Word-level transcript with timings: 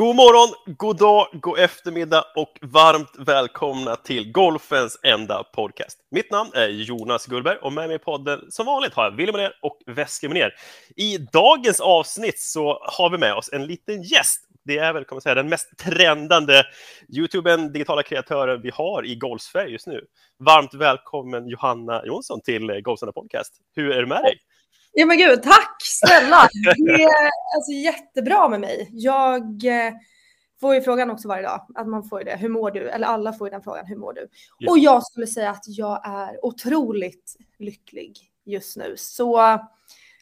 God 0.00 0.16
morgon, 0.16 0.76
god 0.76 0.98
dag, 0.98 1.26
god 1.32 1.58
eftermiddag 1.58 2.24
och 2.36 2.58
varmt 2.62 3.12
välkomna 3.18 3.96
till 3.96 4.32
Golfens 4.32 5.00
enda 5.02 5.44
podcast. 5.44 5.98
Mitt 6.10 6.30
namn 6.30 6.50
är 6.54 6.68
Jonas 6.68 7.26
Gullberg 7.26 7.56
och 7.56 7.72
med 7.72 7.88
mig 7.88 7.96
i 7.96 7.98
podden 7.98 8.40
som 8.50 8.66
vanligt 8.66 8.94
har 8.94 9.04
jag 9.04 9.16
William 9.16 9.32
Monér 9.32 9.52
och 9.62 9.78
Wesley 9.86 10.28
Monér. 10.28 10.52
I 10.96 11.18
dagens 11.18 11.80
avsnitt 11.80 12.40
så 12.40 12.78
har 12.82 13.10
vi 13.10 13.18
med 13.18 13.34
oss 13.34 13.50
en 13.52 13.66
liten 13.66 14.02
gäst. 14.02 14.40
Det 14.64 14.78
är 14.78 14.92
väl, 14.92 15.04
kan 15.04 15.16
man 15.16 15.22
säga, 15.22 15.34
den 15.34 15.48
mest 15.48 15.78
trendande 15.78 16.64
YouTuben, 17.16 17.72
digitala 17.72 18.02
kreatören 18.02 18.62
vi 18.62 18.70
har 18.74 19.06
i 19.06 19.14
Golfsverige 19.14 19.72
just 19.72 19.86
nu. 19.86 20.04
Varmt 20.38 20.74
välkommen 20.74 21.48
Johanna 21.48 22.06
Jonsson 22.06 22.40
till 22.40 22.66
Golfens 22.66 23.02
enda 23.02 23.12
podcast. 23.12 23.54
Hur 23.74 23.92
är 23.92 24.00
det 24.00 24.06
med 24.06 24.22
dig? 24.22 24.38
Ja 24.92 25.06
men 25.06 25.18
gud, 25.18 25.42
tack 25.42 25.76
snälla. 25.80 26.48
Det 26.76 27.02
är 27.02 27.30
alltså 27.56 27.72
jättebra 27.72 28.48
med 28.48 28.60
mig. 28.60 28.88
Jag 28.92 29.64
eh, 29.64 29.92
får 30.60 30.74
ju 30.74 30.82
frågan 30.82 31.10
också 31.10 31.28
varje 31.28 31.42
dag, 31.42 31.66
att 31.74 31.88
man 31.88 32.04
får 32.04 32.18
ju 32.20 32.24
det, 32.24 32.36
hur 32.36 32.48
mår 32.48 32.70
du? 32.70 32.88
Eller 32.88 33.06
alla 33.06 33.32
får 33.32 33.46
ju 33.46 33.50
den 33.50 33.62
frågan, 33.62 33.86
hur 33.86 33.96
mår 33.96 34.12
du? 34.12 34.28
Ja. 34.58 34.70
Och 34.70 34.78
jag 34.78 35.06
skulle 35.06 35.26
säga 35.26 35.50
att 35.50 35.64
jag 35.66 36.08
är 36.08 36.44
otroligt 36.44 37.36
lycklig 37.58 38.18
just 38.44 38.76
nu. 38.76 38.94
Så 38.96 39.58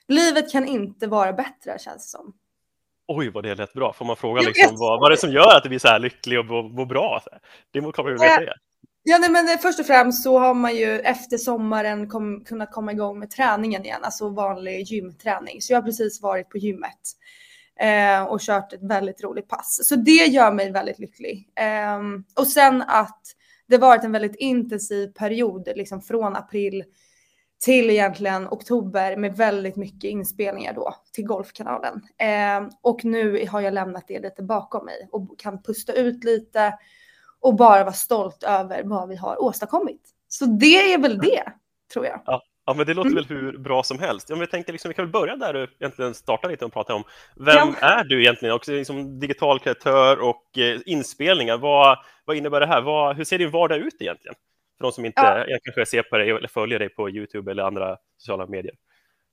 livet 0.08 0.52
kan 0.52 0.66
inte 0.66 1.06
vara 1.06 1.32
bättre 1.32 1.78
känns 1.78 2.12
det 2.12 2.18
som. 2.18 2.34
Oj, 3.08 3.30
vad 3.30 3.44
det 3.44 3.54
lät 3.54 3.72
bra. 3.72 3.92
Får 3.92 4.04
man 4.04 4.16
fråga 4.16 4.40
liksom, 4.40 4.76
vad, 4.76 5.00
vad 5.00 5.06
är 5.06 5.10
det 5.10 5.20
som 5.20 5.32
gör 5.32 5.56
att 5.56 5.62
du 5.62 5.68
blir 5.68 5.78
så 5.78 5.88
här 5.88 5.98
lycklig 5.98 6.38
och 6.38 6.44
mår 6.46 6.86
bra? 6.86 7.22
Det 7.70 7.80
kan 7.80 8.04
man 8.04 8.12
ju 8.12 8.18
veta. 8.18 8.52
Ja, 9.10 9.18
nej, 9.18 9.30
men 9.30 9.48
eh, 9.48 9.58
först 9.58 9.80
och 9.80 9.86
främst 9.86 10.22
så 10.22 10.38
har 10.38 10.54
man 10.54 10.76
ju 10.76 11.00
efter 11.00 11.38
sommaren 11.38 12.08
kom, 12.08 12.44
kunnat 12.44 12.72
komma 12.72 12.92
igång 12.92 13.18
med 13.18 13.30
träningen 13.30 13.84
igen, 13.84 14.00
alltså 14.04 14.28
vanlig 14.28 14.82
gymträning. 14.82 15.62
Så 15.62 15.72
jag 15.72 15.78
har 15.78 15.82
precis 15.82 16.22
varit 16.22 16.48
på 16.48 16.58
gymmet 16.58 16.98
eh, 17.80 18.22
och 18.22 18.40
kört 18.40 18.72
ett 18.72 18.82
väldigt 18.82 19.22
roligt 19.22 19.48
pass. 19.48 19.80
Så 19.88 19.96
det 19.96 20.26
gör 20.26 20.52
mig 20.52 20.72
väldigt 20.72 20.98
lycklig. 20.98 21.48
Eh, 21.54 21.98
och 22.36 22.46
sen 22.46 22.82
att 22.82 23.22
det 23.68 23.78
varit 23.78 24.04
en 24.04 24.12
väldigt 24.12 24.36
intensiv 24.36 25.06
period, 25.06 25.68
liksom 25.76 26.00
från 26.00 26.36
april 26.36 26.84
till 27.64 27.90
egentligen 27.90 28.48
oktober 28.48 29.16
med 29.16 29.36
väldigt 29.36 29.76
mycket 29.76 30.10
inspelningar 30.10 30.74
då 30.74 30.94
till 31.12 31.26
Golfkanalen. 31.26 32.02
Eh, 32.18 32.68
och 32.82 33.04
nu 33.04 33.46
har 33.46 33.60
jag 33.60 33.74
lämnat 33.74 34.04
det 34.08 34.20
lite 34.20 34.42
bakom 34.42 34.84
mig 34.84 35.08
och 35.12 35.38
kan 35.38 35.62
pusta 35.62 35.92
ut 35.92 36.24
lite 36.24 36.74
och 37.40 37.54
bara 37.54 37.84
vara 37.84 37.92
stolt 37.92 38.42
över 38.42 38.82
vad 38.84 39.08
vi 39.08 39.16
har 39.16 39.42
åstadkommit. 39.42 40.00
Så 40.28 40.44
det 40.44 40.92
är 40.92 40.98
väl 40.98 41.18
det, 41.18 41.52
tror 41.92 42.06
jag. 42.06 42.20
Ja. 42.26 42.42
Ja, 42.68 42.74
men 42.74 42.86
det 42.86 42.94
låter 42.94 43.10
mm. 43.10 43.14
väl 43.14 43.36
hur 43.36 43.58
bra 43.58 43.82
som 43.82 43.98
helst. 43.98 44.28
Men 44.28 44.38
jag 44.38 44.50
tänker 44.50 44.72
liksom, 44.72 44.88
vi 44.88 44.94
kan 44.94 45.04
väl 45.04 45.12
börja 45.12 45.36
där 45.36 45.54
och 45.56 45.68
egentligen 45.78 46.14
starta 46.14 46.48
lite 46.48 46.64
och 46.64 46.72
prata 46.72 46.94
om 46.94 47.04
vem 47.36 47.74
ja. 47.80 47.86
är 47.88 48.04
du 48.04 48.20
egentligen? 48.20 48.54
Också 48.54 48.72
liksom 48.72 49.20
digital 49.20 49.58
kreatör 49.58 50.20
och 50.20 50.58
eh, 50.58 50.80
inspelningar. 50.86 51.58
Vad, 51.58 51.98
vad 52.24 52.36
innebär 52.36 52.60
det 52.60 52.66
här? 52.66 52.80
Vad, 52.80 53.16
hur 53.16 53.24
ser 53.24 53.38
din 53.38 53.50
vardag 53.50 53.78
ut 53.78 53.96
egentligen? 54.00 54.34
För 54.78 54.84
de 54.84 54.92
som 54.92 55.04
inte 55.04 55.44
ja. 55.48 55.58
kanske 55.64 55.86
ser 55.86 56.02
på 56.02 56.16
dig 56.16 56.30
eller 56.30 56.48
följer 56.48 56.78
dig 56.78 56.88
på 56.88 57.10
Youtube 57.10 57.50
eller 57.50 57.62
andra 57.62 57.96
sociala 58.18 58.46
medier. 58.46 58.74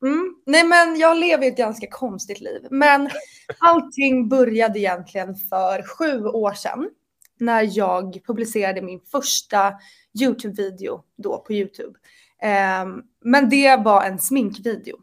Mm. 0.06 0.36
Nej, 0.45 0.64
men 0.64 1.00
jag 1.00 1.17
lever 1.17 1.48
ett 1.48 1.58
ganska 1.58 1.88
konstigt 1.89 2.39
liv, 2.39 2.67
men 2.72 3.10
allting 3.60 4.30
började 4.30 4.80
egentligen 4.80 5.36
för 5.36 5.98
sju 5.98 6.26
år 6.26 6.54
sedan 6.54 6.89
när 7.40 7.78
jag 7.78 8.20
publicerade 8.26 8.82
min 8.82 9.00
första 9.12 9.73
Youtube-video 10.22 11.04
då 11.18 11.38
på 11.38 11.54
Youtube. 11.54 12.00
Um, 12.84 13.04
men 13.22 13.50
det 13.50 13.76
var 13.76 14.04
en 14.04 14.20
sminkvideo. 14.20 14.98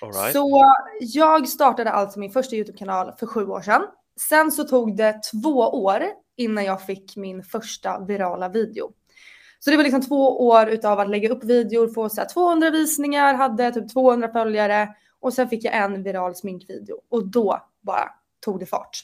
Right. 0.00 0.32
Så 0.32 0.64
jag 1.00 1.48
startade 1.48 1.90
alltså 1.90 2.18
min 2.18 2.30
första 2.30 2.56
Youtube-kanal 2.56 3.12
för 3.18 3.26
sju 3.26 3.46
år 3.46 3.60
sedan. 3.60 3.82
Sen 4.28 4.52
så 4.52 4.64
tog 4.64 4.96
det 4.96 5.20
två 5.32 5.58
år 5.58 6.02
innan 6.36 6.64
jag 6.64 6.86
fick 6.86 7.16
min 7.16 7.42
första 7.42 8.04
virala 8.04 8.48
video. 8.48 8.92
Så 9.58 9.70
det 9.70 9.76
var 9.76 9.84
liksom 9.84 10.02
två 10.02 10.46
år 10.46 10.68
utav 10.68 11.00
att 11.00 11.10
lägga 11.10 11.28
upp 11.28 11.44
videor, 11.44 11.88
få 11.88 12.08
så 12.08 12.24
200 12.34 12.70
visningar, 12.70 13.34
hade 13.34 13.72
typ 13.72 13.92
200 13.92 14.28
följare 14.28 14.88
och 15.20 15.32
sen 15.32 15.48
fick 15.48 15.64
jag 15.64 15.76
en 15.76 16.02
viral 16.02 16.34
sminkvideo 16.34 17.00
och 17.08 17.26
då 17.26 17.62
bara 17.80 18.10
tog 18.40 18.60
det 18.60 18.66
fart. 18.66 18.98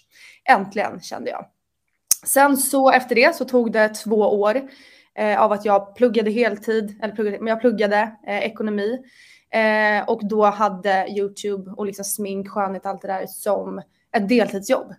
Äntligen 0.44 1.00
kände 1.00 1.30
jag. 1.30 1.46
Sen 2.26 2.56
så 2.56 2.90
efter 2.90 3.14
det 3.14 3.36
så 3.36 3.44
tog 3.44 3.72
det 3.72 3.88
två 3.88 4.16
år 4.16 4.62
eh, 5.14 5.40
av 5.40 5.52
att 5.52 5.64
jag 5.64 5.94
pluggade 5.94 6.30
heltid, 6.30 6.98
eller 7.02 7.14
pluggade, 7.14 7.38
men 7.38 7.46
jag 7.46 7.60
pluggade 7.60 8.16
eh, 8.26 8.38
ekonomi 8.38 8.98
eh, 9.52 10.08
och 10.08 10.28
då 10.28 10.44
hade 10.44 11.06
Youtube 11.08 11.70
och 11.70 11.86
liksom 11.86 12.04
smink, 12.04 12.48
skönhet, 12.48 12.86
allt 12.86 13.02
det 13.02 13.08
där 13.08 13.26
som 13.26 13.82
ett 14.16 14.28
deltidsjobb. 14.28 14.94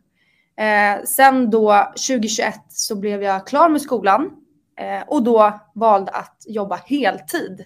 Eh, 0.58 1.04
sen 1.04 1.50
då 1.50 1.94
2021 2.08 2.56
så 2.70 2.96
blev 2.96 3.24
jag 3.24 3.48
klar 3.48 3.70
med 3.70 3.82
skolan 3.82 4.32
eh, 4.80 5.08
och 5.08 5.24
då 5.24 5.60
valde 5.76 6.12
att 6.12 6.44
jobba 6.48 6.76
heltid 6.76 7.66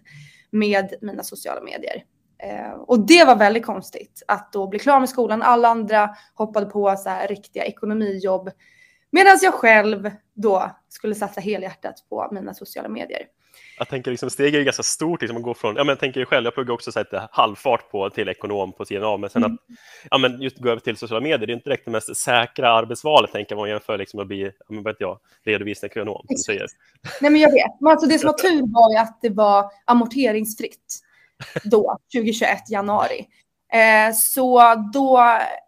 med 0.51 0.93
mina 1.01 1.23
sociala 1.23 1.61
medier. 1.61 2.03
Eh, 2.43 2.71
och 2.71 2.99
det 2.99 3.23
var 3.23 3.35
väldigt 3.35 3.65
konstigt 3.65 4.23
att 4.27 4.53
då 4.53 4.67
bli 4.67 4.79
klar 4.79 4.99
med 4.99 5.09
skolan. 5.09 5.41
Alla 5.41 5.67
andra 5.67 6.09
hoppade 6.33 6.65
på 6.65 6.95
så 6.95 7.09
här 7.09 7.27
riktiga 7.27 7.65
ekonomijobb 7.65 8.49
Medan 9.17 9.37
jag 9.41 9.53
själv 9.53 10.11
då 10.33 10.71
skulle 10.89 11.15
satsa 11.15 11.41
helhjärtat 11.41 11.95
på 12.09 12.27
mina 12.31 12.53
sociala 12.53 12.89
medier. 12.89 13.21
Jag 13.77 13.89
tänker 13.89 14.11
liksom 14.11 14.29
steget 14.29 14.59
är 14.59 14.63
ganska 14.63 14.83
stort, 14.83 15.21
liksom 15.21 15.37
att 15.37 15.43
gå 15.43 15.53
från, 15.53 15.75
ja 15.75 15.83
men 15.83 15.89
jag 15.89 15.99
tänker 15.99 16.25
själv, 16.25 16.45
jag 16.45 16.53
pluggar 16.53 16.73
också 16.73 16.91
så 16.91 16.99
här, 16.99 17.27
halvfart 17.31 17.91
på 17.91 18.09
till 18.09 18.29
ekonom 18.29 18.73
på 18.73 18.85
sidan 18.85 19.03
av, 19.03 19.19
men 19.19 19.29
sen 19.29 19.43
mm. 19.43 19.53
att 19.53 19.77
ja, 20.11 20.17
men 20.17 20.41
just 20.41 20.57
gå 20.57 20.69
över 20.69 20.79
till 20.79 20.97
sociala 20.97 21.21
medier, 21.21 21.47
det 21.47 21.51
är 21.51 21.55
inte 21.55 21.69
direkt 21.69 21.85
det 21.85 21.91
mest 21.91 22.17
säkra 22.17 22.71
arbetsvalet, 22.71 23.31
tänker 23.31 23.55
man 23.55 23.69
jämför 23.69 23.97
liksom 23.97 24.19
att 24.19 24.27
bli, 24.27 24.43
ja, 24.43 24.65
men 24.67 24.83
vet 24.83 24.95
jag, 24.99 25.19
som 26.27 26.37
säger. 26.37 26.67
Nej 27.21 27.31
men 27.31 27.41
jag 27.41 27.51
vet, 27.51 27.81
men 27.81 27.91
alltså 27.91 28.07
det 28.07 28.19
som 28.19 28.27
var 28.27 28.33
tur 28.37 28.73
var 28.73 28.91
ju 28.91 28.97
att 28.97 29.19
det 29.21 29.29
var 29.29 29.71
amorteringsfritt 29.85 30.99
då, 31.63 31.97
2021, 32.13 32.69
januari. 32.69 33.25
Eh, 33.73 34.13
så 34.13 34.75
då 34.93 35.23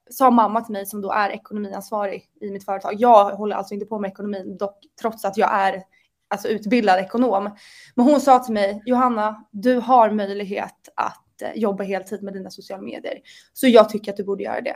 sa 0.09 0.31
mamma 0.31 0.61
till 0.61 0.73
mig 0.73 0.85
som 0.85 1.01
då 1.01 1.11
är 1.11 1.29
ekonomiansvarig 1.29 2.29
i 2.41 2.51
mitt 2.51 2.65
företag. 2.65 2.93
Jag 2.97 3.35
håller 3.35 3.55
alltså 3.55 3.73
inte 3.73 3.85
på 3.85 3.99
med 3.99 4.11
ekonomin 4.11 4.57
dock, 4.57 4.79
trots 5.01 5.25
att 5.25 5.37
jag 5.37 5.53
är 5.53 5.83
alltså, 6.27 6.47
utbildad 6.47 6.99
ekonom. 6.99 7.55
Men 7.95 8.05
hon 8.05 8.21
sa 8.21 8.39
till 8.39 8.53
mig, 8.53 8.83
Johanna, 8.85 9.45
du 9.51 9.75
har 9.75 10.11
möjlighet 10.11 10.89
att 10.95 11.41
eh, 11.41 11.51
jobba 11.55 11.83
heltid 11.83 12.23
med 12.23 12.33
dina 12.33 12.49
sociala 12.49 12.83
medier. 12.83 13.19
Så 13.53 13.67
jag 13.67 13.89
tycker 13.89 14.11
att 14.11 14.17
du 14.17 14.23
borde 14.23 14.43
göra 14.43 14.61
det. 14.61 14.75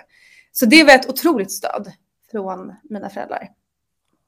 Så 0.51 0.66
det 0.66 0.83
var 0.83 0.94
ett 0.94 1.09
otroligt 1.09 1.51
stöd 1.51 1.91
från 2.31 2.73
mina 2.83 3.09
föräldrar. 3.09 3.50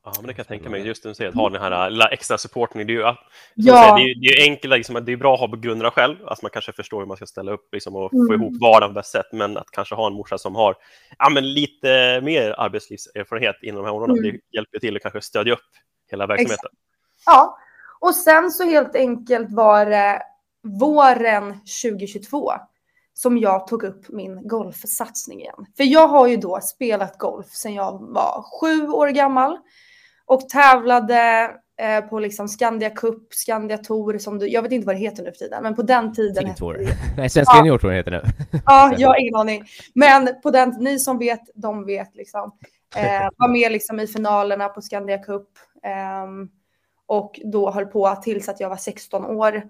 Ja, 0.06 0.12
men 0.18 0.28
det 0.28 0.34
kan 0.34 0.40
jag 0.40 0.48
tänka 0.48 0.70
mig. 0.70 0.88
Just 0.88 1.04
det 1.04 1.10
du 1.10 1.16
säger, 1.16 1.30
att 1.30 1.36
ha 1.36 1.50
den 1.50 1.62
här 1.62 1.90
lilla 1.90 2.08
extra 2.08 2.38
supporten. 2.38 2.88
Det 2.88 2.94
är 2.94 2.96
ju, 2.96 3.00
ja. 3.00 3.16
säger, 3.56 3.96
det 3.96 4.28
är, 4.28 4.38
ju 4.38 4.52
enkelt, 4.52 4.74
liksom, 4.74 5.06
det 5.06 5.12
är 5.12 5.18
bra 5.18 5.34
att 5.34 5.40
ha 5.40 5.48
grunderna 5.48 5.92
själv, 5.92 6.16
alltså 6.28 6.46
man 6.46 6.52
kanske 6.52 6.72
förstår 6.72 7.00
hur 7.00 7.06
man 7.06 7.18
ska 7.18 7.26
ställa 7.26 7.52
upp 7.52 7.70
liksom, 7.72 7.96
och 7.96 8.14
mm. 8.14 8.28
få 8.28 8.34
ihop 8.34 8.62
vardagen 8.62 8.90
på 8.90 9.00
bäst 9.00 9.12
sätt, 9.12 9.26
men 9.32 9.58
att 9.58 9.72
kanske 9.72 9.96
ha 9.96 10.08
en 10.08 10.14
morsa 10.14 10.38
som 10.38 10.56
har 10.56 10.76
ja, 11.18 11.30
men 11.30 11.54
lite 11.54 12.22
mer 12.22 12.56
arbetslivserfarenhet 12.58 13.56
inom 13.62 13.84
de 13.84 13.86
här 13.86 13.94
områdena, 13.94 14.20
mm. 14.20 14.32
det 14.32 14.58
hjälper 14.58 14.80
till 14.80 14.96
att 14.96 15.02
kanske 15.02 15.22
stödja 15.22 15.54
upp 15.54 15.60
hela 16.12 16.28
verksamheten. 16.28 16.56
Exakt. 16.56 16.76
Ja, 17.26 17.58
och 18.00 18.16
sen 18.16 18.52
så 18.52 18.64
helt 18.64 18.96
enkelt 18.96 19.52
var 19.52 19.86
det 19.86 20.22
våren 20.80 21.54
2022 21.84 22.52
som 23.14 23.38
jag 23.38 23.68
tog 23.68 23.84
upp 23.84 24.10
min 24.10 24.48
golfsatsning 24.48 25.42
igen. 25.42 25.66
För 25.78 25.84
jag 25.84 26.08
har 26.08 26.28
ju 26.28 26.38
då 26.38 26.60
spelat 26.62 27.18
golf 27.18 27.48
sedan 27.48 27.74
jag 27.74 27.92
var 28.14 28.46
sju 28.62 28.88
år 28.88 29.08
gammal 29.08 29.58
och 30.26 30.50
tävlade 30.50 31.52
eh, 31.82 32.02
på 32.10 32.20
liksom 32.20 32.48
Skandia 32.48 32.90
Cup, 32.90 33.34
Skandia 33.34 33.78
Tour, 33.78 34.18
som 34.18 34.40
du, 34.40 34.48
jag 34.48 34.62
vet 34.62 34.72
inte 34.72 34.88
vad 34.88 34.96
det 34.96 35.00
heter 35.00 35.24
nu 35.24 35.32
för 35.32 35.38
tiden, 35.38 35.64
men 35.64 35.76
på 35.76 35.82
den 35.82 36.14
tiden. 36.14 36.46
Hette 36.46 36.66
det. 36.66 36.98
Nej, 37.18 37.30
Svenska 37.30 37.66
ja. 37.66 37.78
Tour 37.78 37.92
heter 37.92 38.12
det 38.12 38.32
Ja, 38.66 38.94
jag 38.98 39.10
har 39.10 39.22
ingen 39.22 39.36
aning. 39.36 39.64
Men 39.94 40.30
på 40.44 40.52
den, 40.52 40.70
ni 40.80 41.00
som 41.00 41.18
vet, 41.18 41.42
de 41.56 41.86
vet 41.86 42.16
liksom. 42.16 42.52
Eh, 42.96 43.30
var 43.38 43.48
med 43.48 43.72
liksom 43.72 44.00
i 44.00 44.08
finalerna 44.08 44.70
på 44.70 44.82
Skandia 44.82 45.18
Cup. 45.18 45.48
Eh, 45.84 46.28
och 47.08 47.40
då 47.44 47.72
höll 47.72 47.86
på 47.86 48.16
tills 48.16 48.50
att 48.50 48.60
jag 48.60 48.70
var 48.70 48.78
16 48.78 49.26
år. 49.26 49.64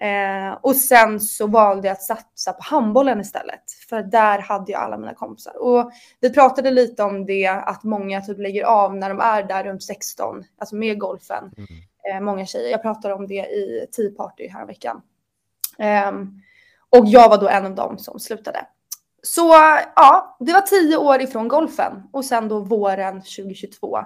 Eh, 0.00 0.58
och 0.60 0.76
sen 0.76 1.20
så 1.20 1.46
valde 1.46 1.88
jag 1.88 1.92
att 1.92 2.02
satsa 2.02 2.52
på 2.52 2.62
handbollen 2.62 3.20
istället. 3.20 3.72
För 3.88 4.02
där 4.02 4.38
hade 4.38 4.72
jag 4.72 4.82
alla 4.82 4.98
mina 4.98 5.14
kompisar. 5.14 5.62
Och 5.62 5.90
vi 6.20 6.30
pratade 6.30 6.70
lite 6.70 7.02
om 7.02 7.26
det, 7.26 7.46
att 7.46 7.82
många 7.82 8.20
typ 8.20 8.38
lägger 8.38 8.64
av 8.64 8.96
när 8.96 9.08
de 9.08 9.20
är 9.20 9.42
där 9.42 9.64
runt 9.64 9.82
16, 9.82 10.44
alltså 10.58 10.76
med 10.76 10.98
golfen. 10.98 11.44
Mm. 11.56 11.66
Eh, 12.10 12.20
många 12.24 12.46
tjejer. 12.46 12.70
Jag 12.70 12.82
pratade 12.82 13.14
om 13.14 13.26
det 13.26 13.46
i 13.46 13.86
Tea 13.96 14.10
Party 14.16 14.48
här 14.48 14.66
veckan. 14.66 15.02
Eh, 15.78 16.12
och 16.98 17.06
jag 17.06 17.28
var 17.28 17.38
då 17.38 17.48
en 17.48 17.66
av 17.66 17.74
dem 17.74 17.98
som 17.98 18.20
slutade. 18.20 18.66
Så 19.22 19.48
ja, 19.96 20.36
det 20.40 20.52
var 20.52 20.60
tio 20.60 20.96
år 20.96 21.20
ifrån 21.22 21.48
golfen. 21.48 22.02
Och 22.12 22.24
sen 22.24 22.48
då 22.48 22.60
våren 22.60 23.20
2022 23.20 23.98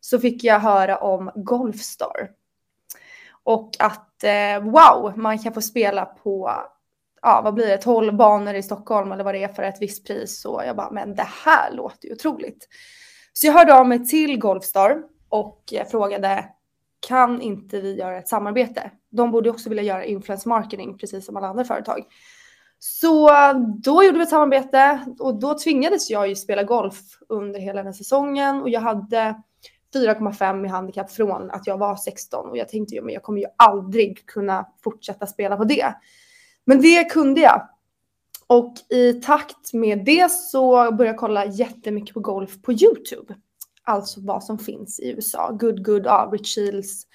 så 0.00 0.18
fick 0.18 0.44
jag 0.44 0.60
höra 0.60 0.98
om 0.98 1.30
Golfstar. 1.34 2.30
Och 3.46 3.70
att 3.78 4.24
eh, 4.24 4.60
wow, 4.60 5.12
man 5.16 5.38
kan 5.38 5.52
få 5.52 5.60
spela 5.60 6.04
på, 6.04 6.50
ja 7.22 7.40
vad 7.44 7.54
blir 7.54 7.66
det, 7.66 7.78
12 7.78 8.16
banor 8.16 8.54
i 8.54 8.62
Stockholm 8.62 9.12
eller 9.12 9.24
vad 9.24 9.34
det 9.34 9.44
är 9.44 9.48
för 9.48 9.62
ett 9.62 9.82
visst 9.82 10.06
pris. 10.06 10.40
Så 10.40 10.62
jag 10.66 10.76
bara, 10.76 10.90
men 10.90 11.14
det 11.14 11.28
här 11.44 11.72
låter 11.72 12.08
ju 12.08 12.14
otroligt. 12.14 12.68
Så 13.32 13.46
jag 13.46 13.52
hörde 13.52 13.74
av 13.74 13.88
mig 13.88 14.06
till 14.06 14.38
Golfstar 14.38 15.02
och 15.28 15.74
frågade 15.90 16.44
kan 17.08 17.40
inte 17.40 17.80
vi 17.80 17.94
göra 17.94 18.18
ett 18.18 18.28
samarbete? 18.28 18.90
De 19.10 19.30
borde 19.30 19.50
också 19.50 19.68
vilja 19.68 19.84
göra 19.84 20.04
influence 20.04 20.48
marketing 20.48 20.98
precis 20.98 21.26
som 21.26 21.36
alla 21.36 21.48
andra 21.48 21.64
företag. 21.64 22.04
Så 22.78 23.30
då 23.82 24.04
gjorde 24.04 24.18
vi 24.18 24.22
ett 24.22 24.28
samarbete 24.28 25.00
och 25.18 25.40
då 25.40 25.58
tvingades 25.58 26.10
jag 26.10 26.28
ju 26.28 26.36
spela 26.36 26.62
golf 26.62 27.00
under 27.28 27.60
hela 27.60 27.76
den 27.76 27.86
här 27.86 27.92
säsongen 27.92 28.62
och 28.62 28.68
jag 28.70 28.80
hade 28.80 29.42
4,5 29.96 30.64
i 30.64 30.68
handikapp 30.68 31.10
från 31.10 31.50
att 31.50 31.66
jag 31.66 31.78
var 31.78 31.96
16 31.96 32.50
och 32.50 32.56
jag 32.56 32.68
tänkte 32.68 32.94
ju 32.94 33.02
men 33.02 33.14
jag 33.14 33.22
kommer 33.22 33.40
ju 33.40 33.46
aldrig 33.56 34.26
kunna 34.26 34.66
fortsätta 34.84 35.26
spela 35.26 35.56
på 35.56 35.64
det. 35.64 35.94
Men 36.64 36.80
det 36.80 37.04
kunde 37.04 37.40
jag. 37.40 37.68
Och 38.46 38.74
i 38.88 39.12
takt 39.12 39.72
med 39.72 40.04
det 40.04 40.30
så 40.30 40.72
började 40.72 41.04
jag 41.04 41.16
kolla 41.16 41.44
jättemycket 41.44 42.14
på 42.14 42.20
golf 42.20 42.62
på 42.62 42.72
YouTube. 42.72 43.34
Alltså 43.84 44.20
vad 44.22 44.44
som 44.44 44.58
finns 44.58 45.00
i 45.00 45.10
USA. 45.10 45.50
Good 45.50 45.84
Good, 45.84 46.06
ja, 46.06 46.28
Rich 46.32 46.54
Shields. 46.54 47.06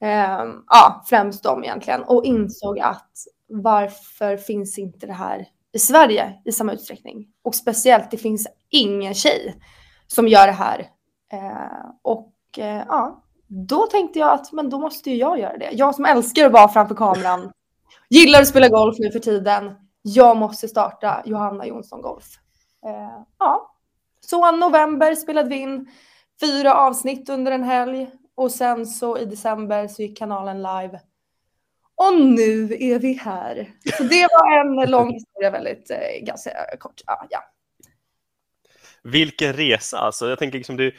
Eh, 0.00 0.44
ja, 0.66 1.04
främst 1.06 1.42
dem 1.42 1.64
egentligen. 1.64 2.02
Och 2.02 2.24
insåg 2.24 2.78
att 2.78 3.12
varför 3.48 4.36
finns 4.36 4.78
inte 4.78 5.06
det 5.06 5.12
här 5.12 5.48
i 5.72 5.78
Sverige 5.78 6.34
i 6.44 6.52
samma 6.52 6.72
utsträckning? 6.72 7.26
Och 7.42 7.54
speciellt, 7.54 8.10
det 8.10 8.16
finns 8.16 8.48
ingen 8.68 9.14
tjej 9.14 9.54
som 10.06 10.28
gör 10.28 10.46
det 10.46 10.52
här. 10.52 10.86
Eh, 11.32 11.90
och 12.02 12.34
eh, 12.58 12.84
ja, 12.88 13.22
då 13.46 13.86
tänkte 13.86 14.18
jag 14.18 14.32
att 14.32 14.52
men 14.52 14.70
då 14.70 14.78
måste 14.78 15.10
ju 15.10 15.16
jag 15.16 15.38
göra 15.38 15.58
det. 15.58 15.70
Jag 15.72 15.94
som 15.94 16.04
älskar 16.04 16.46
att 16.46 16.52
vara 16.52 16.68
framför 16.68 16.94
kameran, 16.94 17.52
gillar 18.08 18.40
att 18.40 18.48
spela 18.48 18.68
golf 18.68 18.96
nu 18.98 19.10
för 19.10 19.18
tiden. 19.18 19.74
Jag 20.02 20.36
måste 20.36 20.68
starta 20.68 21.22
Johanna 21.24 21.66
Jonsson 21.66 22.02
Golf. 22.02 22.24
Eh, 22.86 23.22
ja, 23.38 23.74
så 24.20 24.50
november 24.52 25.14
spelade 25.14 25.48
vi 25.48 25.56
in 25.56 25.88
fyra 26.40 26.74
avsnitt 26.74 27.28
under 27.28 27.52
en 27.52 27.64
helg 27.64 28.10
och 28.34 28.50
sen 28.50 28.86
så 28.86 29.18
i 29.18 29.24
december 29.24 29.88
så 29.88 30.02
gick 30.02 30.18
kanalen 30.18 30.56
live. 30.56 31.00
Och 31.94 32.20
nu 32.20 32.76
är 32.80 32.98
vi 32.98 33.12
här. 33.12 33.74
Så 33.96 34.02
det 34.02 34.26
var 34.32 34.60
en 34.60 34.90
lång 34.90 35.12
historia, 35.12 35.50
väldigt 35.50 35.90
eh, 35.90 36.24
ganska 36.26 36.50
kort. 36.78 37.00
Ja, 37.06 37.26
ja. 37.30 37.40
Vilken 39.10 39.52
resa 39.52 39.98
alltså. 39.98 40.28
Jag 40.28 40.38
tänker 40.38 40.58
liksom 40.58 40.76
du, 40.76 40.92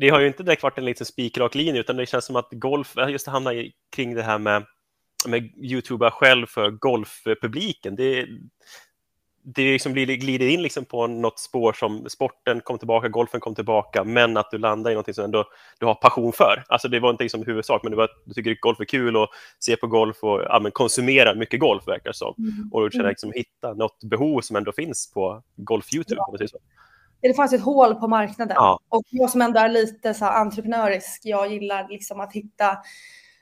det 0.00 0.08
har 0.08 0.20
ju 0.20 0.26
inte 0.26 0.42
direkt 0.42 0.62
varit 0.62 0.78
en 0.78 0.84
liten 0.84 1.06
spikrak 1.06 1.54
linje 1.54 1.80
utan 1.80 1.96
det 1.96 2.06
känns 2.06 2.24
som 2.24 2.36
att 2.36 2.48
golf, 2.50 2.94
just 3.08 3.26
hamnar 3.26 3.66
kring 3.96 4.14
det 4.14 4.22
här 4.22 4.38
med, 4.38 4.64
med 5.26 5.50
Youtuba 5.56 6.10
själv 6.10 6.46
för 6.46 6.70
golfpubliken. 6.70 7.96
Det, 7.96 8.26
det 9.44 9.72
liksom 9.72 9.94
glider 9.94 10.46
in 10.46 10.62
liksom 10.62 10.84
på 10.84 11.06
något 11.06 11.38
spår 11.38 11.72
som 11.72 12.10
sporten 12.10 12.60
kom 12.60 12.78
tillbaka, 12.78 13.08
golfen 13.08 13.40
kom 13.40 13.54
tillbaka, 13.54 14.04
men 14.04 14.36
att 14.36 14.50
du 14.50 14.58
landar 14.58 14.90
i 14.90 14.94
något 14.94 15.14
som 15.14 15.24
ändå 15.24 15.44
du 15.78 15.86
har 15.86 15.94
passion 15.94 16.32
för. 16.32 16.64
Alltså 16.68 16.88
det 16.88 17.00
var 17.00 17.10
inte 17.10 17.24
liksom 17.24 17.42
huvudsak, 17.46 17.82
men 17.82 17.90
det 17.90 17.96
var 17.96 18.08
du 18.24 18.34
tycker 18.34 18.50
att 18.50 18.60
golf 18.60 18.80
är 18.80 18.84
kul 18.84 19.16
och 19.16 19.28
se 19.58 19.76
på 19.76 19.86
golf 19.86 20.16
och 20.20 20.42
ja, 20.42 20.70
konsumera 20.72 21.34
mycket 21.34 21.60
golf 21.60 21.88
verkar 21.88 22.10
det 22.10 22.16
som. 22.16 22.34
Mm. 22.38 22.70
Och 22.72 22.84
du 22.84 22.90
känner 22.90 23.08
liksom 23.08 23.32
hitta 23.32 23.74
något 23.74 24.04
behov 24.04 24.40
som 24.40 24.56
ändå 24.56 24.72
finns 24.72 25.12
på 25.12 25.42
golf-Youtube. 25.56 26.16
Ja. 26.16 26.46
Det 27.28 27.34
fanns 27.34 27.52
ett 27.52 27.60
hål 27.60 27.94
på 27.94 28.08
marknaden 28.08 28.56
ja. 28.56 28.80
och 28.88 29.02
jag 29.10 29.30
som 29.30 29.42
ändå 29.42 29.60
är 29.60 29.68
lite 29.68 30.14
så 30.14 30.24
entreprenörisk, 30.24 31.20
jag 31.24 31.52
gillar 31.52 31.88
liksom 31.88 32.20
att 32.20 32.32
hitta 32.32 32.78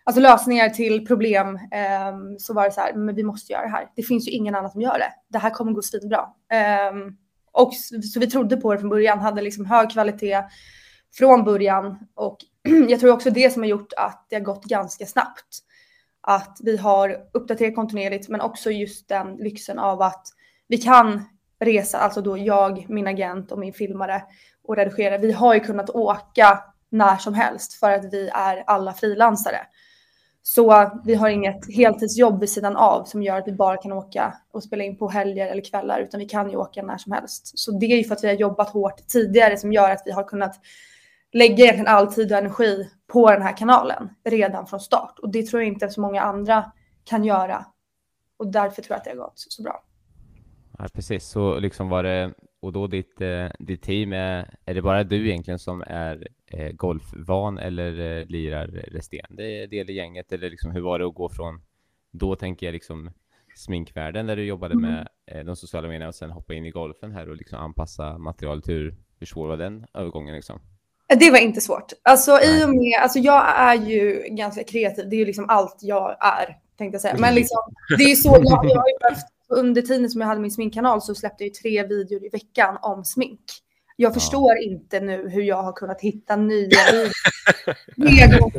alltså 0.05 0.21
lösningar 0.21 0.69
till 0.69 1.07
problem 1.07 1.49
um, 1.49 2.39
så 2.39 2.55
var 2.55 2.65
det 2.65 2.73
så 2.73 2.81
här, 2.81 2.95
men 2.95 3.15
vi 3.15 3.23
måste 3.23 3.53
göra 3.53 3.63
det 3.63 3.71
här. 3.71 3.89
Det 3.97 4.03
finns 4.03 4.29
ju 4.29 4.33
ingen 4.33 4.55
annan 4.55 4.71
som 4.71 4.81
gör 4.81 4.99
det. 4.99 5.13
Det 5.29 5.39
här 5.39 5.51
kommer 5.51 5.73
gå 5.73 5.83
svinbra. 5.83 6.27
Um, 6.93 7.17
och 7.53 7.75
så, 7.75 8.03
så, 8.03 8.21
vi 8.21 8.27
trodde 8.27 8.57
på 8.57 8.73
det 8.73 8.79
från 8.79 8.91
början, 8.91 9.19
hade 9.19 9.43
liksom 9.43 9.67
hög 9.67 9.91
kvalitet 9.91 10.43
från 11.19 11.45
början 11.45 11.99
och 12.15 12.39
jag 12.89 13.01
tror 13.01 13.13
också 13.13 13.31
det 13.31 13.53
som 13.53 13.63
har 13.63 13.69
gjort 13.69 13.93
att 13.97 14.27
det 14.31 14.37
har 14.37 14.43
gått 14.43 14.65
ganska 14.65 15.07
snabbt. 15.07 15.59
Att 16.21 16.59
vi 16.63 16.77
har 16.77 17.17
uppdaterat 17.33 17.75
kontinuerligt 17.75 18.29
men 18.29 18.41
också 18.41 18.71
just 18.71 19.09
den 19.09 19.37
lyxen 19.37 19.79
av 19.79 20.03
att 20.03 20.27
vi 20.69 20.79
kan 20.79 21.25
resa, 21.65 21.99
alltså 21.99 22.21
då 22.21 22.39
jag, 22.39 22.87
min 22.89 23.07
agent 23.07 23.53
och 23.53 23.59
min 23.59 23.73
filmare 23.73 24.23
och 24.65 24.77
redigerare, 24.77 25.19
Vi 25.19 25.33
har 25.33 25.55
ju 25.55 25.61
kunnat 25.61 25.91
åka 25.91 26.65
när 26.91 27.17
som 27.17 27.35
helst 27.35 27.73
för 27.73 27.91
att 27.91 28.13
vi 28.13 28.29
är 28.29 28.65
alla 28.67 28.93
frilansare. 28.93 29.59
Så 30.43 30.91
vi 31.05 31.15
har 31.15 31.29
inget 31.29 31.75
heltidsjobb 31.77 32.41
vid 32.41 32.51
sidan 32.51 32.77
av 32.77 33.05
som 33.05 33.23
gör 33.23 33.39
att 33.39 33.49
vi 33.49 33.53
bara 33.53 33.77
kan 33.77 33.93
åka 33.93 34.35
och 34.53 34.63
spela 34.63 34.85
in 34.85 34.97
på 34.99 35.09
helger 35.09 35.47
eller 35.47 35.65
kvällar, 35.71 36.01
utan 36.01 36.21
vi 36.21 36.27
kan 36.27 36.51
ju 36.51 36.57
åka 36.57 36.83
när 36.83 36.99
som 36.99 37.13
helst. 37.13 37.59
Så 37.59 37.71
det 37.71 37.87
är 37.87 37.97
ju 37.97 38.05
för 38.05 38.15
att 38.15 38.25
vi 38.25 38.29
har 38.29 38.35
jobbat 38.35 38.69
hårt 38.69 39.07
tidigare 39.09 39.57
som 39.57 39.73
gör 39.73 39.91
att 39.91 40.03
vi 40.05 40.11
har 40.11 40.25
kunnat 40.25 40.61
lägga 41.33 41.65
egentligen 41.65 41.87
all 41.87 42.13
tid 42.13 42.33
och 42.33 42.39
energi 42.39 42.91
på 43.07 43.31
den 43.31 43.43
här 43.43 43.57
kanalen 43.57 44.09
redan 44.25 44.67
från 44.67 44.81
start. 44.81 45.19
Och 45.19 45.33
det 45.33 45.43
tror 45.43 45.63
jag 45.63 45.69
inte 45.69 45.89
så 45.89 46.01
många 46.01 46.23
andra 46.23 46.73
kan 47.05 47.25
göra. 47.25 47.67
Och 48.37 48.47
därför 48.47 48.83
tror 48.83 48.95
jag 48.95 48.99
att 48.99 49.05
det 49.05 49.11
har 49.11 49.17
gått 49.17 49.33
så 49.37 49.63
bra. 49.63 49.83
Ja, 50.83 50.89
precis. 50.89 51.25
Så 51.25 51.61
liksom 51.61 51.89
var 51.89 52.03
det, 52.03 52.33
och 52.61 52.73
då 52.73 52.87
ditt, 52.87 53.21
eh, 53.21 53.47
ditt 53.59 53.83
team, 53.83 54.13
är, 54.13 54.55
är 54.65 54.75
det 54.75 54.83
bara 54.83 55.05
du 55.05 55.29
egentligen 55.29 55.59
som 55.59 55.83
är 55.87 56.29
eh, 56.47 56.73
golfvan 56.73 57.59
eller 57.59 58.21
eh, 58.21 58.27
lirar 58.27 58.67
resterande 58.67 59.67
del 59.67 59.91
i 59.91 59.93
gänget? 59.93 60.33
Eller 60.33 60.51
liksom, 60.51 60.71
hur 60.71 60.81
var 60.81 60.99
det 60.99 61.07
att 61.07 61.15
gå 61.15 61.29
från, 61.29 61.63
då 62.11 62.37
tänker 62.37 62.67
jag 62.67 62.73
liksom 62.73 63.11
sminkvärlden 63.57 64.27
där 64.27 64.37
du 64.37 64.45
jobbade 64.45 64.75
mm. 64.75 64.91
med 64.91 65.09
eh, 65.27 65.45
de 65.45 65.57
sociala 65.57 65.89
medierna 65.89 66.09
och 66.09 66.15
sen 66.15 66.31
hoppa 66.31 66.55
in 66.55 66.67
i 66.67 66.71
golfen 66.71 67.13
här 67.13 67.29
och 67.29 67.37
liksom 67.37 67.59
anpassa 67.59 68.19
materialet. 68.19 68.69
Hur, 68.69 68.95
hur 69.19 69.27
svår 69.27 69.49
var 69.49 69.57
den 69.57 69.87
övergången 69.95 70.35
liksom? 70.35 70.61
Det 71.21 71.31
var 71.31 71.39
inte 71.39 71.61
svårt. 71.61 71.93
Alltså 72.03 72.31
i 72.31 72.65
och 72.65 72.69
med, 72.69 73.01
alltså 73.03 73.19
jag 73.19 73.59
är 73.59 73.75
ju 73.75 74.27
ganska 74.31 74.65
kreativ. 74.65 75.09
Det 75.09 75.17
är 75.17 75.19
ju 75.19 75.27
liksom 75.27 75.47
allt 75.49 75.79
jag 75.81 76.17
är, 76.21 76.59
tänkte 76.79 76.95
jag 76.95 77.03
säga. 77.03 77.17
Men 77.19 77.35
liksom, 77.41 77.59
det 77.99 78.05
är 78.05 78.09
ju 78.09 78.17
så, 78.17 78.29
jag, 78.29 78.65
jag 78.65 78.81
har 78.81 78.89
ju 78.89 78.99
behövt 79.01 79.32
under 79.53 79.83
tiden 79.83 80.11
som 80.11 80.21
jag 80.21 80.29
hade 80.29 80.41
min 80.41 80.51
sminkkanal 80.51 81.03
så 81.03 81.15
släppte 81.15 81.45
jag 81.45 81.55
tre 81.55 81.87
videor 81.87 82.25
i 82.25 82.29
veckan 82.29 82.79
om 82.83 83.05
smink. 83.05 83.41
Jag 83.97 84.15
förstår 84.15 84.57
ja. 84.57 84.63
inte 84.63 85.01
nu 85.01 85.29
hur 85.29 85.43
jag 85.43 85.63
har 85.63 85.73
kunnat 85.73 86.01
hitta 86.01 86.37
nya 86.37 86.79
videor 87.97 88.53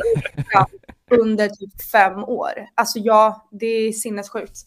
under 1.11 1.49
typ 1.49 1.81
fem 1.91 2.23
år. 2.23 2.67
Alltså 2.75 2.99
ja, 2.99 3.47
det 3.51 3.65
är 3.65 3.91
sinnessjukt. 3.91 4.57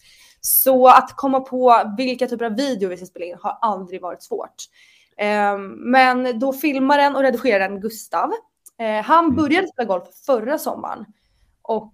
Så 0.40 0.88
att 0.88 1.16
komma 1.16 1.40
på 1.40 1.94
vilka 1.96 2.26
typer 2.26 2.44
av 2.44 2.56
videor 2.56 2.88
vi 2.88 2.96
ska 2.96 3.06
spela 3.06 3.26
in 3.26 3.36
har 3.40 3.58
aldrig 3.60 4.00
varit 4.00 4.22
svårt. 4.22 4.54
Um, 5.54 5.90
men 5.90 6.38
då 6.38 6.52
filmaren 6.52 7.16
och 7.16 7.22
redigeraren 7.22 7.80
Gustav, 7.80 8.30
uh, 8.82 9.02
han 9.04 9.24
mm. 9.24 9.36
började 9.36 9.68
spela 9.68 9.86
golf 9.86 10.08
förra 10.26 10.58
sommaren 10.58 11.04
och 11.62 11.84
eh, 11.84 11.90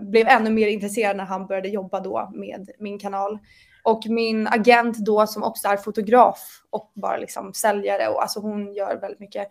blev 0.00 0.28
ännu 0.28 0.50
mer 0.50 0.66
intresserad 0.66 1.16
när 1.16 1.24
han 1.24 1.46
började 1.46 1.68
jobba 1.68 2.00
då 2.00 2.30
med 2.34 2.70
min 2.78 2.98
kanal. 2.98 3.38
Och 3.82 4.02
min 4.06 4.46
agent 4.46 4.98
då 4.98 5.26
som 5.26 5.42
också 5.42 5.68
är 5.68 5.76
fotograf 5.76 6.62
och 6.70 6.92
bara 6.94 7.16
liksom 7.16 7.52
säljare 7.54 8.08
och 8.08 8.22
alltså 8.22 8.40
hon 8.40 8.74
gör 8.74 9.00
väldigt 9.00 9.20
mycket. 9.20 9.48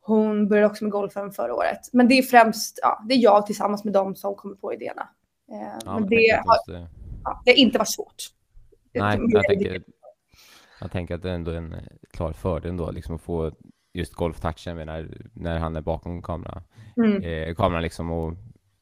Hon 0.00 0.48
började 0.48 0.66
också 0.66 0.84
med 0.84 0.92
golfen 0.92 1.32
förra 1.32 1.54
året. 1.54 1.80
Men 1.92 2.08
det 2.08 2.18
är 2.18 2.22
främst, 2.22 2.78
ja, 2.82 3.04
det 3.08 3.14
är 3.14 3.18
jag 3.18 3.46
tillsammans 3.46 3.84
med 3.84 3.92
dem 3.92 4.14
som 4.14 4.34
kommer 4.34 4.54
på 4.54 4.74
idéerna. 4.74 5.08
Eh, 5.52 5.78
ja, 5.84 5.98
men 5.98 6.08
det 6.08 6.42
har, 6.46 6.56
ja, 7.24 7.42
det 7.44 7.50
har 7.50 7.56
inte 7.58 7.78
varit 7.78 7.88
svårt. 7.88 8.22
Nej, 8.94 9.18
jag 9.28 9.44
tänker, 9.44 9.82
jag 10.80 10.92
tänker 10.92 11.14
att 11.14 11.22
det 11.22 11.30
är 11.30 11.34
ändå 11.34 11.50
en 11.50 11.74
klar 12.10 12.32
fördel 12.32 12.76
då, 12.76 12.90
liksom 12.90 13.14
att 13.14 13.22
få 13.22 13.52
just 13.94 14.14
golftouchen 14.14 14.76
när, 14.76 15.28
när 15.32 15.58
han 15.58 15.76
är 15.76 15.80
bakom 15.80 16.22
kameran. 16.22 16.62
Mm. 16.96 17.22
Eh, 17.22 17.54
kameran 17.54 17.82
liksom 17.82 18.10
och 18.10 18.34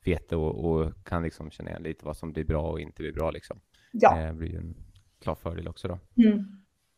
vet 0.04 0.32
och, 0.32 0.64
och, 0.64 1.04
kan 1.04 1.22
liksom 1.22 1.50
känna 1.50 1.70
igen 1.70 1.82
lite 1.82 2.04
vad 2.04 2.16
som 2.16 2.32
blir 2.32 2.44
bra 2.44 2.70
och 2.70 2.80
inte 2.80 3.02
blir 3.02 3.12
bra. 3.12 3.30
Liksom. 3.30 3.60
Ja. 3.92 4.20
Eh, 4.20 4.32
blir 4.32 4.56
en 4.56 4.74
klar 5.22 5.34
fördel 5.34 5.68
också 5.68 5.88
då. 5.88 5.98
Mm. 6.22 6.38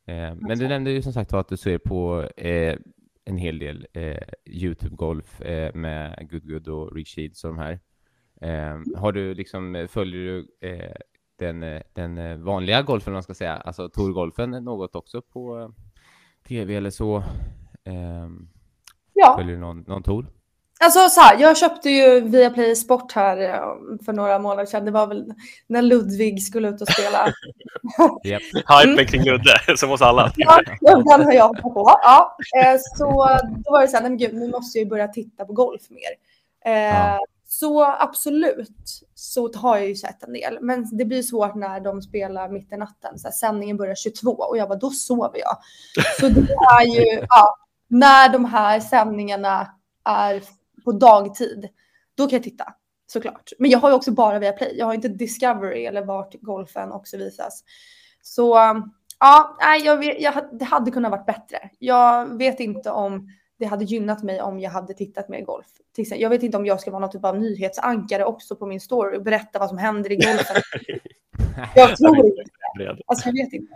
Eh, 0.07 0.35
men 0.49 0.59
du 0.59 0.69
nämnde 0.69 0.91
ju 0.91 1.03
som 1.03 1.13
sagt 1.13 1.33
att 1.33 1.49
du 1.49 1.57
ser 1.57 1.79
på 1.79 2.29
eh, 2.37 2.79
en 3.25 3.37
hel 3.37 3.59
del 3.59 3.87
eh, 3.93 4.23
Youtube-golf 4.45 5.41
eh, 5.41 5.75
med 5.75 6.31
Good 6.31 6.49
Good 6.49 6.69
och 6.69 6.95
Rick 6.95 7.09
Shields 7.09 7.45
och 7.45 7.51
de 7.51 7.59
här. 7.59 7.81
Eh, 8.41 8.81
har 8.97 9.13
du 9.13 9.35
liksom, 9.35 9.87
följer 9.91 10.21
du 10.21 10.49
den, 11.39 11.83
den 11.93 12.45
vanliga 12.45 12.83
golfen, 12.83 13.13
man 13.13 13.23
ska 13.23 13.35
säga, 13.35 13.57
alltså 13.57 13.89
Torgolfen 13.89 14.51
något 14.51 14.95
också 14.95 15.23
på 15.23 15.73
tv 16.49 16.75
eller 16.75 16.91
så? 16.91 17.23
ja. 19.13 19.35
Följer 19.39 19.55
du 19.55 19.61
någon, 19.61 19.81
någon 19.81 20.03
Tor? 20.03 20.27
Alltså 20.81 21.09
så 21.09 21.21
här, 21.21 21.39
jag 21.39 21.57
köpte 21.57 21.91
ju 21.91 22.21
Viaplay 22.21 22.77
Sport 22.77 23.13
här 23.13 23.41
eh, 23.41 23.61
för 24.05 24.13
några 24.13 24.39
månader 24.39 24.67
sedan. 24.67 24.85
Det 24.85 24.91
var 24.91 25.07
väl 25.07 25.35
när 25.67 25.83
Ludvig 25.83 26.43
skulle 26.43 26.69
ut 26.69 26.81
och 26.81 26.89
spela. 26.89 27.33
yep. 28.25 28.43
Hypen 28.53 29.07
kring 29.07 29.25
Ludde, 29.25 29.61
som 29.77 29.91
hos 29.91 30.03
alla. 30.03 30.33
ja, 30.37 30.61
den 30.81 31.25
har 31.25 31.33
jag 31.33 31.49
hoppat 31.49 31.75
på. 31.75 31.99
Ja. 32.03 32.37
Eh, 32.63 32.77
så 32.97 33.05
då 33.65 33.71
var 33.71 33.81
det 33.81 33.89
så 33.89 33.97
här, 33.97 34.09
nej 34.09 34.19
gud, 34.19 34.35
nu 34.35 34.51
måste 34.51 34.79
jag 34.79 34.85
ju 34.85 34.91
börja 34.91 35.09
titta 35.09 35.45
på 35.45 35.53
golf 35.53 35.83
mer. 35.91 36.11
Eh, 36.73 36.97
ja. 36.97 37.21
Så 37.49 37.85
absolut 37.85 39.01
så 39.15 39.53
har 39.53 39.77
jag 39.77 39.89
ju 39.89 39.95
sett 39.95 40.23
en 40.23 40.33
del. 40.33 40.59
Men 40.61 40.97
det 40.97 41.05
blir 41.05 41.23
svårt 41.23 41.55
när 41.55 41.81
de 41.81 42.03
spelar 42.03 42.49
mitt 42.49 42.73
i 42.73 42.77
natten. 42.77 43.19
Så 43.19 43.29
här, 43.29 43.33
sändningen 43.33 43.77
börjar 43.77 43.95
22 43.95 44.31
och 44.31 44.59
jag 44.59 44.69
bara, 44.69 44.79
då 44.79 44.91
sover 44.91 45.39
jag. 45.39 45.57
Så 46.21 46.29
det 46.29 46.55
är 46.81 46.85
ju, 46.85 47.27
ja, 47.29 47.57
när 47.89 48.29
de 48.29 48.45
här 48.45 48.81
sändningarna 48.81 49.71
är 50.05 50.43
på 50.87 50.93
dagtid, 50.93 51.69
då 52.15 52.27
kan 52.27 52.37
jag 52.37 52.43
titta 52.43 52.75
såklart. 53.07 53.53
Men 53.59 53.71
jag 53.71 53.79
har 53.79 53.89
ju 53.89 53.95
också 53.95 54.11
bara 54.11 54.39
via 54.39 54.53
Play. 54.53 54.79
Jag 54.79 54.87
har 54.87 54.95
inte 54.95 55.09
Discovery 55.09 55.87
eller 55.87 56.05
vart 56.05 56.35
golfen 56.35 56.93
också 56.93 57.17
visas. 57.17 57.65
Så 58.23 58.57
ja, 59.21 59.57
nej, 59.61 59.85
jag 59.85 60.21
jag, 60.21 60.35
det 60.53 60.65
hade 60.65 60.91
kunnat 60.91 61.11
varit 61.11 61.27
bättre. 61.27 61.71
Jag 61.79 62.39
vet 62.39 62.61
inte 62.61 62.91
om 62.91 63.29
det 63.59 63.65
hade 63.65 63.85
gynnat 63.85 64.23
mig 64.23 64.43
om 64.43 64.61
jag 64.61 64.71
hade 64.71 64.95
tittat 64.95 65.29
mer 65.29 65.41
golf. 65.41 65.67
Jag 65.97 66.31
vet 66.31 66.43
inte 66.43 66.57
om 66.57 66.67
jag 66.67 66.81
ska 66.81 66.91
vara 66.91 67.01
någon 67.01 67.11
typ 67.11 67.25
av 67.25 67.39
nyhetsankare 67.39 68.25
också 68.25 68.57
på 68.57 68.67
min 68.67 68.81
story 68.81 69.19
och 69.19 69.23
berätta 69.23 69.59
vad 69.59 69.69
som 69.69 69.79
händer 69.79 70.13
i 70.13 70.17
golfen. 70.17 70.57
jag 71.75 71.97
tror 71.97 72.17
inte 72.17 72.43
det. 72.79 72.97
Alltså 73.07 73.29
jag 73.29 73.45
vet 73.45 73.53
inte. 73.53 73.75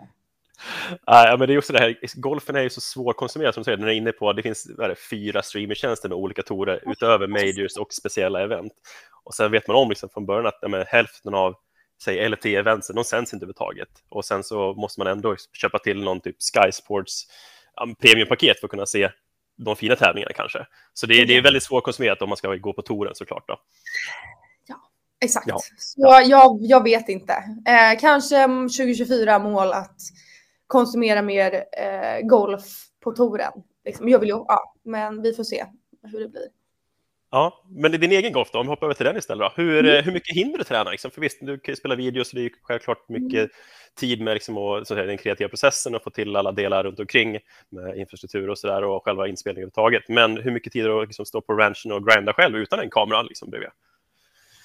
Ja, 1.06 1.36
men 1.38 1.48
det 1.48 1.54
är 1.54 1.58
också 1.58 1.72
det 1.72 1.78
här, 1.78 2.20
golfen 2.20 2.56
är 2.56 2.62
ju 2.62 2.70
så 2.70 2.80
svårkonsumerad 2.80 3.54
som 3.54 3.60
du 3.60 3.64
säger, 3.64 3.78
när 3.78 3.88
är 3.88 3.92
inne 3.92 4.12
på, 4.12 4.32
det 4.32 4.42
finns 4.42 4.64
det, 4.64 4.94
fyra 5.10 5.42
streamertjänster 5.42 6.08
med 6.08 6.18
olika 6.18 6.42
torer 6.42 6.82
utöver 6.86 7.26
majors 7.26 7.76
och 7.76 7.92
speciella 7.92 8.42
event. 8.42 8.72
Och 9.24 9.34
sen 9.34 9.50
vet 9.52 9.68
man 9.68 9.76
om 9.76 9.88
liksom 9.88 10.08
från 10.08 10.26
början 10.26 10.46
att 10.46 10.58
ja, 10.60 10.84
hälften 10.88 11.34
av 11.34 11.54
säg 12.04 12.28
LT-eventsen, 12.28 12.94
de 12.94 13.04
sänds 13.04 13.32
inte 13.32 13.44
överhuvudtaget. 13.44 13.88
Och 14.08 14.24
sen 14.24 14.44
så 14.44 14.74
måste 14.74 15.00
man 15.00 15.06
ändå 15.06 15.36
köpa 15.52 15.78
till 15.78 16.04
någon 16.04 16.20
typ 16.20 16.36
Sky 16.38 16.72
Sports 16.72 17.26
ja, 17.76 17.88
premiumpaket 18.00 18.60
för 18.60 18.66
att 18.66 18.70
kunna 18.70 18.86
se 18.86 19.10
de 19.64 19.76
fina 19.76 19.96
tävlingarna 19.96 20.32
kanske. 20.32 20.66
Så 20.94 21.06
det 21.06 21.20
är, 21.20 21.26
det 21.26 21.36
är 21.36 21.42
väldigt 21.42 21.62
svårkonsumerat 21.62 22.22
om 22.22 22.28
man 22.28 22.36
ska 22.36 22.54
gå 22.54 22.72
på 22.72 22.82
touren 22.82 23.14
såklart. 23.14 23.48
Då. 23.48 23.60
Ja, 24.66 24.76
exakt. 25.24 25.48
Ja. 25.48 25.58
Så 25.78 26.20
Jag, 26.24 26.58
jag 26.60 26.82
vet 26.82 27.08
inte. 27.08 27.32
Eh, 27.66 27.98
kanske 28.00 28.46
2024 28.46 29.38
mål 29.38 29.72
att 29.72 29.96
konsumera 30.70 31.22
mer 31.22 31.54
eh, 31.54 32.26
golf 32.26 32.62
på 33.00 33.12
touren. 33.12 33.52
Liksom. 33.84 34.08
Jag 34.08 34.18
vill 34.18 34.28
ju, 34.28 34.34
ja, 34.34 34.74
men 34.84 35.22
vi 35.22 35.32
får 35.32 35.44
se 35.44 35.64
hur 36.02 36.20
det 36.20 36.28
blir. 36.28 36.46
Ja, 37.30 37.64
men 37.68 37.94
i 37.94 37.96
din 37.96 38.12
egen 38.12 38.32
golf 38.32 38.48
då, 38.52 38.58
om 38.58 38.66
vi 38.66 38.70
hoppar 38.70 38.86
över 38.86 38.94
till 38.94 39.06
den 39.06 39.16
istället 39.16 39.52
då. 39.56 39.62
Hur, 39.62 39.84
mm. 39.84 40.04
hur 40.04 40.12
mycket 40.12 40.36
hinner 40.36 40.58
du 40.58 40.64
träna? 40.64 40.90
Liksom? 40.90 41.10
För 41.10 41.20
visst, 41.20 41.38
du 41.40 41.58
kan 41.58 41.72
ju 41.72 41.76
spela 41.76 41.94
video 41.94 42.24
så 42.24 42.36
det 42.36 42.44
är 42.44 42.50
självklart 42.62 43.08
mycket 43.08 43.38
mm. 43.38 43.50
tid 44.00 44.20
med 44.20 44.34
liksom, 44.34 44.58
och, 44.58 44.86
så 44.86 44.94
den 44.94 45.18
kreativa 45.18 45.48
processen 45.48 45.94
och 45.94 46.02
få 46.02 46.10
till 46.10 46.36
alla 46.36 46.52
delar 46.52 46.84
runt 46.84 47.00
omkring 47.00 47.38
med 47.68 47.98
infrastruktur 47.98 48.50
och 48.50 48.58
sådär 48.58 48.84
och 48.84 49.04
själva 49.04 49.28
inspelningen 49.28 49.70
överhuvudtaget. 49.76 50.08
Men 50.08 50.42
hur 50.42 50.50
mycket 50.50 50.72
tid 50.72 50.86
har 50.86 51.00
du 51.00 51.06
liksom, 51.06 51.26
stå 51.26 51.40
på 51.40 51.52
ranchen 51.52 51.92
och 51.92 52.06
grinda 52.06 52.32
själv 52.32 52.56
utan 52.56 52.80
en 52.80 52.90
kamera 52.90 53.22
liksom, 53.22 53.50
bredvid? 53.50 53.70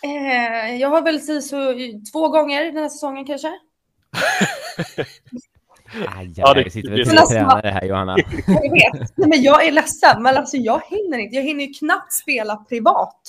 Eh, 0.03 0.75
jag 0.75 0.89
har 0.89 1.01
väl 1.01 1.21
så, 1.21 1.74
två 2.12 2.29
gånger 2.29 2.63
den 2.63 2.77
här 2.77 2.89
säsongen 2.89 3.25
kanske. 3.25 3.59
Aj, 6.18 6.34
ja, 6.36 6.54
det, 6.54 6.70
sitter 6.72 6.90
väl 6.90 7.06
tre 7.06 7.18
tränare 7.18 7.70
här 7.70 7.86
Johanna. 7.86 8.16
Jag 8.48 8.72
vet, 8.72 9.18
men 9.18 9.42
jag 9.42 9.66
är 9.66 9.72
ledsen, 9.72 10.24
men 10.24 10.38
alltså 10.38 10.58
jag 10.58 10.82
hinner 10.90 11.18
inte. 11.18 11.36
Jag 11.36 11.44
hinner 11.44 11.66
ju 11.66 11.74
knappt 11.74 12.14
spela 12.14 12.56
privat. 12.56 13.22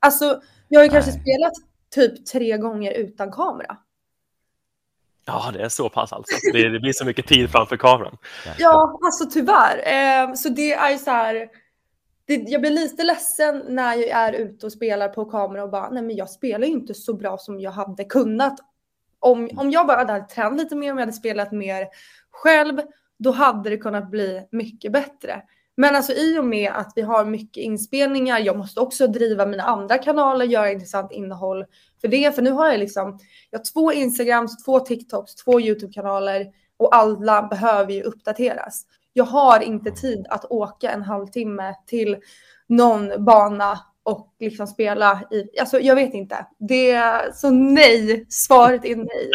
Alltså, 0.00 0.40
jag 0.68 0.80
har 0.80 0.84
ju 0.84 0.90
kanske 0.90 1.12
spelat 1.12 1.52
typ 1.94 2.26
tre 2.26 2.56
gånger 2.56 2.92
utan 2.92 3.32
kamera. 3.32 3.76
Ja, 5.24 5.50
det 5.52 5.62
är 5.62 5.68
så 5.68 5.88
pass 5.88 6.12
alltså. 6.12 6.36
Det, 6.52 6.68
det 6.68 6.80
blir 6.80 6.92
så 6.92 7.04
mycket 7.04 7.26
tid 7.26 7.50
framför 7.50 7.76
kameran. 7.76 8.16
Ja, 8.58 8.98
alltså 9.04 9.30
tyvärr. 9.30 9.78
Eh, 9.86 10.34
så 10.34 10.48
det 10.48 10.72
är 10.72 10.90
ju 10.90 10.98
så 10.98 11.10
här. 11.10 11.48
Det, 12.24 12.34
jag 12.34 12.60
blir 12.60 12.70
lite 12.70 13.04
ledsen 13.04 13.62
när 13.68 13.94
jag 13.94 14.08
är 14.08 14.32
ute 14.32 14.66
och 14.66 14.72
spelar 14.72 15.08
på 15.08 15.24
kamera 15.24 15.64
och 15.64 15.70
bara, 15.70 15.90
nej 15.90 16.02
men 16.02 16.16
jag 16.16 16.30
spelar 16.30 16.66
ju 16.66 16.72
inte 16.72 16.94
så 16.94 17.14
bra 17.14 17.38
som 17.38 17.60
jag 17.60 17.70
hade 17.70 18.04
kunnat 18.04 18.58
om, 19.20 19.50
om 19.56 19.70
jag 19.70 19.86
bara 19.86 19.96
hade 19.96 20.20
tränat 20.20 20.58
lite 20.58 20.76
mer, 20.76 20.92
om 20.92 20.98
jag 20.98 21.02
hade 21.02 21.12
spelat 21.12 21.52
mer 21.52 21.86
själv, 22.30 22.80
då 23.18 23.30
hade 23.30 23.70
det 23.70 23.76
kunnat 23.76 24.10
bli 24.10 24.48
mycket 24.50 24.92
bättre. 24.92 25.42
Men 25.76 25.96
alltså 25.96 26.12
i 26.12 26.38
och 26.38 26.44
med 26.44 26.72
att 26.74 26.92
vi 26.96 27.02
har 27.02 27.24
mycket 27.24 27.62
inspelningar, 27.62 28.38
jag 28.38 28.58
måste 28.58 28.80
också 28.80 29.06
driva 29.06 29.46
mina 29.46 29.62
andra 29.62 29.98
kanaler, 29.98 30.44
göra 30.44 30.72
intressant 30.72 31.12
innehåll 31.12 31.64
för 32.00 32.08
det. 32.08 32.34
För 32.34 32.42
nu 32.42 32.50
har 32.50 32.70
jag 32.70 32.78
liksom, 32.78 33.18
jag 33.50 33.58
har 33.58 33.64
två 33.72 33.92
Instagrams, 33.92 34.64
två 34.64 34.80
TikToks, 34.80 35.34
två 35.34 35.60
YouTube-kanaler 35.60 36.46
och 36.76 36.96
alla 36.96 37.42
behöver 37.42 37.92
ju 37.92 38.02
uppdateras. 38.02 38.86
Jag 39.12 39.24
har 39.24 39.60
inte 39.60 39.90
tid 39.90 40.26
att 40.30 40.44
åka 40.44 40.90
en 40.90 41.02
halvtimme 41.02 41.74
till 41.86 42.16
någon 42.66 43.24
bana 43.24 43.78
och 44.08 44.34
liksom 44.38 44.66
spela 44.66 45.22
i, 45.30 45.58
alltså 45.60 45.80
jag 45.80 45.94
vet 45.94 46.14
inte. 46.14 46.46
Det 46.58 46.90
är 46.90 47.32
så 47.32 47.50
nej, 47.50 48.26
svaret 48.28 48.84
är 48.84 48.96
nej. 48.96 49.30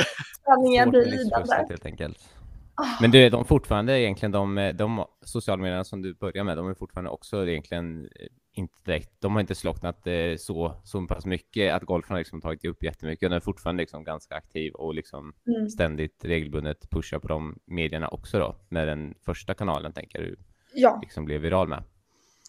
Träningen 0.45 0.89
blir 0.89 1.05
lidande. 1.05 1.55
Helt 1.69 1.85
enkelt. 1.85 2.29
Ah. 2.75 3.01
Men 3.01 3.11
du, 3.11 3.29
de 3.29 3.45
fortfarande 3.45 3.99
egentligen, 3.99 4.31
de, 4.31 4.73
de 4.75 5.05
sociala 5.21 5.61
medierna 5.61 5.83
som 5.83 6.01
du 6.01 6.13
börjar 6.13 6.43
med, 6.43 6.57
de 6.57 6.69
är 6.69 6.73
fortfarande 6.73 7.09
också 7.09 7.47
egentligen 7.47 8.09
eh, 8.19 8.27
inte 8.53 8.73
direkt, 8.85 9.09
de 9.19 9.33
har 9.33 9.41
inte 9.41 9.55
slocknat 9.55 10.07
eh, 10.07 10.35
så, 10.37 10.75
så 10.83 11.07
pass 11.07 11.25
mycket 11.25 11.73
att 11.73 11.83
golfen 11.83 12.13
har 12.13 12.19
liksom 12.19 12.41
tagit 12.41 12.65
upp 12.65 12.83
jättemycket. 12.83 13.29
Den 13.29 13.35
är 13.35 13.39
fortfarande 13.39 13.81
liksom 13.83 14.03
ganska 14.03 14.35
aktiv 14.35 14.73
och 14.73 14.93
liksom 14.93 15.33
mm. 15.47 15.69
ständigt 15.69 16.25
regelbundet 16.25 16.89
pushar 16.89 17.19
på 17.19 17.27
de 17.27 17.59
medierna 17.65 18.07
också 18.07 18.39
då, 18.39 18.55
med 18.69 18.87
den 18.87 19.13
första 19.25 19.53
kanalen 19.53 19.93
tänker 19.93 20.21
du 20.21 20.35
ja. 20.73 20.99
liksom 21.01 21.25
blev 21.25 21.41
viral 21.41 21.67
med. 21.67 21.83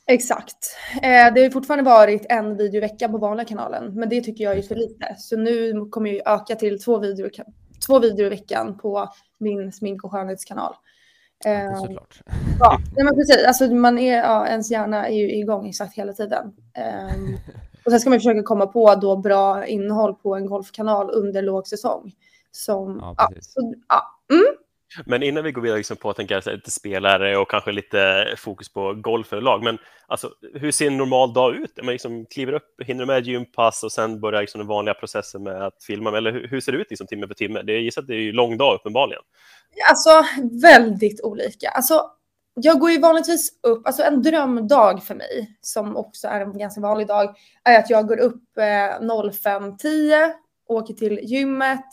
Exakt. 0.07 0.77
Eh, 1.03 1.35
det 1.35 1.43
har 1.43 1.51
fortfarande 1.51 1.85
varit 1.85 2.27
en 2.29 2.57
video 2.57 2.79
i 2.79 2.81
veckan 2.81 3.13
på 3.13 3.19
vanliga 3.19 3.47
kanalen, 3.47 3.95
men 3.95 4.09
det 4.09 4.21
tycker 4.21 4.45
jag 4.45 4.59
är 4.59 4.63
för 4.63 4.75
lite. 4.75 5.15
Så 5.19 5.37
nu 5.37 5.87
kommer 5.91 6.11
jag 6.11 6.35
öka 6.35 6.55
till 6.55 6.83
två 6.83 6.99
videor, 6.99 7.31
två 7.87 7.99
videor 7.99 8.27
i 8.27 8.29
veckan 8.29 8.79
på 8.79 9.09
min 9.39 9.73
smink 9.73 10.05
och 10.05 10.13
skönhetskanal. 10.13 10.75
Eh, 11.47 11.81
såklart. 11.81 12.21
Ja, 12.61 12.79
men 12.97 13.15
precis. 13.15 13.47
Alltså, 13.47 13.75
man 13.75 13.99
är, 13.99 14.17
ja, 14.17 14.47
ens 14.47 14.71
hjärna 14.71 15.09
är 15.09 15.15
ju 15.15 15.33
igång 15.33 15.69
exakt 15.69 15.99
hela 15.99 16.13
tiden. 16.13 16.53
Eh, 16.77 17.15
och 17.85 17.91
sen 17.91 18.01
ska 18.01 18.11
man 18.11 18.19
försöka 18.19 18.43
komma 18.43 18.67
på 18.67 18.95
då 18.95 19.17
bra 19.17 19.67
innehåll 19.67 20.15
på 20.15 20.35
en 20.35 20.47
golfkanal 20.47 21.11
under 21.11 21.43
lågsäsong. 21.43 22.13
Som, 22.51 22.99
ja, 23.01 23.15
ja, 23.19 23.29
så, 23.41 23.75
ja. 23.89 24.03
Mm. 24.35 24.64
Men 25.07 25.23
innan 25.23 25.45
vi 25.45 25.53
går 25.53 25.63
vidare 25.63 25.79
liksom 25.79 25.97
på 25.97 26.11
att 26.11 26.17
tänka 26.17 26.43
lite 26.47 26.71
spelare 26.71 27.37
och 27.37 27.51
kanske 27.51 27.73
lite 27.73 28.27
fokus 28.39 28.73
på 28.73 28.95
golf 28.95 29.29
lag, 29.33 29.63
men 29.63 29.79
alltså, 30.07 30.31
hur 30.55 30.71
ser 30.71 30.87
en 30.87 30.97
normal 30.97 31.33
dag 31.33 31.55
ut? 31.55 31.77
Man 31.77 31.93
liksom 31.93 32.27
kliver 32.27 32.53
upp, 32.53 32.83
hinner 32.85 33.07
med 33.07 33.27
gympass 33.27 33.83
och 33.83 33.93
sen 33.93 34.21
börjar 34.21 34.41
liksom 34.41 34.59
den 34.59 34.69
vanliga 34.69 34.95
processen 34.95 35.43
med 35.43 35.63
att 35.63 35.85
filma, 35.85 36.17
eller 36.17 36.33
hur, 36.33 36.49
hur 36.49 36.61
ser 36.61 36.73
det 36.73 36.79
ut 36.79 36.91
liksom, 36.91 37.07
timme 37.07 37.27
för 37.27 37.35
timme? 37.35 37.63
Det 37.63 37.73
gissar 37.73 38.03
att 38.03 38.09
det 38.09 38.15
är 38.15 38.29
en 38.29 38.35
lång 38.35 38.57
dag 38.57 38.75
uppenbarligen. 38.75 39.23
Alltså 39.91 40.25
väldigt 40.63 41.21
olika. 41.23 41.69
Alltså, 41.69 42.11
jag 42.55 42.79
går 42.79 42.91
ju 42.91 43.01
vanligtvis 43.01 43.59
upp, 43.63 43.87
alltså 43.87 44.03
en 44.03 44.23
drömdag 44.23 45.03
för 45.03 45.15
mig, 45.15 45.57
som 45.61 45.97
också 45.97 46.29
är 46.29 46.41
en 46.41 46.59
ganska 46.59 46.81
vanlig 46.81 47.07
dag, 47.07 47.37
är 47.65 47.79
att 47.79 47.91
jag 47.91 48.09
går 48.09 48.21
upp 48.21 48.59
eh, 48.59 48.63
05.10, 48.63 50.33
åker 50.69 50.95
till 50.95 51.21
gymmet, 51.23 51.85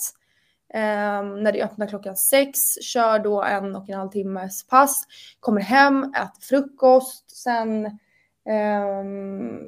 när 0.74 1.52
det 1.52 1.64
öppnar 1.64 1.88
klockan 1.88 2.16
sex, 2.16 2.60
kör 2.82 3.20
då 3.20 3.44
en 3.44 3.76
och 3.76 3.90
en 3.90 4.00
halv 4.00 4.10
timmes 4.10 4.68
pass, 4.68 5.06
kommer 5.40 5.62
hem, 5.62 6.04
äter 6.04 6.42
frukost, 6.42 7.38
sen 7.38 7.86
um, 9.06 9.60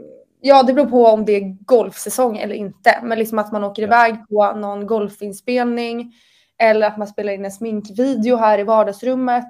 Ja, 0.46 0.64
det 0.64 0.74
beror 0.74 0.86
på 0.86 1.06
om 1.06 1.26
det 1.26 1.36
är 1.36 1.58
golfsäsong 1.66 2.38
eller 2.38 2.56
inte, 2.56 3.00
men 3.04 3.20
liksom 3.20 3.40
att 3.40 3.52
man 3.52 3.64
åker 3.64 3.82
ja. 3.82 3.88
iväg 3.88 4.28
på 4.30 4.54
någon 4.54 4.88
golfinspelning 4.88 6.14
eller 6.58 6.88
att 6.88 6.98
man 6.98 7.08
spelar 7.08 7.34
in 7.34 7.46
en 7.46 7.52
sminkvideo 7.52 8.36
här 8.36 8.60
i 8.60 8.64
vardagsrummet. 8.64 9.50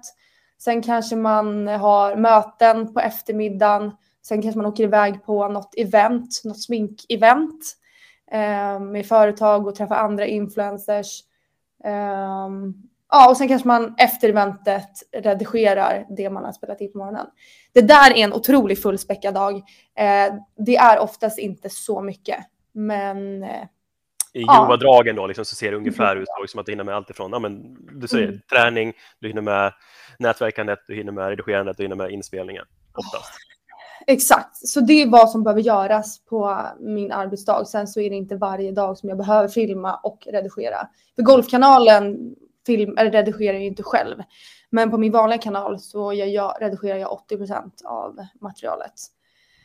Sen 0.59 0.81
kanske 0.81 1.15
man 1.15 1.67
har 1.67 2.15
möten 2.15 2.93
på 2.93 2.99
eftermiddagen. 2.99 3.91
Sen 4.25 4.41
kanske 4.41 4.57
man 4.57 4.65
åker 4.65 4.83
iväg 4.83 5.25
på 5.25 5.47
något 5.47 5.73
event, 5.77 6.41
något 6.43 6.61
sminkevent 6.61 7.77
eh, 8.31 8.79
med 8.79 9.05
företag 9.05 9.67
och 9.67 9.75
träffar 9.75 9.95
andra 9.95 10.25
influencers. 10.25 11.21
Um, 11.85 12.73
ja, 13.09 13.29
och 13.29 13.37
sen 13.37 13.47
kanske 13.47 13.67
man 13.67 13.95
efter 13.97 14.29
eventet 14.29 14.89
redigerar 15.11 16.05
det 16.17 16.29
man 16.29 16.45
har 16.45 16.51
spelat 16.51 16.81
in 16.81 16.91
på 16.91 16.97
morgonen. 16.97 17.27
Det 17.73 17.81
där 17.81 18.11
är 18.11 18.23
en 18.23 18.33
otroligt 18.33 18.81
fullspäckad 18.81 19.33
dag. 19.33 19.55
Uh, 19.55 20.35
det 20.57 20.75
är 20.75 20.99
oftast 20.99 21.39
inte 21.39 21.69
så 21.69 22.01
mycket, 22.01 22.45
men 22.73 23.43
uh, 23.43 23.65
i 24.33 24.43
grova 24.43 24.77
dragen 24.77 25.15
då 25.15 25.27
liksom, 25.27 25.45
så 25.45 25.55
ser 25.55 25.71
det 25.71 25.77
ungefär 25.77 26.15
ut 26.15 26.27
som 26.47 26.59
att 26.59 26.65
du 26.65 26.71
hinner 26.71 26.83
med 26.83 26.95
allt 26.95 27.09
ifrån, 27.09 27.31
ja, 27.31 27.39
men, 27.39 27.77
du 27.99 28.07
säger 28.07 28.27
mm. 28.27 28.39
träning, 28.49 28.93
du 29.19 29.27
hinner 29.27 29.41
med 29.41 29.73
nätverkandet, 30.19 30.79
du 30.87 30.95
hinner 30.95 31.11
med 31.11 31.29
redigerandet, 31.29 31.77
du 31.77 31.83
hinner 31.83 31.95
med 31.95 32.11
inspelningen 32.11 32.65
oftast. 32.93 33.31
Exakt, 34.07 34.67
så 34.67 34.79
det 34.79 35.01
är 35.01 35.09
vad 35.09 35.29
som 35.29 35.43
behöver 35.43 35.61
göras 35.61 36.19
på 36.25 36.57
min 36.79 37.11
arbetsdag. 37.11 37.65
Sen 37.65 37.87
så 37.87 37.99
är 37.99 38.09
det 38.09 38.15
inte 38.15 38.35
varje 38.35 38.71
dag 38.71 38.97
som 38.97 39.09
jag 39.09 39.17
behöver 39.17 39.47
filma 39.47 39.95
och 39.95 40.27
redigera. 40.31 40.87
För 41.15 41.23
Golfkanalen 41.23 42.35
film, 42.65 42.97
eller 42.97 43.11
redigerar 43.11 43.53
jag 43.53 43.65
inte 43.65 43.83
själv. 43.83 44.23
Men 44.69 44.91
på 44.91 44.97
min 44.97 45.11
vanliga 45.11 45.39
kanal 45.39 45.79
så 45.79 46.13
jag, 46.13 46.29
jag, 46.29 46.57
redigerar 46.61 46.97
jag 46.97 47.19
80% 47.29 47.71
av 47.85 48.25
materialet. 48.41 48.93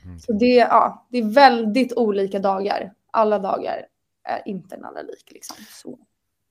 Mm. 0.04 0.18
Så 0.18 0.32
det, 0.32 0.54
ja, 0.54 1.06
det 1.10 1.18
är 1.18 1.34
väldigt 1.34 1.92
olika 1.96 2.38
dagar. 2.38 2.92
Alla 3.10 3.38
dagar 3.38 3.86
är 4.24 4.42
inte 4.48 4.76
en 4.76 4.84
annan 4.84 5.06
lik. 5.06 5.32
Liksom. 5.32 5.56
Så. 5.68 5.98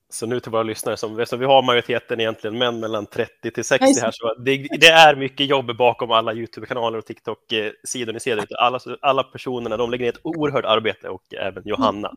Så 0.09 0.25
nu 0.25 0.39
till 0.39 0.51
våra 0.51 0.63
lyssnare, 0.63 0.97
som, 0.97 1.19
eftersom 1.19 1.39
vi 1.39 1.45
har 1.45 1.63
majoriteten 1.63 2.19
egentligen 2.19 2.57
män 2.57 2.79
mellan 2.79 3.05
30 3.05 3.51
till 3.51 3.63
60 3.63 3.85
här, 4.01 4.11
så 4.13 4.33
det, 4.33 4.67
det 4.79 4.87
är 4.87 5.15
mycket 5.15 5.47
jobb 5.47 5.77
bakom 5.77 6.11
alla 6.11 6.33
YouTube-kanaler 6.33 6.97
och 6.97 7.05
TikTok-sidor 7.05 8.13
ni 8.13 8.19
ser. 8.19 8.45
Alla, 8.59 8.79
alla 9.01 9.23
personerna, 9.23 9.77
de 9.77 9.91
lägger 9.91 10.05
ner 10.05 10.11
ett 10.11 10.19
oerhört 10.23 10.65
arbete 10.65 11.09
och 11.09 11.33
även 11.33 11.63
Johanna, 11.65 12.11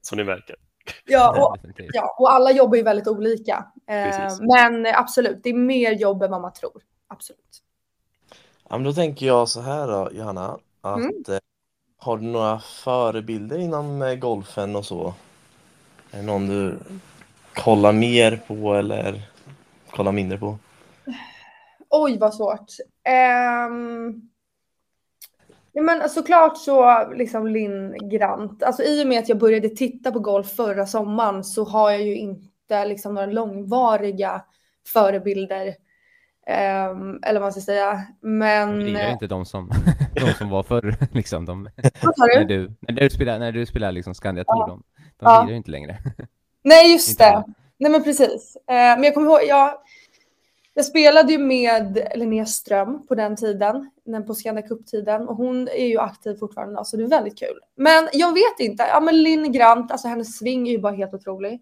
som 0.00 0.18
ni 0.18 0.24
märker. 0.24 0.56
Ja 1.04 1.44
och, 1.46 1.56
ja, 1.92 2.16
och 2.18 2.32
alla 2.32 2.52
jobbar 2.52 2.76
ju 2.76 2.82
väldigt 2.82 3.08
olika. 3.08 3.66
Eh, 3.88 4.28
men 4.40 4.86
absolut, 4.86 5.40
det 5.42 5.48
är 5.48 5.54
mer 5.54 5.92
jobb 5.92 6.22
än 6.22 6.30
vad 6.30 6.40
man 6.40 6.52
tror. 6.52 6.82
Absolut. 7.08 7.62
Ja, 8.68 8.76
men 8.76 8.84
då 8.84 8.92
tänker 8.92 9.26
jag 9.26 9.48
så 9.48 9.60
här 9.60 9.86
då, 9.86 10.10
Johanna, 10.12 10.58
att 10.80 10.96
mm. 10.96 11.24
eh, 11.28 11.38
har 11.98 12.16
du 12.16 12.22
några 12.22 12.58
förebilder 12.58 13.58
inom 13.58 14.02
eh, 14.02 14.14
golfen 14.14 14.76
och 14.76 14.86
så? 14.86 15.14
Är 16.10 16.16
det 16.16 16.22
någon 16.22 16.46
du 16.46 16.78
kollar 17.54 17.92
mer 17.92 18.40
på 18.46 18.74
eller 18.74 19.22
kollar 19.90 20.12
mindre 20.12 20.38
på? 20.38 20.58
Oj, 21.90 22.18
vad 22.18 22.34
svårt. 22.34 22.66
Um... 23.68 24.30
Ja, 25.76 25.82
men 25.82 26.08
såklart 26.08 26.58
så 26.58 27.08
liksom 27.14 27.46
Linn 27.46 28.08
Grant. 28.10 28.62
Alltså 28.62 28.82
i 28.82 29.02
och 29.02 29.06
med 29.06 29.18
att 29.18 29.28
jag 29.28 29.38
började 29.38 29.68
titta 29.68 30.12
på 30.12 30.18
golf 30.18 30.50
förra 30.50 30.86
sommaren 30.86 31.44
så 31.44 31.64
har 31.64 31.90
jag 31.90 32.02
ju 32.02 32.16
inte 32.16 32.84
liksom 32.86 33.14
några 33.14 33.26
långvariga 33.26 34.42
förebilder. 34.92 35.66
Um, 36.46 37.20
eller 37.22 37.40
vad 37.40 37.42
man 37.42 37.52
ska 37.52 37.60
säga. 37.60 38.02
Men... 38.20 38.78
Det 38.78 39.00
är 39.00 39.12
inte 39.12 39.26
de 39.26 39.46
som, 39.46 39.70
de 40.14 40.32
som 40.32 40.48
var 40.48 40.62
förr. 40.62 40.96
Liksom, 41.12 41.44
de, 41.44 41.68
när, 42.16 42.44
du, 42.44 42.74
när 42.80 43.00
du 43.00 43.10
spelar, 43.10 43.38
när 43.38 43.52
du 43.52 43.66
spelar 43.66 43.92
liksom 43.92 44.14
Scandia 44.14 44.44
Tour, 44.44 44.60
ja. 44.60 44.66
de, 44.66 44.82
de 44.96 45.24
ja. 45.24 45.40
lirar 45.42 45.50
ju 45.50 45.56
inte 45.56 45.70
längre. 45.70 45.98
Nej, 46.64 46.92
just 46.92 47.18
det. 47.18 47.44
Nej, 47.78 47.92
men 47.92 48.02
precis. 48.02 48.56
Uh, 48.56 48.74
men 48.74 49.02
jag 49.02 49.14
kommer 49.14 49.26
ihåg, 49.26 49.40
jag, 49.48 49.74
jag 50.74 50.84
spelade 50.84 51.32
ju 51.32 51.38
med 51.38 52.08
Linnea 52.14 52.46
Ström 52.46 53.06
på 53.06 53.14
den 53.14 53.36
tiden, 53.36 53.90
den 54.04 54.26
på 54.26 54.34
Scandia 54.34 54.68
Cup-tiden 54.68 55.28
och 55.28 55.36
hon 55.36 55.68
är 55.68 55.86
ju 55.86 55.98
aktiv 55.98 56.36
fortfarande, 56.36 56.84
så 56.84 56.96
det 56.96 57.02
är 57.02 57.08
väldigt 57.08 57.38
kul. 57.38 57.60
Men 57.76 58.08
jag 58.12 58.32
vet 58.32 58.60
inte, 58.60 58.82
ja 58.82 59.00
men 59.00 59.22
Linn 59.22 59.52
Grant, 59.52 59.90
alltså 59.90 60.08
hennes 60.08 60.38
sving 60.38 60.68
är 60.68 60.72
ju 60.72 60.78
bara 60.78 60.92
helt 60.92 61.14
otrolig. 61.14 61.60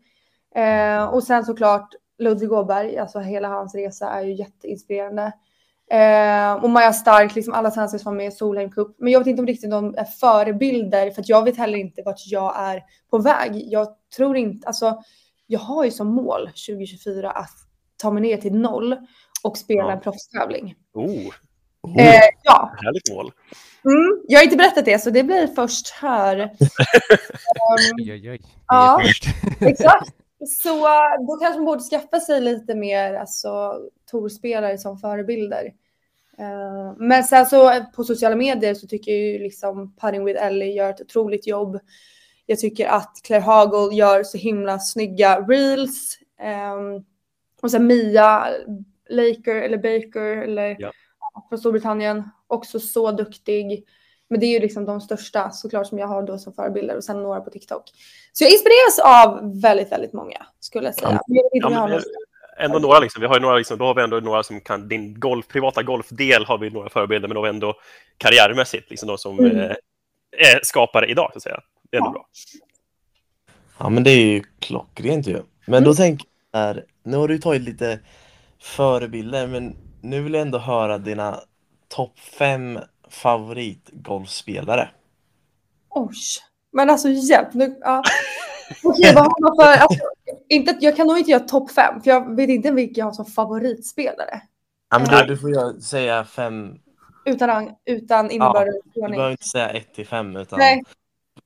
Eh, 0.54 1.04
och 1.04 1.23
sen 1.23 1.44
såklart 1.44 1.94
Ludvig 2.18 2.52
Åberg, 2.52 2.99
alltså 2.99 3.18
hela 3.18 3.49
hans 3.49 3.75
resa 3.75 4.11
är 4.11 4.23
ju 4.23 4.32
jätteinspirerande. 4.32 5.32
Eh, 5.92 6.52
och 6.52 6.70
Maja 6.70 6.92
Stark, 6.92 7.34
liksom 7.34 7.54
alla 7.54 7.70
svenskar 7.70 7.99
som 7.99 8.12
var 8.12 8.16
med 8.16 8.26
i 8.26 8.30
Solheim 8.30 8.70
Cup. 8.70 8.96
Men 8.99 9.12
jag 9.12 9.20
vet 9.20 9.26
inte 9.26 9.42
om 9.42 9.46
riktigt 9.46 9.70
de 9.70 9.94
är 9.99 10.04
förebilder 10.04 11.11
för 11.11 11.20
att 11.20 11.28
jag 11.28 11.44
vet 11.44 11.56
heller 11.56 11.78
inte 11.78 12.02
vart 12.02 12.26
jag 12.26 12.54
är 12.56 12.82
på 13.11 13.18
väg. 13.18 13.52
Jag 13.54 13.88
tror 14.16 14.37
inte, 14.37 14.66
alltså 14.66 15.02
jag 15.46 15.61
har 15.61 15.84
ju 15.84 15.90
som 15.90 16.14
mål 16.14 16.46
2024 16.46 17.30
att 17.30 17.50
ta 17.96 18.11
mig 18.11 18.22
ner 18.22 18.37
till 18.37 18.54
noll 18.54 18.96
och 19.42 19.58
spela 19.58 19.82
ja. 19.82 19.92
en 19.92 20.00
proffstävling. 20.00 20.75
Oh. 20.94 21.04
Oh. 21.82 22.00
Eh, 22.00 22.20
ja. 22.42 22.72
Härligt 22.82 23.14
mål. 23.14 23.32
Mm, 23.84 24.25
jag 24.28 24.38
har 24.38 24.44
inte 24.44 24.56
berättat 24.56 24.84
det, 24.84 24.99
så 24.99 25.11
det 25.11 25.22
blir 25.22 25.46
först 25.46 25.90
här. 25.90 26.40
um, 26.40 26.49
oj, 27.99 28.12
oj, 28.12 28.30
oj. 28.30 28.40
Ja, 28.66 29.02
exakt. 29.61 30.14
Så 30.46 30.88
då 31.28 31.37
kanske 31.40 31.58
man 31.58 31.64
borde 31.64 31.82
skaffa 31.82 32.21
sig 32.21 32.40
lite 32.40 32.75
mer 32.75 33.14
alltså, 33.14 33.80
torspelare 34.10 34.78
som 34.78 34.99
förebilder. 34.99 35.73
Uh, 36.40 36.95
men 36.97 37.25
sen 37.25 37.47
så 37.47 37.84
på 37.95 38.04
sociala 38.04 38.36
medier 38.36 38.75
så 38.75 38.86
tycker 38.86 39.12
jag 39.12 39.21
ju 39.21 39.38
liksom 39.38 39.95
Putting 39.97 40.25
with 40.25 40.45
Ellie 40.45 40.73
gör 40.73 40.90
ett 40.90 41.00
otroligt 41.00 41.47
jobb. 41.47 41.78
Jag 42.47 42.58
tycker 42.58 42.86
att 42.86 43.21
Claire 43.25 43.42
Hagel 43.42 43.99
gör 43.99 44.23
så 44.23 44.38
himla 44.38 44.78
snygga 44.78 45.40
reels. 45.40 46.18
Um, 46.75 47.04
och 47.62 47.71
sen 47.71 47.86
Mia 47.86 48.47
Laker 49.08 49.54
eller 49.54 49.76
Baker 49.76 50.36
eller 50.36 50.76
ja. 50.78 50.92
från 51.49 51.58
Storbritannien. 51.58 52.30
Också 52.47 52.80
så 52.80 53.12
duktig. 53.12 53.84
Men 54.28 54.40
det 54.40 54.47
är 54.47 54.50
ju 54.50 54.60
liksom 54.60 54.84
de 54.84 55.00
största 55.00 55.50
såklart 55.50 55.86
som 55.86 55.99
jag 55.99 56.06
har 56.06 56.23
då 56.23 56.38
som 56.38 56.52
förebilder 56.52 56.97
och 56.97 57.04
sen 57.04 57.23
några 57.23 57.40
på 57.40 57.50
TikTok. 57.50 57.82
Så 58.32 58.45
jag 58.45 58.50
inspireras 58.50 58.99
av 59.04 59.60
väldigt, 59.60 59.92
väldigt 59.92 60.12
många 60.12 60.47
skulle 60.60 60.86
jag 60.86 60.95
säga. 60.95 61.21
Ja, 61.52 61.88
men, 61.88 62.00
ändå 62.58 62.78
några 62.78 62.99
liksom. 62.99 63.21
Vi 63.21 63.26
har 63.26 63.34
ju 63.34 63.41
några 63.41 63.56
liksom, 63.56 63.78
då 63.78 63.84
har 63.84 63.95
vi 63.95 64.02
ändå 64.02 64.21
några 64.21 64.43
som 64.43 64.60
kan, 64.60 64.88
din 64.88 65.21
golf, 65.21 65.49
privata 65.49 65.82
golfdel 65.82 66.45
har 66.45 66.58
vi 66.58 66.71
några 66.71 66.88
förebilder, 66.88 67.28
men 67.28 67.34
då 67.34 67.41
har 67.41 67.45
vi 67.45 67.54
ändå 67.54 67.75
karriärmässigt 68.19 68.91
liksom 68.91 69.08
de 69.08 69.19
som 69.19 69.38
mm. 69.38 69.58
eh, 69.58 69.76
är 70.38 70.60
skapare 70.62 71.06
idag 71.06 71.30
så 71.32 71.36
att 71.36 71.43
säga. 71.43 71.60
Det 71.91 71.97
är 71.97 72.00
ändå 72.00 72.08
ja. 72.08 72.12
bra. 72.12 72.26
Ja, 73.78 73.88
men 73.88 74.04
det 74.04 74.10
är 74.10 74.26
ju 74.26 74.43
klockrent 74.58 75.26
ju. 75.26 75.43
Men 75.67 75.75
mm. 75.75 75.84
då 75.84 75.95
tänker 75.95 76.26
jag 76.50 76.60
här, 76.60 76.84
nu 77.02 77.17
har 77.17 77.28
du 77.28 77.38
tagit 77.38 77.62
lite 77.62 77.99
förebilder, 78.60 79.47
men 79.47 79.76
nu 80.00 80.23
vill 80.23 80.32
jag 80.34 80.43
ändå 80.43 80.58
höra 80.58 80.99
dina 80.99 81.41
topp 81.88 82.19
fem 82.19 82.78
favoritgolfspelare. 83.08 84.88
Oj, 85.88 86.15
men 86.73 86.91
alltså 86.91 87.08
hjälp 87.08 87.54
nu. 87.54 87.78
Ja. 87.80 88.02
Okej, 88.84 89.15
vad 89.15 89.25
har 89.25 89.41
man 89.41 89.56
för... 89.56 89.82
Alltså, 89.82 90.04
inte, 90.49 90.76
jag 90.81 90.97
kan 90.97 91.07
nog 91.07 91.19
inte 91.19 91.31
göra 91.31 91.41
topp 91.41 91.71
fem, 91.71 92.00
för 92.00 92.11
jag 92.11 92.37
vet 92.37 92.50
inte 92.50 92.71
vilka 92.71 92.99
jag 92.99 93.07
har 93.07 93.13
som 93.13 93.25
favoritspelare. 93.25 94.43
Ja, 94.91 94.99
men 94.99 95.09
då, 95.09 95.25
du 95.26 95.39
får 95.39 95.50
jag 95.50 95.83
säga 95.83 96.25
fem. 96.25 96.78
Utan, 97.25 97.71
utan 97.85 98.31
innebörd 98.31 98.69
ja, 98.95 99.09
Du 99.09 99.15
behöver 99.15 99.31
inte 99.31 99.49
säga 99.49 99.69
ett 99.69 99.95
till 99.95 100.07
fem, 100.07 100.37
utan 100.37 100.59
Nej. 100.59 100.83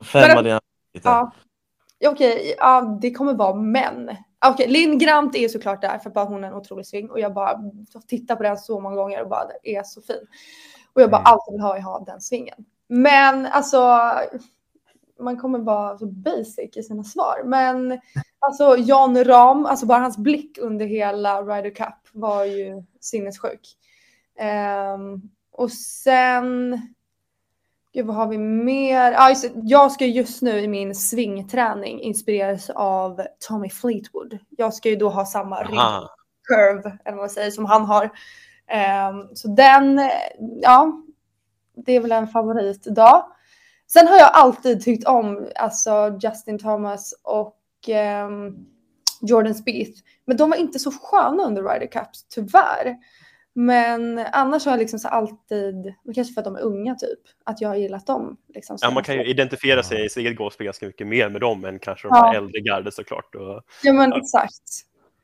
fem 0.04 0.28
men, 0.28 0.38
av 0.38 0.44
dina 0.44 0.60
ja. 1.02 1.32
Okej, 2.06 2.54
ja, 2.58 2.98
det 3.02 3.10
kommer 3.10 3.34
vara 3.34 3.54
män. 3.54 4.16
Okej, 4.46 4.68
Linn 4.68 4.98
Grant 4.98 5.36
är 5.36 5.48
såklart 5.48 5.80
där 5.80 5.98
för 5.98 6.20
att 6.20 6.28
hon 6.28 6.44
är 6.44 6.48
en 6.48 6.54
otrolig 6.54 6.86
sving 6.86 7.10
och 7.10 7.20
jag 7.20 7.34
bara 7.34 7.60
tittar 8.08 8.36
på 8.36 8.42
den 8.42 8.58
så 8.58 8.80
många 8.80 8.96
gånger 8.96 9.22
och 9.22 9.28
bara 9.28 9.44
det 9.62 9.76
är 9.76 9.82
så 9.82 10.00
fin. 10.00 10.26
Och 10.92 11.02
jag 11.02 11.10
bara 11.10 11.20
mm. 11.20 11.32
alltid 11.32 11.52
vill 11.52 11.60
ha, 11.60 11.80
ha 11.80 12.04
den 12.04 12.20
svingen. 12.20 12.64
Men 12.88 13.46
alltså, 13.46 14.10
man 15.18 15.36
kommer 15.36 15.58
vara 15.58 15.98
så 15.98 16.06
basic 16.06 16.76
i 16.76 16.82
sina 16.82 17.04
svar. 17.04 17.42
Men 17.44 18.00
alltså 18.38 18.76
Jan 18.76 19.24
Ram, 19.24 19.66
alltså 19.66 19.86
bara 19.86 19.98
hans 19.98 20.18
blick 20.18 20.58
under 20.58 20.86
hela 20.86 21.42
Ryder 21.42 21.70
Cup 21.70 22.08
var 22.12 22.44
ju 22.44 22.82
sinnessjuk. 23.00 23.76
Um, 24.94 25.30
och 25.52 25.72
sen 25.72 26.80
Gud, 27.96 28.06
vad 28.06 28.16
har 28.16 28.26
vi 28.26 28.38
mer? 28.38 29.14
Ah, 29.16 29.28
just, 29.28 29.50
jag 29.54 29.92
ska 29.92 30.06
just 30.06 30.42
nu 30.42 30.58
i 30.58 30.68
min 30.68 30.94
svingträning 30.94 32.00
inspireras 32.00 32.70
av 32.70 33.22
Tommy 33.48 33.70
Fleetwood. 33.70 34.38
Jag 34.50 34.74
ska 34.74 34.88
ju 34.88 34.96
då 34.96 35.08
ha 35.08 35.26
samma 35.26 35.56
curve 36.48 36.98
eller 37.04 37.16
vad 37.16 37.16
man 37.16 37.30
säger, 37.30 37.50
som 37.50 37.64
han 37.64 37.84
har. 37.84 38.04
Um, 38.04 39.30
så 39.34 39.48
den, 39.48 40.10
ja, 40.62 41.02
det 41.74 41.92
är 41.92 42.00
väl 42.00 42.12
en 42.12 42.28
favorit 42.28 42.86
idag. 42.86 43.24
Sen 43.86 44.08
har 44.08 44.16
jag 44.16 44.30
alltid 44.32 44.84
tyckt 44.84 45.06
om 45.06 45.48
alltså 45.54 46.18
Justin 46.22 46.58
Thomas 46.58 47.14
och 47.22 47.56
um, 48.26 48.66
Jordan 49.20 49.54
Spieth. 49.54 50.00
Men 50.26 50.36
de 50.36 50.50
var 50.50 50.56
inte 50.56 50.78
så 50.78 50.90
sköna 50.90 51.42
under 51.42 51.62
Ryder 51.62 51.86
Cup, 51.86 52.08
tyvärr. 52.34 52.96
Men 53.58 54.18
annars 54.32 54.64
har 54.64 54.72
jag 54.72 54.78
liksom 54.78 54.98
så 54.98 55.08
alltid, 55.08 55.94
kanske 56.14 56.34
för 56.34 56.40
att 56.40 56.44
de 56.44 56.56
är 56.56 56.60
unga 56.60 56.94
typ, 56.94 57.18
att 57.44 57.60
jag 57.60 57.68
har 57.68 57.76
gillat 57.76 58.06
dem. 58.06 58.36
Liksom, 58.54 58.78
ja, 58.80 58.90
man 58.90 59.02
kan 59.02 59.14
ju 59.14 59.24
identifiera 59.24 59.82
sig 59.82 60.04
i 60.04 60.08
sitt 60.08 60.16
eget 60.16 60.36
golfspel 60.36 60.64
ganska 60.64 60.86
mycket 60.86 61.06
mer 61.06 61.28
med 61.28 61.40
dem 61.40 61.64
än 61.64 61.78
kanske 61.78 62.08
de 62.08 62.10
ja. 62.12 62.34
äldre 62.34 62.60
gardet 62.60 62.94
såklart. 62.94 63.34
Och, 63.34 63.62
ja, 63.82 63.92
men 63.92 64.10
ja. 64.10 64.18
exakt. 64.18 64.62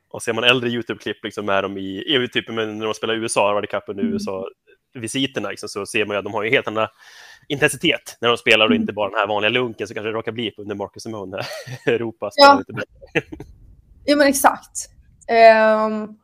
Och 0.09 0.23
ser 0.23 0.33
man 0.33 0.43
äldre 0.43 0.69
YouTube-klipp 0.69 1.23
liksom 1.23 1.45
med 1.45 1.63
dem 1.63 1.77
i, 1.77 2.27
typ 2.33 2.49
när 2.49 2.85
de 2.85 2.93
spelar 2.93 3.13
i 3.13 3.17
USA, 3.17 3.53
Ryder 3.53 3.67
Cup 3.67 3.83
under 3.87 4.03
mm. 4.03 4.13
USA-visiterna, 4.13 5.49
liksom, 5.49 5.69
så 5.69 5.85
ser 5.85 6.05
man 6.05 6.15
ju 6.15 6.17
att 6.17 6.25
de 6.25 6.33
har 6.33 6.43
ju 6.43 6.49
helt 6.49 6.67
andra 6.67 6.89
intensitet 7.47 8.17
när 8.21 8.29
de 8.29 8.37
spelar 8.37 8.65
och 8.65 8.71
mm. 8.71 8.81
inte 8.81 8.93
bara 8.93 9.09
den 9.09 9.19
här 9.19 9.27
vanliga 9.27 9.49
lunken 9.49 9.87
så 9.87 9.93
kanske 9.93 10.09
det 10.09 10.13
råkar 10.13 10.31
bli 10.31 10.53
under 10.57 10.75
Marcus 10.75 11.03
Simone 11.03 11.37
Europa 11.85 12.29
ja. 12.35 12.55
lite 12.57 12.73
bättre. 12.73 13.37
ja, 14.05 14.15
men 14.15 14.27
exakt. 14.27 14.89
Um, 15.29 16.19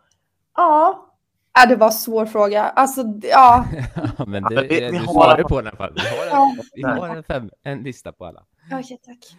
ja, 0.55 1.05
Ja, 1.53 1.65
det 1.65 1.75
var 1.75 1.87
en 1.87 1.93
svår 1.93 2.25
fråga. 2.25 2.63
Alltså, 2.63 3.01
ja. 3.21 3.65
ja 4.17 4.25
men 4.25 4.43
det, 4.43 4.67
det, 4.67 4.91
du 4.91 4.99
svarade 4.99 5.43
på 5.43 5.61
den 5.61 5.65
i 5.65 5.69
alla 5.69 5.77
fall. 5.77 5.93
Vi 5.95 6.31
har, 6.31 6.49
en, 6.49 6.61
vi 6.73 6.83
har 6.83 7.15
en, 7.15 7.23
fem, 7.23 7.49
en 7.63 7.83
lista 7.83 8.11
på 8.11 8.25
alla. 8.25 8.45
Okej, 8.65 8.79
okay, 8.79 8.97
tack. 8.97 9.37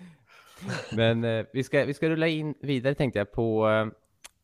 Men 0.93 1.25
eh, 1.25 1.47
vi, 1.53 1.65
ska, 1.65 1.85
vi 1.85 1.95
ska 1.95 2.09
rulla 2.09 2.27
in 2.27 2.55
vidare 2.61 2.95
tänkte 2.95 3.19
jag 3.19 3.33
på 3.33 3.69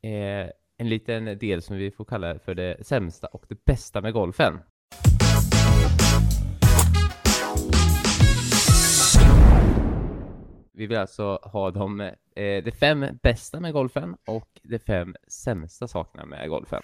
eh, 0.02 0.50
en 0.78 0.88
liten 0.88 1.24
del 1.24 1.62
som 1.62 1.76
vi 1.76 1.90
får 1.90 2.04
kalla 2.04 2.38
för 2.38 2.54
det 2.54 2.86
sämsta 2.86 3.26
och 3.26 3.44
det 3.48 3.64
bästa 3.64 4.00
med 4.00 4.12
golfen. 4.12 4.58
Vi 10.76 10.86
vill 10.86 10.98
alltså 10.98 11.38
ha 11.42 11.70
de, 11.70 12.00
eh, 12.00 12.64
de 12.64 12.70
fem 12.70 13.06
bästa 13.22 13.60
med 13.60 13.72
golfen 13.72 14.16
och 14.26 14.48
de 14.62 14.78
fem 14.78 15.14
sämsta 15.28 15.88
sakerna 15.88 16.24
med 16.24 16.48
golfen. 16.48 16.82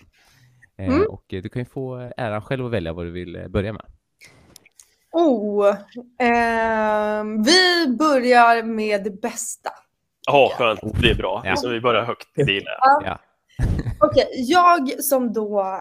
Eh, 0.79 0.89
mm. 0.89 1.07
Och 1.11 1.25
du 1.29 1.49
kan 1.49 1.63
ju 1.63 1.67
få 1.67 2.11
äran 2.17 2.43
själv 2.43 2.67
att 2.67 2.73
välja 2.73 2.93
vad 2.93 3.07
du 3.07 3.11
vill 3.11 3.37
eh, 3.37 3.49
börja 3.49 3.73
med. 3.73 3.85
Oh, 5.13 5.69
eh, 6.19 7.25
vi 7.45 7.97
börjar 7.99 8.63
med 8.63 9.05
det 9.05 9.21
bästa. 9.23 9.71
Ja, 10.27 10.53
skönt. 10.59 10.81
Det 11.03 11.11
är 11.11 11.15
bra. 11.15 11.43
Ja. 11.45 11.57
Så 11.57 11.69
vi 11.69 11.81
börjar 11.81 12.05
högt. 12.05 12.29
Det 12.35 12.53
gillar 12.53 12.73
jag. 12.81 13.03
Ja. 13.05 13.19
Okej, 14.01 14.25
okay, 14.27 14.43
jag 14.43 15.05
som 15.05 15.33
då... 15.33 15.79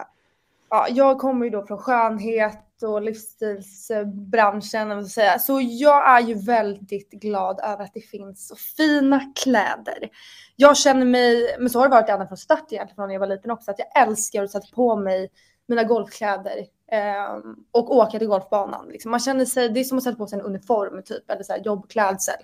Ja, 0.70 0.86
jag 0.90 1.18
kommer 1.18 1.44
ju 1.44 1.50
då 1.50 1.66
från 1.66 1.78
skönhet 1.78 2.71
och 2.82 3.02
livsstilsbranschen. 3.02 5.06
Säga. 5.06 5.38
Så 5.38 5.60
jag 5.60 6.16
är 6.16 6.20
ju 6.20 6.34
väldigt 6.34 7.10
glad 7.10 7.60
över 7.60 7.84
att 7.84 7.94
det 7.94 8.00
finns 8.00 8.48
så 8.48 8.56
fina 8.56 9.32
kläder. 9.42 10.08
Jag 10.56 10.76
känner 10.76 11.06
mig, 11.06 11.56
men 11.58 11.70
så 11.70 11.78
har 11.78 11.88
det 11.88 11.94
varit 11.94 12.08
ända 12.08 12.26
från 12.26 12.38
start 12.38 12.66
egentligen, 12.70 12.96
från 12.96 13.08
när 13.08 13.14
jag 13.14 13.20
var 13.20 13.26
liten 13.26 13.50
också, 13.50 13.70
att 13.70 13.78
jag 13.78 14.02
älskar 14.02 14.42
att 14.42 14.50
sätta 14.50 14.66
på 14.74 14.96
mig 14.96 15.30
mina 15.68 15.84
golfkläder 15.84 16.58
eh, 16.92 17.36
och 17.70 17.96
åka 17.96 18.18
till 18.18 18.28
golfbanan. 18.28 18.88
Liksom. 18.88 19.10
Man 19.10 19.20
känner 19.20 19.44
sig, 19.44 19.68
det 19.68 19.80
är 19.80 19.84
som 19.84 19.98
att 19.98 20.04
sätta 20.04 20.16
på 20.16 20.26
sig 20.26 20.38
en 20.38 20.44
uniform 20.44 21.02
typ, 21.02 21.30
eller 21.30 21.42
så 21.42 21.52
här, 21.52 21.62
jobbklädsel. 21.64 22.34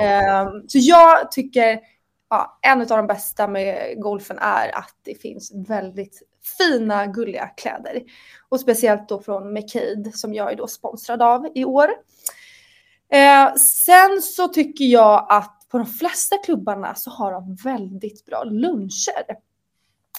Eh, 0.00 0.46
så 0.68 0.78
jag 0.78 1.32
tycker 1.32 1.80
ja, 2.30 2.58
en 2.62 2.80
av 2.80 2.86
de 2.86 3.06
bästa 3.06 3.48
med 3.48 4.00
golfen 4.02 4.38
är 4.38 4.78
att 4.78 4.94
det 5.02 5.14
finns 5.14 5.52
väldigt 5.68 6.22
fina, 6.58 7.06
gulliga 7.06 7.46
kläder. 7.46 8.02
Och 8.48 8.60
speciellt 8.60 9.08
då 9.08 9.20
från 9.20 9.52
McCade 9.52 10.12
som 10.12 10.34
jag 10.34 10.52
är 10.52 10.56
då 10.56 10.66
sponsrad 10.66 11.22
av 11.22 11.46
i 11.54 11.64
år. 11.64 11.88
Eh, 13.12 13.54
sen 13.54 14.22
så 14.22 14.48
tycker 14.48 14.84
jag 14.84 15.26
att 15.28 15.66
på 15.68 15.78
de 15.78 15.86
flesta 15.86 16.36
klubbarna 16.44 16.94
så 16.94 17.10
har 17.10 17.32
de 17.32 17.54
väldigt 17.54 18.24
bra 18.24 18.44
luncher. 18.44 19.26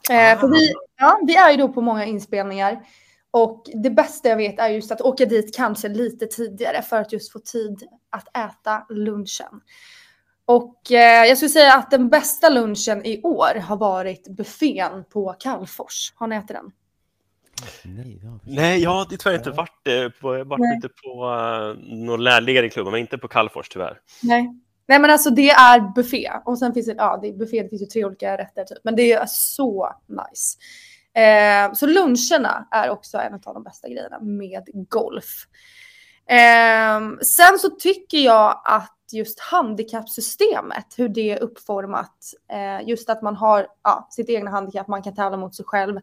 Eh, 0.10 0.40
för 0.40 0.48
vi, 0.48 0.74
ja, 0.98 1.20
vi 1.28 1.36
är 1.36 1.52
ju 1.52 1.58
då 1.58 1.70
på 1.70 1.82
många 1.82 2.06
inspelningar 2.06 2.86
och 3.32 3.64
det 3.74 3.90
bästa 3.90 4.30
jag 4.30 4.38
vet 4.38 4.60
är 4.60 4.70
just 4.70 4.92
att 4.92 5.02
åka 5.02 5.26
dit 5.26 5.56
kanske 5.56 5.90
lite 5.90 6.28
tidigare 6.28 6.82
för 6.82 7.02
att 7.02 7.14
just 7.14 7.32
få 7.32 7.40
tid 7.40 7.84
att 8.10 8.38
äta 8.38 8.86
lunchen. 8.90 9.62
Och 10.48 10.92
eh, 10.92 11.26
jag 11.26 11.38
skulle 11.38 11.50
säga 11.50 11.74
att 11.74 11.92
den 11.92 12.10
bästa 12.10 12.50
lunchen 12.50 13.06
i 13.06 13.22
år 13.22 13.60
har 13.60 13.78
varit 13.78 14.28
buffén 14.28 15.04
på 15.10 15.36
Kallfors. 15.40 16.14
Har 16.16 16.28
ni 16.28 16.36
ätit 16.36 16.48
den? 16.48 16.72
Nej, 17.84 18.20
ja, 18.24 18.40
Nej, 18.44 18.84
jag 18.84 18.90
har 18.90 19.06
tyvärr 19.06 19.38
inte 19.38 19.52
varit 19.52 19.88
eh, 19.88 20.10
på, 20.22 20.38
jag 20.38 20.46
varit 20.46 20.78
ute 20.78 20.90
på 21.04 21.26
uh, 21.26 21.96
någon 21.96 22.24
lärligare 22.24 22.70
klubb, 22.70 22.88
men 22.88 23.00
inte 23.00 23.18
på 23.18 23.28
Kallfors 23.28 23.70
tyvärr. 23.70 24.00
Nej. 24.24 24.54
Nej, 24.88 25.00
men 25.00 25.10
alltså 25.10 25.30
det 25.30 25.50
är 25.50 25.94
buffé 25.96 26.32
och 26.46 26.60
sen 26.60 26.74
finns 26.74 26.86
det, 26.86 26.96
ja, 26.98 27.20
det 27.22 27.28
är 27.28 27.34
buffé, 27.34 27.64
det 27.64 27.70
finns 27.70 27.82
ju 27.82 27.86
tre 27.86 28.06
olika 28.06 28.38
rätter 28.38 28.64
typ, 28.64 28.78
men 28.84 28.96
det 28.96 29.14
är 29.14 29.26
så 29.28 29.96
nice. 30.08 30.58
Eh, 31.24 31.74
så 31.74 31.88
luncherna 31.88 32.68
är 32.72 32.90
också 32.90 33.18
en 33.18 33.34
av 33.34 33.54
de 33.54 33.64
bästa 33.64 33.88
grejerna 33.88 34.20
med 34.20 34.64
golf. 34.90 35.48
Eh, 36.30 37.18
sen 37.22 37.60
så 37.60 37.70
tycker 37.70 38.18
jag 38.18 38.62
att 38.66 38.94
just 39.12 39.40
handikappsystemet, 39.40 40.86
hur 40.98 41.10
det 41.10 41.32
är 41.32 41.44
uppformat. 41.44 42.18
Eh, 42.52 42.90
just 42.90 43.10
att 43.10 43.22
man 43.22 43.36
har 43.36 43.68
ja, 43.84 44.08
sitt 44.12 44.30
egna 44.30 44.52
handikapp, 44.52 44.88
man 44.88 45.04
kan 45.04 45.16
tävla 45.16 45.38
mot 45.38 45.56
sig 45.56 45.66
själv, 45.66 46.00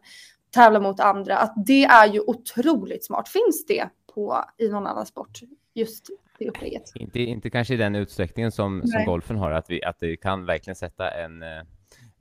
tävla 0.53 0.79
mot 0.79 0.99
andra. 0.99 1.37
Att 1.37 1.53
det 1.65 1.83
är 1.83 2.07
ju 2.07 2.19
otroligt 2.19 3.05
smart. 3.05 3.29
Finns 3.29 3.65
det 3.65 3.89
på, 4.13 4.45
i 4.57 4.69
någon 4.69 4.87
annan 4.87 5.05
sport? 5.05 5.39
Just 5.73 6.09
det 6.39 6.49
upplägget. 6.49 6.91
Inte, 6.95 7.19
inte 7.19 7.49
kanske 7.49 7.73
i 7.73 7.77
den 7.77 7.95
utsträckningen 7.95 8.51
som, 8.51 8.81
som 8.85 9.05
golfen 9.05 9.37
har, 9.37 9.51
att, 9.51 9.69
vi, 9.69 9.83
att 9.83 9.99
det 9.99 10.17
kan 10.17 10.45
verkligen 10.45 10.75
sätta 10.75 11.11
en 11.11 11.43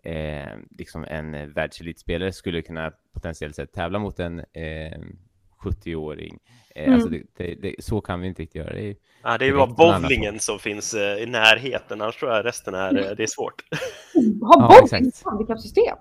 eh, 0.04 0.58
liksom 0.70 1.04
en 1.04 1.52
världselitspelare 1.52 2.32
skulle 2.32 2.62
kunna 2.62 2.92
potentiellt 3.12 3.56
sett 3.56 3.72
tävla 3.72 3.98
mot 3.98 4.20
en 4.20 4.38
eh, 4.38 4.98
70-åring 5.64 6.38
Eh, 6.74 6.84
mm. 6.84 6.94
Alltså 6.94 7.08
det, 7.08 7.22
det, 7.36 7.54
det, 7.54 7.74
så 7.84 8.00
kan 8.00 8.20
vi 8.20 8.28
inte 8.28 8.42
riktigt 8.42 8.62
göra. 8.62 8.72
Det 8.74 8.88
är, 8.88 8.96
ja, 9.22 9.38
det 9.38 9.46
är 9.46 9.52
bara 9.52 9.66
bowlingen 9.66 10.40
som 10.40 10.58
finns 10.58 10.94
eh, 10.94 11.22
i 11.22 11.26
närheten, 11.26 12.00
annars 12.00 12.16
tror 12.16 12.32
jag 12.32 12.44
resten 12.44 12.74
är, 12.74 12.90
mm. 12.90 13.16
det 13.16 13.22
är 13.22 13.26
svårt. 13.26 13.64
Har 14.42 14.62
ja, 14.62 14.80
bowling 14.80 15.08
ett 15.08 15.22
handikappsystem? 15.24 15.96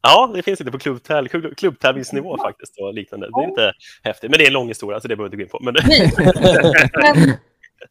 Ja, 0.00 0.30
det 0.34 0.42
finns 0.42 0.60
inte 0.60 0.72
på 0.72 0.78
klubbtäv 0.78 1.26
klubbtävlingsnivå 1.56 2.38
faktiskt 2.38 2.78
och 2.80 2.94
liknande. 2.94 3.26
Det 3.26 3.44
är 3.44 3.48
inte 3.48 3.72
häftigt, 4.02 4.30
men 4.30 4.38
det 4.38 4.44
är 4.44 4.46
en 4.46 4.52
lång 4.52 4.68
historia 4.68 5.00
så 5.00 5.08
det 5.08 5.16
behöver 5.16 5.36
vi 5.36 5.42
inte 5.42 5.54
gå 5.54 5.58
in 5.58 5.72
på. 5.72 5.72
Men... 5.72 5.74
men, 7.24 7.36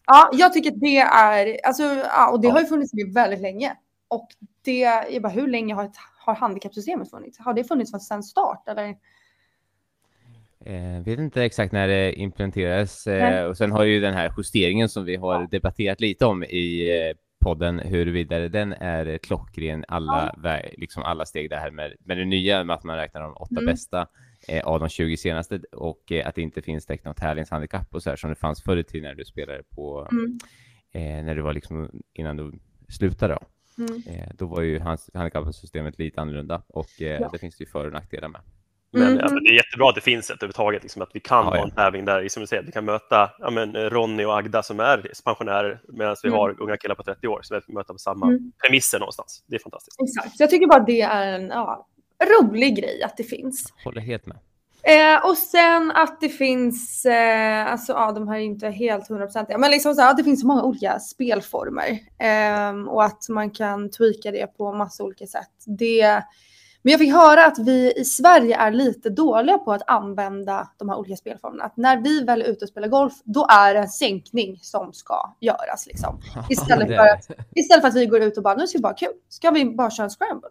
ja, 0.06 0.30
jag 0.34 0.54
tycker 0.54 0.72
att 0.72 0.80
det 0.80 0.98
är, 0.98 1.66
alltså, 1.66 1.84
ja, 1.84 2.32
och 2.32 2.42
det 2.42 2.50
har 2.50 2.60
ju 2.60 2.66
funnits 2.66 2.94
med 2.94 3.14
väldigt 3.14 3.42
länge. 3.42 3.76
Och 4.08 4.28
det, 4.66 4.80
jag 5.10 5.22
bara, 5.22 5.30
hur 5.30 5.48
länge 5.48 5.74
har, 5.74 5.84
ett, 5.84 5.98
har 6.20 6.36
handikappsystemet 6.36 7.10
funnits? 7.10 7.40
Har 7.40 7.54
det 7.54 7.64
funnits 7.64 8.08
sedan 8.08 8.24
start 8.24 8.64
eller? 8.68 8.96
Jag 10.66 10.96
eh, 10.96 11.04
vet 11.04 11.20
inte 11.20 11.44
exakt 11.44 11.72
när 11.72 11.88
det 11.88 12.14
implementerades 12.14 13.08
eh, 13.08 13.46
och 13.46 13.58
sen 13.58 13.72
har 13.72 13.84
ju 13.84 14.00
den 14.00 14.14
här 14.14 14.34
justeringen 14.38 14.90
som 14.90 15.06
vi 15.06 15.16
har 15.16 15.48
debatterat 15.52 16.02
lite 16.02 16.26
om 16.26 16.44
i 16.44 16.98
eh, 17.10 17.18
podden 17.44 17.80
huruvida 17.80 18.40
den 18.50 18.74
är 18.74 19.18
klockren 19.18 19.86
alla, 19.88 20.36
ja. 20.44 20.60
liksom 20.78 21.04
alla 21.04 21.26
steg 21.26 21.50
det 21.50 21.58
här 21.58 21.72
med, 21.72 21.94
med 22.00 22.18
det 22.18 22.26
nya 22.26 22.64
med 22.64 22.76
att 22.76 22.84
man 22.84 22.98
räknar 22.98 23.22
de 23.22 23.34
åtta 23.34 23.56
mm. 23.56 23.66
bästa 23.66 24.08
eh, 24.48 24.64
av 24.64 24.80
de 24.80 24.90
20 24.90 25.18
senaste 25.18 25.60
och 25.72 26.12
eh, 26.12 26.28
att 26.28 26.36
det 26.36 26.42
inte 26.42 26.62
finns 26.62 26.86
direkt 26.86 27.06
något 27.06 27.18
tävlingshandikapp 27.18 27.96
och 27.96 28.04
så 28.04 28.10
här 28.10 28.18
som 28.18 28.30
det 28.30 28.36
fanns 28.36 28.64
förr 28.64 28.78
i 28.78 28.84
tiden 28.84 29.10
när 29.10 29.16
du 29.16 29.26
spelade 29.26 29.64
på 29.64 30.08
mm. 30.12 30.38
eh, 30.92 31.26
när 31.26 31.36
du 31.36 31.42
var 31.42 31.54
liksom 31.54 32.02
innan 32.14 32.38
du 32.38 32.52
slutade 32.90 33.34
då. 33.34 33.40
Mm. 33.78 34.02
då 34.34 34.46
var 34.46 34.62
ju 34.62 34.80
handikappsystemet 35.14 36.00
lite 36.00 36.22
annorlunda 36.22 36.64
och 36.68 36.90
ja. 36.98 37.30
det 37.32 37.38
finns 37.38 37.62
ju 37.62 37.66
för 37.66 37.86
och 37.86 37.94
nackdelar 37.94 38.28
med. 38.28 38.42
Men 38.94 39.08
mm. 39.08 39.24
alltså, 39.24 39.36
det 39.40 39.50
är 39.50 39.54
jättebra 39.54 39.90
att 39.90 39.96
det 39.96 40.02
finns 40.02 40.30
ett 40.30 40.36
överhuvudtaget, 40.36 40.84
liksom, 40.84 41.02
att 41.02 41.10
vi 41.14 41.20
kan 41.20 41.46
ja, 41.46 41.50
ha 41.50 41.64
en 41.64 41.72
tävling 41.72 42.06
där 42.06 42.28
som 42.28 42.42
du 42.42 42.48
säger, 42.48 42.64
vi 42.64 42.72
kan 42.72 42.86
möta 42.86 43.32
ja, 43.40 43.50
men, 43.50 43.76
Ronny 43.76 44.26
och 44.26 44.38
Agda 44.38 44.64
som 44.64 44.80
är 44.80 45.12
pensionärer 45.26 45.82
medan 45.88 46.16
vi 46.24 46.30
mm. 46.30 46.40
har 46.40 46.62
unga 46.62 46.78
killar 46.78 46.96
på 46.96 47.04
30 47.04 47.28
år, 47.28 47.40
så 47.44 47.62
vi 47.68 47.74
möter 47.74 47.94
på 47.94 48.00
samma 48.00 48.28
mm. 48.28 48.52
premisser 48.64 49.00
någonstans. 49.00 49.44
Det 49.48 49.56
är 49.56 49.60
fantastiskt. 49.60 50.02
Exakt, 50.02 50.38
så 50.38 50.44
jag 50.44 50.50
tycker 50.50 50.68
bara 50.68 50.84
det 50.84 51.02
är 51.02 51.34
en 51.34 51.48
ja, 51.48 51.88
rolig 52.40 52.78
grej 52.78 53.04
att 53.04 53.18
det 53.18 53.24
finns. 53.24 53.74
Håller 53.84 54.02
helt 54.02 54.26
med. 54.26 54.38
Eh, 54.86 55.26
och 55.26 55.38
sen 55.38 55.92
att 55.92 56.22
det 56.22 56.30
finns, 56.30 57.06
eh, 57.06 57.72
alltså 57.72 57.94
ja, 57.94 58.12
de 58.12 58.28
här 58.28 58.36
är 58.36 58.42
inte 58.42 58.70
helt 58.70 59.08
hundraprocentiga, 59.08 59.58
men 59.58 59.72
liksom 59.72 59.96
så 59.96 60.02
här, 60.02 60.12
att 60.12 60.18
det 60.18 60.24
finns 60.24 60.42
så 60.42 60.48
många 60.48 60.64
olika 60.64 61.00
spelformer 61.00 62.00
eh, 62.20 62.88
och 62.88 63.04
att 63.04 63.30
man 63.30 63.52
kan 63.52 63.92
tweaka 63.92 64.32
det 64.32 64.48
på 64.58 64.74
massa 64.74 65.04
olika 65.04 65.28
sätt. 65.28 65.52
Det 65.66 66.24
men 66.84 66.92
jag 66.92 67.00
fick 67.00 67.14
höra 67.14 67.46
att 67.46 67.60
vi 67.60 67.94
i 67.96 68.06
Sverige 68.06 68.58
är 68.58 68.72
lite 68.72 69.10
dåliga 69.10 69.58
på 69.58 69.74
att 69.74 69.90
använda 69.90 70.70
de 70.78 70.90
här 70.90 70.98
olika 70.98 71.16
spelformerna. 71.16 71.64
Att 71.64 71.78
när 71.78 71.98
vi 71.98 72.24
väl 72.24 72.42
är 72.42 72.46
ute 72.46 72.66
och 72.66 72.70
spelar 72.70 72.88
golf, 72.88 73.14
då 73.24 73.48
är 73.50 73.74
det 73.74 73.80
en 73.80 73.90
sänkning 73.90 74.60
som 74.62 74.94
ska 74.94 75.36
göras. 75.40 75.88
Liksom. 75.88 76.20
Istället, 76.50 76.88
för 76.88 77.08
att, 77.08 77.48
istället 77.56 77.82
för 77.82 77.88
att 77.88 77.96
vi 77.96 78.06
går 78.06 78.22
ut 78.22 78.38
och 78.38 78.44
bara, 78.44 78.56
nu 78.56 78.68
ska 78.68 78.78
vi 78.78 78.82
bara 78.82 78.94
kul, 78.94 79.14
ska 79.30 79.52
vi 79.52 79.66
bara 79.66 79.92
köra 79.92 80.04
en 80.04 80.10
scramble? 80.10 80.50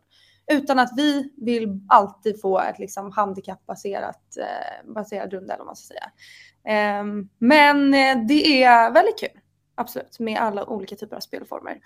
Utan 0.52 0.78
att 0.78 0.90
vi 0.96 1.32
vill 1.36 1.80
alltid 1.88 2.40
få 2.40 2.60
ett 2.60 2.78
liksom, 2.78 3.12
handikappbaserat 3.12 4.36
eh, 4.38 4.92
baserad 4.94 5.32
runda, 5.32 5.54
eller 5.54 5.64
vad 5.64 5.66
man 5.66 5.76
ska 5.76 5.94
säga. 5.94 6.10
Eh, 6.64 7.04
men 7.38 7.90
det 8.28 8.62
är 8.64 8.90
väldigt 8.90 9.20
kul, 9.20 9.40
absolut, 9.74 10.18
med 10.18 10.38
alla 10.40 10.64
olika 10.64 10.96
typer 10.96 11.16
av 11.16 11.20
spelformer. 11.20 11.78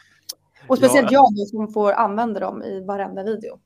Och 0.69 0.79
speciellt 0.79 1.11
ja. 1.11 1.29
jag 1.37 1.49
som 1.49 1.73
får 1.73 1.93
använda 1.93 2.41
dem 2.41 2.63
i 2.63 2.85
varenda 2.85 3.23
video. 3.23 3.59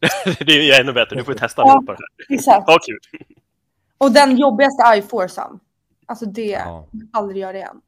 det 0.46 0.70
är 0.70 0.80
ännu 0.80 0.92
bättre, 0.92 1.16
du 1.16 1.24
får 1.24 1.34
testa 1.34 1.62
ja, 1.62 1.82
på 1.86 1.92
det 1.92 1.98
här. 1.98 2.36
Exakt. 2.36 2.64
Ja, 2.66 2.78
kul. 2.86 3.20
Och 3.98 4.12
den 4.12 4.36
jobbigaste 4.36 4.82
är 4.82 4.96
ju 4.96 5.02
foursome. 5.02 5.58
Alltså 6.06 6.26
det, 6.26 6.46
ja. 6.46 6.88
aldrig 7.12 7.42
gör 7.42 7.52
det 7.52 7.58
igen. 7.58 7.80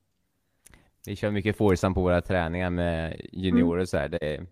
Vi 1.06 1.16
kör 1.16 1.30
mycket 1.30 1.56
foursome 1.56 1.94
på 1.94 2.00
våra 2.00 2.20
träningar 2.20 2.70
med 2.70 3.20
juniorer 3.32 3.74
mm. 3.74 3.86
så 3.86 3.98
här. 3.98 4.08
Det, 4.08 4.46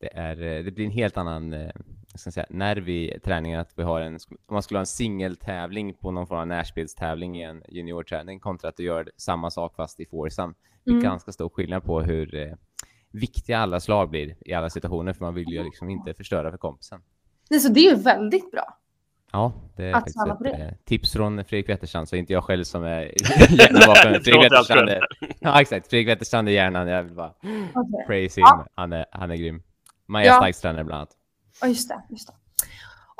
det, 0.00 0.16
är, 0.16 0.62
det 0.62 0.70
blir 0.70 0.84
en 0.84 0.90
helt 0.90 1.16
annan 1.16 1.52
eh, 1.52 1.70
ska 2.14 2.30
säga, 2.30 2.46
nerv 2.50 2.88
i 2.88 3.18
träningen 3.24 3.60
att 3.60 3.72
vi 3.76 3.82
har 3.82 4.00
en, 4.00 4.18
om 4.30 4.54
man 4.54 4.62
skulle 4.62 4.78
ha 4.78 4.82
en 4.82 4.86
singeltävling 4.86 5.94
på 5.94 6.10
någon 6.10 6.26
form 6.26 6.38
av 6.38 6.46
närspelstävling 6.46 7.40
i 7.40 7.42
en 7.42 7.62
juniorträning 7.68 8.40
kontra 8.40 8.68
att 8.68 8.76
du 8.76 8.82
gör 8.82 9.10
samma 9.16 9.50
sak 9.50 9.76
fast 9.76 10.00
i 10.00 10.06
foursome. 10.06 10.54
Det 10.84 10.90
är 10.90 10.92
mm. 10.92 11.04
ganska 11.04 11.32
stor 11.32 11.48
skillnad 11.48 11.84
på 11.84 12.00
hur 12.00 12.34
eh, 12.34 12.52
viktiga 13.12 13.58
alla 13.58 13.80
slag 13.80 14.10
blir 14.10 14.36
i 14.40 14.52
alla 14.52 14.70
situationer, 14.70 15.12
för 15.12 15.24
man 15.24 15.34
vill 15.34 15.48
ju 15.48 15.64
liksom 15.64 15.90
inte 15.90 16.14
förstöra 16.14 16.50
för 16.50 16.58
kompisen. 16.58 17.02
Nej, 17.50 17.60
så 17.60 17.68
det 17.68 17.80
är 17.80 17.90
ju 17.90 18.02
väldigt 18.02 18.50
bra. 18.50 18.78
Ja, 19.32 19.52
det 19.76 19.84
är 19.84 19.88
att 19.88 19.94
faktiskt 19.94 20.16
ett 20.26 20.38
det. 20.40 20.50
Eh, 20.50 20.72
tips 20.84 21.12
från 21.12 21.44
Fredrik 21.44 21.68
Wetterstrand, 21.68 22.08
så 22.08 22.16
inte 22.16 22.32
jag 22.32 22.44
själv 22.44 22.64
som 22.64 22.84
är 22.84 23.02
hjärnan 23.50 23.82
bakom. 23.86 24.12
Fredrik 24.12 24.44
Wetterstrand 24.44 24.88
är, 24.88 25.06
ja, 25.38 25.60
exakt. 25.60 25.90
Fredrik 25.90 26.08
Wetterstrand 26.08 26.48
är 26.48 26.52
hjärnan, 26.52 26.88
jag 26.88 27.02
vill 27.02 27.14
bara 27.14 27.34
okay. 27.40 28.06
praise 28.06 28.40
him. 28.40 28.44
Ja. 28.46 28.66
Han, 28.74 28.92
är, 28.92 29.06
han 29.10 29.30
är 29.30 29.36
grym. 29.36 29.62
Maja 30.06 30.26
ja. 30.26 30.36
Starks 30.36 30.60
tränare 30.60 30.84
bland 30.84 30.98
annat. 30.98 31.16
Ja, 31.60 31.66
just 31.66 31.88
det, 31.88 32.02
just 32.08 32.26
det. 32.26 32.34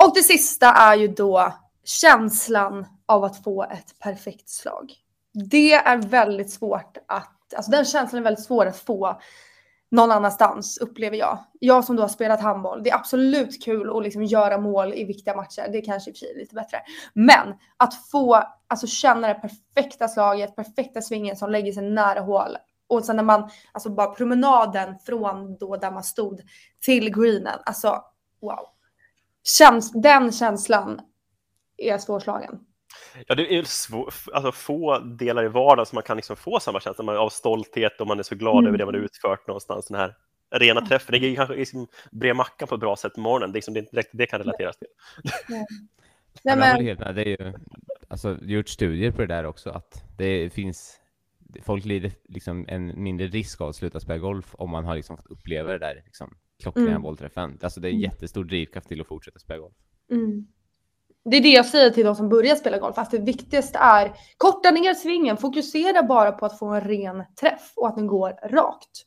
Och 0.03 0.11
det 0.15 0.23
sista 0.23 0.73
är 0.73 0.95
ju 0.95 1.07
då 1.07 1.53
känslan 1.83 2.85
av 3.05 3.23
att 3.23 3.43
få 3.43 3.63
ett 3.63 3.99
perfekt 3.99 4.49
slag. 4.49 4.93
Det 5.49 5.73
är 5.73 5.97
väldigt 5.97 6.51
svårt 6.51 6.97
att, 7.07 7.53
alltså 7.55 7.71
den 7.71 7.85
känslan 7.85 8.19
är 8.19 8.23
väldigt 8.23 8.45
svår 8.45 8.65
att 8.65 8.77
få 8.77 9.21
någon 9.93 10.11
annanstans 10.11 10.77
upplever 10.77 11.17
jag. 11.17 11.39
Jag 11.59 11.83
som 11.83 11.95
då 11.95 12.03
har 12.03 12.07
spelat 12.09 12.41
handboll, 12.41 12.83
det 12.83 12.89
är 12.89 12.95
absolut 12.95 13.63
kul 13.63 13.97
att 13.97 14.03
liksom 14.03 14.23
göra 14.23 14.57
mål 14.57 14.93
i 14.93 15.03
viktiga 15.03 15.35
matcher. 15.35 15.69
Det 15.71 15.77
är 15.77 15.85
kanske 15.85 16.09
i 16.09 16.13
och 16.13 16.17
för 16.17 16.25
sig 16.25 16.35
lite 16.35 16.55
bättre. 16.55 16.77
Men 17.13 17.53
att 17.77 18.09
få 18.11 18.43
alltså, 18.67 18.87
känna 18.87 19.27
det 19.27 19.33
perfekta 19.33 20.07
slaget, 20.07 20.55
perfekta 20.55 21.01
svingen 21.01 21.35
som 21.35 21.51
lägger 21.51 21.71
sig 21.71 21.83
nära 21.83 22.19
hål 22.19 22.57
Och 22.87 23.05
sen 23.05 23.15
när 23.15 23.23
man, 23.23 23.49
alltså 23.71 23.89
bara 23.89 24.13
promenaden 24.13 24.99
från 24.99 25.57
då 25.57 25.77
där 25.77 25.91
man 25.91 26.03
stod 26.03 26.41
till 26.81 27.09
greenen, 27.09 27.59
alltså 27.65 28.03
wow. 28.41 28.65
Käns 29.43 29.91
den 29.91 30.31
känslan 30.31 31.01
är 31.77 31.97
svårslagen. 31.97 32.59
Ja, 33.27 33.35
det 33.35 33.55
är 33.55 33.63
svår, 33.63 34.13
alltså 34.33 34.51
få 34.51 34.99
delar 34.99 35.45
i 35.45 35.47
vardagen 35.47 35.85
som 35.85 35.95
man 35.95 36.03
kan 36.03 36.17
liksom 36.17 36.35
få 36.35 36.59
samma 36.59 36.79
känsla 36.79 37.19
av 37.19 37.29
stolthet 37.29 38.01
och 38.01 38.07
man 38.07 38.19
är 38.19 38.23
så 38.23 38.35
glad 38.35 38.57
mm. 38.57 38.67
över 38.67 38.77
det 38.77 38.85
man 38.85 38.95
har 38.95 39.01
utfört 39.01 39.47
någonstans. 39.47 39.87
Den 39.87 39.99
här 39.99 40.15
rena 40.51 40.81
träffen, 40.81 41.21
det 41.21 41.27
är 41.27 41.35
kanske 41.35 41.55
liksom 41.55 41.87
bre 42.11 42.33
mackan 42.33 42.67
på 42.67 42.75
ett 42.75 42.81
bra 42.81 42.95
sätt 42.95 43.13
på 43.13 43.19
morgonen, 43.19 43.51
det 43.51 43.55
är 43.55 43.57
liksom 43.57 43.73
det, 43.73 44.07
det 44.11 44.25
kan 44.25 44.39
relateras 44.39 44.77
till. 44.77 44.87
Ja. 45.47 45.65
Ja, 46.43 46.55
men... 46.55 46.85
Det 46.97 47.21
är 47.21 47.25
ju 47.25 47.53
alltså, 48.07 48.37
gjort 48.41 48.69
studier 48.69 49.11
på 49.11 49.21
det 49.21 49.27
där 49.27 49.45
också, 49.45 49.69
att 49.69 50.03
det 50.17 50.53
finns 50.53 50.99
folk 51.61 51.85
lider 51.85 52.11
liksom 52.29 52.65
en 52.67 53.03
mindre 53.03 53.27
risk 53.27 53.61
av 53.61 53.69
att 53.69 53.75
sluta 53.75 53.99
spela 53.99 54.17
golf 54.17 54.55
om 54.57 54.69
man 54.69 54.85
har 54.85 54.95
liksom 54.95 55.17
fått 55.17 55.27
uppleva 55.27 55.71
det 55.71 55.77
där 55.77 56.01
liksom, 56.05 56.37
klockrena 56.61 56.89
mm. 56.89 57.01
bollträffen. 57.01 57.59
Alltså 57.61 57.79
det 57.79 57.87
är 57.87 57.89
en 57.89 57.97
mm. 57.97 58.11
jättestor 58.11 58.43
drivkraft 58.43 58.87
till 58.87 59.01
att 59.01 59.07
fortsätta 59.07 59.39
spela 59.39 59.59
golf. 59.59 59.75
Mm. 60.11 60.47
Det 61.25 61.37
är 61.37 61.41
det 61.41 61.49
jag 61.49 61.65
säger 61.65 61.89
till 61.89 62.05
de 62.05 62.15
som 62.15 62.29
börjar 62.29 62.55
spela 62.55 62.77
golf, 62.77 62.97
att 62.97 63.11
det 63.11 63.17
viktigaste 63.17 63.77
är 63.81 64.13
korta 64.37 64.71
ner 64.71 64.93
svingen, 64.93 65.37
fokusera 65.37 66.03
bara 66.03 66.31
på 66.31 66.45
att 66.45 66.59
få 66.59 66.65
en 66.65 66.81
ren 66.81 67.23
träff 67.39 67.73
och 67.75 67.87
att 67.87 67.95
den 67.95 68.07
går 68.07 68.29
rakt. 68.29 69.05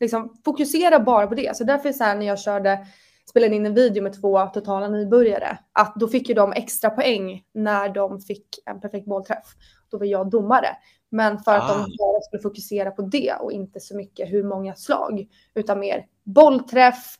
Liksom, 0.00 0.36
fokusera 0.44 1.00
bara 1.00 1.26
på 1.26 1.34
det. 1.34 1.56
Så 1.56 1.64
därför 1.64 1.88
är 1.88 1.92
så 1.92 2.04
här 2.04 2.16
när 2.16 2.26
jag 2.26 2.38
körde, 2.38 2.86
spelade 3.30 3.56
in 3.56 3.66
en 3.66 3.74
video 3.74 4.02
med 4.02 4.20
två 4.20 4.46
totala 4.46 4.88
nybörjare, 4.88 5.58
att 5.72 5.94
då 5.94 6.08
fick 6.08 6.28
ju 6.28 6.34
de 6.34 6.52
extra 6.52 6.90
poäng 6.90 7.42
när 7.54 7.88
de 7.88 8.20
fick 8.20 8.46
en 8.66 8.80
perfekt 8.80 9.06
bollträff. 9.06 9.46
Då 9.90 9.98
var 9.98 10.06
jag 10.06 10.30
domare. 10.30 10.76
Men 11.10 11.38
för 11.38 11.54
att 11.54 11.70
ah. 11.70 11.74
de 11.74 11.96
bara 11.98 12.20
skulle 12.20 12.42
fokusera 12.42 12.90
på 12.90 13.02
det 13.02 13.34
och 13.40 13.52
inte 13.52 13.80
så 13.80 13.96
mycket 13.96 14.32
hur 14.32 14.44
många 14.44 14.74
slag, 14.74 15.26
utan 15.54 15.78
mer 15.78 16.06
bollträff, 16.24 17.16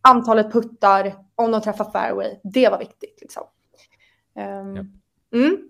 antalet 0.00 0.52
puttar, 0.52 1.14
om 1.34 1.50
de 1.50 1.60
träffar 1.60 1.90
fairway. 1.90 2.36
Det 2.42 2.68
var 2.68 2.78
viktigt. 2.78 3.18
Liksom. 3.20 3.44
Um, 4.38 4.76
ja. 4.76 4.84
mm. 5.38 5.68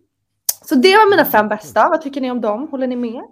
Så 0.65 0.75
det 0.75 0.97
var 0.97 1.11
mina 1.11 1.25
fem 1.25 1.49
bästa. 1.49 1.89
Vad 1.89 2.03
tycker 2.03 2.21
ni 2.21 2.31
om 2.31 2.41
dem? 2.41 2.69
Håller 2.71 2.87
ni 2.87 2.97
med? 2.97 3.23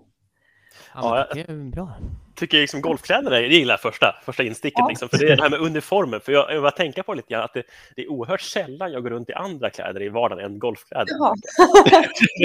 Ja, 0.94 1.26
det 1.34 1.40
är 1.40 1.70
bra. 1.70 1.92
tycker 2.34 2.58
liksom 2.58 2.80
golfkläderna, 2.80 3.30
det 3.30 3.46
gillar 3.46 3.72
jag 3.72 3.80
första, 3.80 4.14
första 4.24 4.42
insticket, 4.42 4.78
ja. 4.78 4.88
liksom, 4.88 5.08
för 5.08 5.18
det 5.18 5.32
är 5.32 5.36
det 5.36 5.42
här 5.42 5.50
med 5.50 5.60
uniformen. 5.60 6.20
För 6.20 6.32
jag, 6.32 6.54
jag 6.54 6.60
var 6.60 6.70
tänka 6.70 7.02
på 7.02 7.14
lite 7.14 7.28
grann 7.28 7.42
att 7.42 7.54
det, 7.54 7.62
det, 7.96 8.02
är 8.02 8.10
oerhört 8.10 8.40
sällan 8.40 8.92
jag 8.92 9.02
går 9.02 9.10
runt 9.10 9.30
i 9.30 9.32
andra 9.32 9.70
kläder 9.70 10.02
i 10.02 10.08
vardagen 10.08 10.44
än 10.44 10.58
golfkläder. 10.58 11.06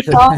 Ja. 0.05 0.37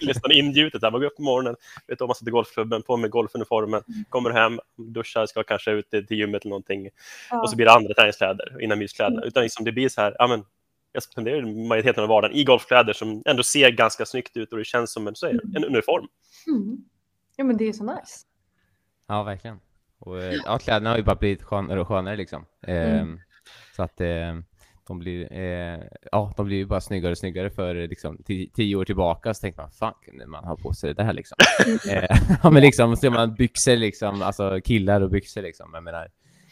Nästan 0.00 0.32
ingjutet, 0.32 0.82
man 0.82 0.92
går 0.92 1.04
upp 1.04 1.16
på 1.16 1.22
morgonen, 1.22 1.56
vet 1.86 2.00
om 2.00 2.06
man 2.06 2.14
sitter 2.14 2.30
i 2.30 2.32
golfklubben, 2.32 2.82
på 2.82 2.96
med 2.96 3.10
golfuniformen, 3.10 3.82
kommer 4.08 4.30
hem, 4.30 4.60
duschar, 4.76 5.26
ska 5.26 5.42
kanske 5.42 5.70
ut 5.70 5.90
till 5.90 6.06
gymmet 6.18 6.42
eller 6.42 6.50
någonting 6.50 6.88
ja. 7.30 7.40
och 7.40 7.50
så 7.50 7.56
blir 7.56 7.66
det 7.66 7.72
andra 7.72 7.94
träningskläder, 7.94 8.62
inomhuskläder. 8.62 9.12
Mm. 9.12 9.24
Utan 9.24 9.42
liksom 9.42 9.64
det 9.64 9.72
blir 9.72 9.88
så 9.88 10.00
här, 10.00 10.16
ja 10.18 10.26
men 10.26 10.44
jag 10.92 11.02
spenderar 11.02 11.68
majoriteten 11.68 12.02
av 12.02 12.08
vardagen 12.08 12.36
i 12.36 12.44
golfkläder 12.44 12.92
som 12.92 13.22
ändå 13.26 13.42
ser 13.42 13.70
ganska 13.70 14.06
snyggt 14.06 14.36
ut 14.36 14.52
och 14.52 14.58
det 14.58 14.64
känns 14.64 14.92
som 14.92 15.06
en, 15.06 15.14
så 15.14 15.26
är 15.26 15.40
en 15.56 15.64
uniform. 15.64 16.06
Mm. 16.46 16.78
Ja, 17.36 17.44
men 17.44 17.56
det 17.56 17.68
är 17.68 17.72
så 17.72 17.84
nice. 17.84 18.26
Ja, 19.08 19.22
verkligen. 19.22 19.60
Och, 19.98 20.22
eh, 20.22 20.34
ja, 20.44 20.58
kläderna 20.58 20.90
har 20.90 20.96
ju 20.96 21.02
bara 21.02 21.16
blivit 21.16 21.42
skönare 21.42 21.80
och 21.80 21.88
skönare 21.88 22.16
liksom. 22.16 22.46
Mm. 22.62 23.12
Eh, 23.12 23.18
så 23.76 23.82
att 23.82 24.00
eh, 24.00 24.34
de 24.90 24.98
blir, 24.98 25.32
eh, 25.32 25.80
ja, 26.12 26.34
de 26.36 26.46
blir 26.46 26.56
ju 26.56 26.66
bara 26.66 26.80
snyggare 26.80 27.12
och 27.12 27.18
snyggare 27.18 27.50
för 27.50 27.74
liksom, 27.74 28.18
tio 28.54 28.76
år 28.76 28.84
tillbaka 28.84 29.34
så 29.34 29.40
tänkte 29.40 29.62
man, 29.62 29.70
fan 29.70 29.94
kunde 30.04 30.26
man 30.26 30.44
ha 30.44 30.56
på 30.56 30.72
sig 30.72 30.94
det 30.94 31.02
här 31.02 31.12
liksom? 31.12 31.36
Mm. 31.66 31.78
eh, 32.04 32.18
ja, 32.42 32.50
men 32.50 32.62
liksom, 32.62 32.96
ser 32.96 33.10
man 33.10 33.34
byxor 33.34 33.76
liksom, 33.76 34.22
alltså 34.22 34.60
killar 34.64 35.00
och 35.00 35.10
byxor 35.10 35.42
liksom. 35.42 35.70
Jag 35.72 35.84
menar, 35.84 36.08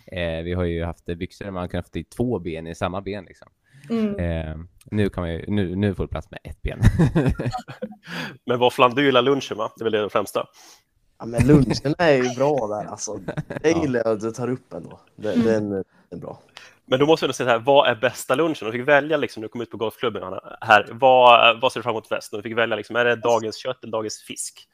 eh, 0.07 0.42
vi 0.42 0.53
har 0.53 0.64
ju 0.64 0.85
haft 0.85 1.07
byxor 1.07 1.44
där 1.44 1.53
man 1.53 1.68
kan 1.68 1.79
ha 1.79 1.83
haft 1.83 1.96
i 1.96 2.05
två 2.05 2.38
ben 2.38 2.66
i 2.66 2.74
samma 2.74 3.01
ben 3.01 3.24
liksom. 3.24 3.48
Mm. 3.90 4.18
Eh, 4.18 4.57
nu, 4.90 5.09
kan 5.09 5.33
ju, 5.33 5.44
nu, 5.48 5.77
nu 5.77 5.94
får 5.94 6.05
du 6.05 6.09
plats 6.09 6.31
med 6.31 6.40
ett 6.44 6.62
ben. 6.62 6.81
men 8.46 8.59
våfflan, 8.59 8.94
du 8.94 9.05
gillar 9.05 9.22
lunchen 9.22 9.59
va? 9.59 9.72
Det 9.77 9.83
är 9.83 9.85
väl 9.85 9.92
det 9.92 10.11
främsta? 10.11 10.46
Ja, 11.18 11.27
men 11.27 11.46
lunchen 11.46 11.94
är 11.98 12.12
ju 12.12 12.35
bra 12.35 12.66
där. 12.66 12.90
Alltså, 12.90 13.20
det 13.62 13.70
gillar 13.70 14.03
jag 14.05 14.12
att 14.12 14.20
du 14.20 14.31
tar 14.31 14.51
upp 14.51 14.72
ändå. 14.72 15.01
Det, 15.16 15.33
mm. 15.33 15.46
Den 15.46 15.85
är 16.11 16.16
bra. 16.16 16.40
Men 16.90 16.98
då 16.98 17.07
måste 17.07 17.27
vi 17.27 17.33
säga 17.33 17.51
här, 17.51 17.59
vad 17.59 17.88
är 17.88 17.94
bästa 17.94 18.35
lunchen? 18.35 18.66
Du 18.66 18.72
fick 18.72 18.88
välja, 18.88 19.16
liksom, 19.16 19.42
du 19.42 19.48
kom 19.48 19.61
ut 19.61 19.70
på 19.70 19.77
golfklubben 19.77 20.22
här, 20.61 20.88
vad, 20.92 21.61
vad 21.61 21.72
ser 21.72 21.81
du 21.81 21.83
fram 21.83 21.92
emot 21.92 22.09
bäst? 22.09 22.31
Du 22.33 22.42
fick 22.42 22.57
välja, 22.57 22.77
liksom, 22.77 22.96
är 22.96 23.05
det 23.05 23.16
dagens 23.16 23.57
kött 23.57 23.83
eller 23.83 23.92
dagens 23.92 24.22
fisk? 24.22 24.68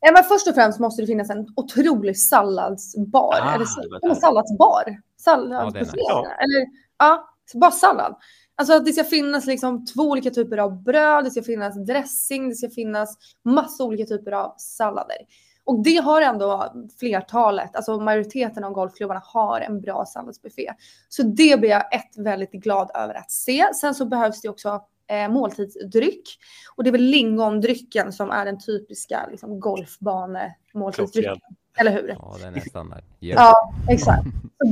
Ja, 0.00 0.12
men 0.12 0.24
först 0.24 0.48
och 0.48 0.54
främst 0.54 0.80
måste 0.80 1.02
det 1.02 1.06
finnas 1.06 1.30
en 1.30 1.46
otrolig 1.56 2.18
salladsbar. 2.18 3.34
Ah, 3.42 3.54
eller 3.54 4.14
salladsbar? 4.14 5.00
Salladsbuffé? 5.16 5.96
Ja, 5.96 6.26
eller, 6.26 6.66
ja, 6.98 7.29
bara 7.54 7.70
sallad. 7.70 8.16
Alltså 8.54 8.74
att 8.74 8.84
det 8.84 8.92
ska 8.92 9.04
finnas 9.04 9.46
liksom 9.46 9.86
två 9.86 10.02
olika 10.02 10.30
typer 10.30 10.58
av 10.58 10.82
bröd, 10.82 11.24
det 11.24 11.30
ska 11.30 11.42
finnas 11.42 11.86
dressing, 11.86 12.48
det 12.48 12.54
ska 12.54 12.70
finnas 12.70 13.16
massa 13.44 13.84
olika 13.84 14.04
typer 14.04 14.32
av 14.32 14.54
sallader. 14.58 15.16
Och 15.64 15.82
det 15.82 15.96
har 15.96 16.22
ändå 16.22 16.74
flertalet, 16.98 17.76
alltså 17.76 18.00
majoriteten 18.00 18.64
av 18.64 18.72
golfklubbarna 18.72 19.22
har 19.24 19.60
en 19.60 19.80
bra 19.80 20.06
salladsbuffé. 20.06 20.72
Så 21.08 21.22
det 21.22 21.60
blir 21.60 21.70
jag 21.70 21.94
ett 21.94 22.18
väldigt 22.18 22.52
glad 22.52 22.90
över 22.94 23.14
att 23.14 23.30
se. 23.30 23.66
Sen 23.80 23.94
så 23.94 24.04
behövs 24.04 24.40
det 24.40 24.48
också 24.48 24.80
eh, 25.10 25.28
måltidsdryck. 25.28 26.38
Och 26.76 26.84
det 26.84 26.90
är 26.90 26.92
väl 26.92 27.02
lingondrycken 27.02 28.12
som 28.12 28.30
är 28.30 28.44
den 28.44 28.58
typiska 28.58 29.26
liksom, 29.30 29.60
golfbane-måltidsdrycken. 29.60 31.40
Eller 31.78 31.92
hur? 31.92 32.16
Ja, 32.18 32.36
den 32.40 32.54
är 32.54 32.60
standard. 32.60 33.04
Yeah. 33.20 33.42
Ja, 33.42 33.74
exakt. 33.88 34.26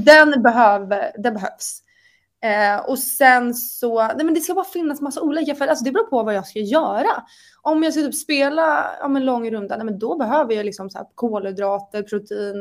Den, 0.05 0.43
behöver, 0.43 1.13
den 1.19 1.35
behövs. 1.35 1.83
Eh, 2.45 2.79
och 2.91 2.99
sen 2.99 3.55
så, 3.55 4.03
nej 4.03 4.25
men 4.25 4.35
det 4.35 4.41
ska 4.41 4.55
bara 4.55 4.65
finnas 4.65 5.01
massa 5.01 5.21
olika, 5.21 5.55
för 5.55 5.67
alltså 5.67 5.85
det 5.85 5.93
beror 5.93 6.07
på 6.07 6.23
vad 6.23 6.35
jag 6.35 6.47
ska 6.47 6.59
göra. 6.59 7.23
Om 7.63 7.83
jag 7.83 7.93
ska 7.93 8.03
typ 8.03 8.15
spela 8.15 8.91
om 9.03 9.17
en 9.17 9.25
lång 9.25 9.51
runda, 9.51 9.77
nej 9.77 9.85
men 9.85 9.99
då 9.99 10.17
behöver 10.17 10.55
jag 10.55 10.67
liksom 10.67 10.91
så 10.91 10.99
här 10.99 11.07
kolhydrater, 11.15 12.03
protein. 12.03 12.61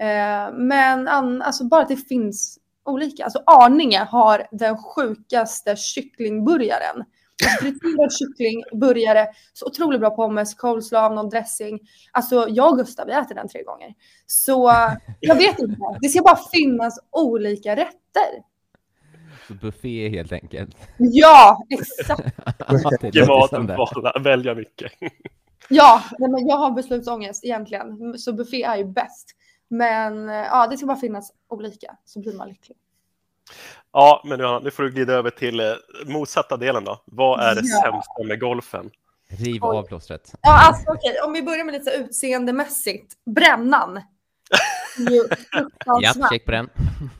Eh, 0.00 0.54
men 0.54 1.08
an, 1.08 1.42
alltså 1.42 1.64
bara 1.64 1.82
att 1.82 1.88
det 1.88 1.96
finns 1.96 2.58
olika. 2.84 3.24
Alltså 3.24 3.42
Arninge 3.46 3.98
har 3.98 4.46
den 4.50 4.76
sjukaste 4.76 5.76
kycklingburgaren. 5.76 7.04
Alltså, 7.44 7.64
friterad 7.64 8.12
kycklingburgare, 8.12 9.26
så 9.52 9.66
otroligt 9.66 10.00
bra 10.00 10.10
pommes, 10.10 10.54
coleslaw, 10.54 11.14
någon 11.14 11.28
dressing. 11.28 11.80
Alltså 12.12 12.46
jag 12.48 12.72
och 12.72 12.78
Gustav, 12.78 13.06
vi 13.06 13.12
äter 13.12 13.34
den 13.34 13.48
tre 13.48 13.62
gånger. 13.62 13.94
Så 14.26 14.72
jag 15.20 15.34
vet 15.34 15.58
inte, 15.58 15.76
det 16.00 16.08
ska 16.08 16.22
bara 16.22 16.38
finnas 16.52 16.98
olika 17.10 17.76
rätter. 17.76 18.55
Buffé 19.48 20.08
helt 20.08 20.32
enkelt. 20.32 20.76
Ja, 20.98 21.66
exakt. 21.70 23.02
Mycket 23.02 23.28
mat, 23.28 23.52
välja 24.20 24.54
mycket. 24.54 24.92
ja, 25.68 26.02
men 26.18 26.46
jag 26.46 26.56
har 26.56 26.70
beslutsångest 26.70 27.44
egentligen, 27.44 28.18
så 28.18 28.32
buffé 28.32 28.62
är 28.62 28.76
ju 28.76 28.84
bäst. 28.84 29.26
Men 29.68 30.28
ja, 30.28 30.66
det 30.66 30.76
ska 30.76 30.86
bara 30.86 30.96
finnas 30.96 31.32
olika 31.48 31.96
så 32.04 32.20
blir 32.20 32.32
man 32.32 32.48
lycklig. 32.48 32.76
Ja, 33.92 34.22
men 34.24 34.40
Johanna, 34.40 34.58
nu 34.58 34.70
får 34.70 34.82
du 34.82 34.90
glida 34.90 35.12
över 35.12 35.30
till 35.30 35.60
eh, 35.60 35.66
motsatta 36.06 36.56
delen 36.56 36.84
då. 36.84 37.02
Vad 37.04 37.40
är 37.40 37.54
det 37.54 37.60
ja. 37.64 37.82
sämsta 37.82 38.24
med 38.28 38.40
golfen? 38.40 38.90
Riv 39.28 39.64
av 39.64 39.82
plåstret. 39.82 40.34
Ja, 40.42 40.66
alltså 40.66 40.82
okej, 40.90 41.10
okay. 41.10 41.26
om 41.26 41.32
vi 41.32 41.42
börjar 41.42 41.64
med 41.64 41.74
lite 41.74 41.90
utseendemässigt. 41.90 43.14
Brännan 43.24 44.00
ja, 46.02 46.28
check 46.30 46.44
på 46.44 46.50
den. 46.50 46.70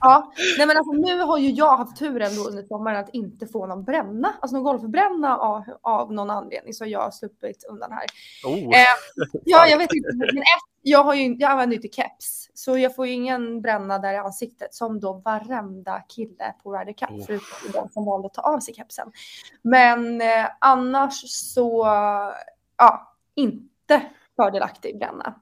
Ja, 0.00 0.32
nej 0.58 0.66
men 0.66 0.76
alltså 0.76 0.92
nu 0.92 1.20
har 1.20 1.38
ju 1.38 1.50
jag 1.50 1.76
haft 1.76 1.96
turen 1.96 2.36
då 2.36 2.48
under 2.48 2.62
sommaren 2.62 2.96
att 2.96 3.08
inte 3.12 3.46
få 3.46 3.66
någon 3.66 3.84
bränna, 3.84 4.34
alltså 4.40 4.56
någon 4.56 4.64
golfbränna 4.64 5.36
av, 5.36 5.64
av 5.82 6.12
någon 6.12 6.30
anledning 6.30 6.74
så 6.74 6.86
jag 6.86 7.00
har 7.00 7.10
sluppit 7.10 7.64
undan 7.64 7.92
här. 7.92 8.04
Oh. 8.44 8.58
Eh, 8.58 8.86
ja, 9.44 9.66
jag 9.66 9.78
vet 9.78 9.94
inte, 9.94 10.08
men 10.12 10.38
ett, 10.38 10.44
jag, 10.82 11.04
har 11.04 11.14
ju, 11.14 11.34
jag 11.34 11.50
använder 11.50 11.76
ju 11.76 11.82
inte 11.82 11.96
keps 11.96 12.50
så 12.54 12.78
jag 12.78 12.94
får 12.94 13.06
ju 13.06 13.12
ingen 13.12 13.60
bränna 13.60 13.98
där 13.98 14.12
i 14.12 14.16
ansiktet 14.16 14.74
som 14.74 15.00
då 15.00 15.12
varenda 15.12 16.00
kille 16.08 16.54
på 16.62 16.72
Ryder 16.72 16.92
Cup 16.92 17.10
oh. 17.10 17.24
förutom 17.26 17.72
de 17.72 17.88
som 17.88 18.04
valde 18.04 18.26
att 18.26 18.34
ta 18.34 18.42
av 18.42 18.60
sig 18.60 18.74
kepsen. 18.74 19.12
Men 19.62 20.20
eh, 20.20 20.46
annars 20.60 21.30
så, 21.30 21.86
ja, 22.76 23.16
inte 23.34 24.02
fördelaktig 24.36 24.98
bränna. 24.98 25.34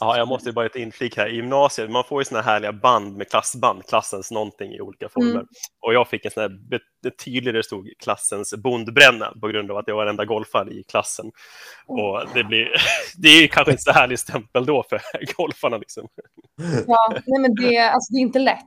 Ja, 0.00 0.16
jag 0.16 0.28
måste 0.28 0.52
bara 0.52 0.66
ett 0.66 0.76
inflik 0.76 1.16
här. 1.16 1.26
I 1.26 1.34
gymnasiet, 1.34 1.90
man 1.90 2.04
får 2.04 2.20
ju 2.20 2.24
såna 2.24 2.40
här 2.40 2.52
härliga 2.52 2.72
band 2.72 3.16
med 3.16 3.30
klassband, 3.30 3.86
klassens 3.86 4.30
någonting 4.30 4.72
i 4.72 4.80
olika 4.80 5.08
former. 5.08 5.30
Mm. 5.30 5.46
Och 5.80 5.94
jag 5.94 6.08
fick 6.08 6.24
en 6.24 6.30
sån 6.30 6.42
här 6.42 6.80
tydlig 7.24 7.54
där 7.54 7.58
det 7.58 7.64
stod 7.64 7.88
klassens 7.98 8.54
bondbränna 8.54 9.32
på 9.40 9.48
grund 9.48 9.70
av 9.70 9.76
att 9.76 9.88
jag 9.88 9.96
var 9.96 10.06
enda 10.06 10.24
golfare 10.24 10.70
i 10.70 10.82
klassen. 10.82 11.32
Och 11.86 12.22
det, 12.34 12.44
blir, 12.44 12.68
det 13.16 13.28
är 13.28 13.46
kanske 13.46 13.70
inte 13.70 13.82
så 13.82 13.92
härlig 13.92 14.18
stämpel 14.18 14.66
då 14.66 14.84
för 14.88 15.00
golfarna. 15.36 15.76
Liksom. 15.76 16.08
Ja, 16.86 17.12
nej 17.26 17.40
men 17.40 17.54
det, 17.54 17.78
alltså, 17.78 18.12
det 18.12 18.18
är 18.18 18.22
inte 18.22 18.38
lätt. 18.38 18.64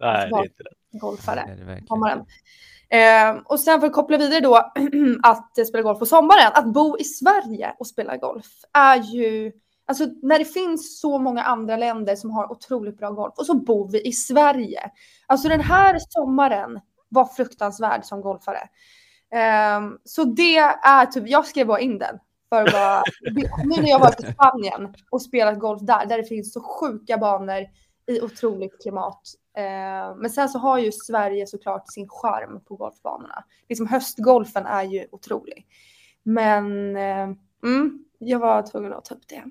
Nej, 0.00 0.30
det 0.30 0.36
är 0.36 0.44
inte 0.44 0.62
lätt. 0.62 1.00
Golfare, 1.00 1.82
sommaren. 1.88 2.24
Eh, 2.90 3.42
och 3.44 3.60
sen 3.60 3.80
för 3.80 3.86
att 3.86 3.92
koppla 3.92 4.16
vidare 4.16 4.40
då 4.40 4.56
att 5.22 5.66
spela 5.68 5.82
golf 5.82 5.98
på 5.98 6.06
sommaren, 6.06 6.52
att 6.54 6.72
bo 6.72 6.98
i 6.98 7.04
Sverige 7.04 7.74
och 7.78 7.86
spela 7.86 8.16
golf 8.16 8.46
är 8.72 8.96
ju 8.96 9.52
Alltså 9.90 10.06
när 10.22 10.38
det 10.38 10.44
finns 10.44 11.00
så 11.00 11.18
många 11.18 11.42
andra 11.42 11.76
länder 11.76 12.16
som 12.16 12.30
har 12.30 12.52
otroligt 12.52 12.98
bra 12.98 13.10
golf 13.10 13.34
och 13.36 13.46
så 13.46 13.54
bor 13.54 13.88
vi 13.88 14.08
i 14.08 14.12
Sverige. 14.12 14.90
Alltså 15.26 15.48
den 15.48 15.60
här 15.60 15.96
sommaren 15.98 16.80
var 17.08 17.24
fruktansvärd 17.24 18.04
som 18.04 18.20
golfare. 18.20 18.68
Um, 19.78 19.98
så 20.04 20.24
det 20.24 20.56
är 20.82 21.06
typ, 21.06 21.28
jag 21.28 21.46
skrev 21.46 21.66
bara 21.66 21.80
in 21.80 21.98
den. 21.98 22.18
För 22.48 22.72
bara, 22.72 23.02
nu 23.64 23.82
när 23.82 23.88
jag 23.88 23.98
varit 23.98 24.24
i 24.24 24.32
Spanien 24.32 24.94
och 25.10 25.22
spelat 25.22 25.58
golf 25.58 25.80
där, 25.82 26.06
där 26.06 26.18
det 26.18 26.24
finns 26.24 26.52
så 26.52 26.60
sjuka 26.60 27.18
banor 27.18 27.66
i 28.06 28.20
otroligt 28.20 28.82
klimat. 28.82 29.20
Uh, 29.58 30.16
men 30.16 30.30
sen 30.30 30.48
så 30.48 30.58
har 30.58 30.78
ju 30.78 30.92
Sverige 30.92 31.46
såklart 31.46 31.92
sin 31.92 32.08
charm 32.08 32.60
på 32.64 32.76
golfbanorna. 32.76 33.44
Liksom 33.68 33.86
höstgolfen 33.86 34.66
är 34.66 34.82
ju 34.82 35.06
otrolig. 35.12 35.66
Men 36.22 36.96
uh, 36.96 37.36
mm, 37.64 38.04
jag 38.18 38.38
var 38.38 38.62
tvungen 38.62 38.92
att 38.92 39.04
ta 39.04 39.14
upp 39.14 39.28
det. 39.28 39.42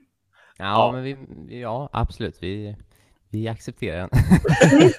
Ja, 0.59 0.65
ja. 0.65 0.91
men 0.91 1.03
vi, 1.03 1.17
ja 1.61 1.89
absolut. 1.91 2.37
Vi, 2.39 2.75
vi 3.29 3.47
accepterar 3.47 3.97
den. 3.97 4.09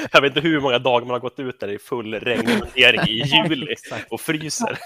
jag 0.12 0.22
vet 0.22 0.36
inte 0.36 0.48
hur 0.48 0.60
många 0.60 0.78
dagar 0.78 1.06
man 1.06 1.12
har 1.12 1.20
gått 1.20 1.38
ut 1.38 1.60
där 1.60 1.68
i 1.68 1.78
full 1.78 2.14
regnmundering 2.14 3.00
i 3.00 3.22
juli 3.22 3.74
och 4.10 4.20
fryser. 4.20 4.78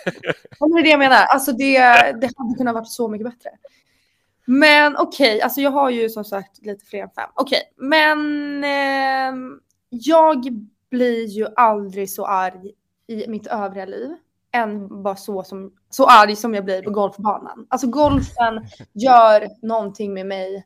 Ja, 0.59 0.66
det 0.66 0.81
är 0.81 0.83
det 0.83 0.88
jag 0.88 0.99
menar. 0.99 1.25
Alltså 1.25 1.53
det, 1.53 1.79
det 2.20 2.31
hade 2.37 2.55
kunnat 2.59 2.75
varit 2.75 2.88
så 2.88 3.09
mycket 3.09 3.27
bättre. 3.27 3.51
Men 4.44 4.97
okej, 4.97 5.29
okay, 5.29 5.40
alltså 5.40 5.61
jag 5.61 5.70
har 5.70 5.90
ju 5.90 6.09
som 6.09 6.25
sagt 6.25 6.66
lite 6.66 6.87
fler 6.87 7.03
än 7.03 7.11
fem. 7.11 7.31
Okej, 7.35 7.59
okay, 7.59 7.88
men 7.88 8.64
eh, 8.64 9.35
jag 9.88 10.44
blir 10.90 11.27
ju 11.27 11.47
aldrig 11.57 12.11
så 12.11 12.27
arg 12.27 12.73
i 13.07 13.29
mitt 13.29 13.47
övriga 13.47 13.85
liv 13.85 14.16
än 14.55 15.03
bara 15.03 15.17
så, 15.17 15.45
som, 15.45 15.73
så 15.90 16.07
arg 16.07 16.37
som 16.37 16.55
jag 16.55 16.64
blir 16.64 16.83
på 16.83 16.90
golfbanan. 16.90 17.67
Alltså 17.69 17.87
golfen 17.87 18.67
gör 18.93 19.49
någonting 19.62 20.14
med 20.14 20.27
mig 20.27 20.64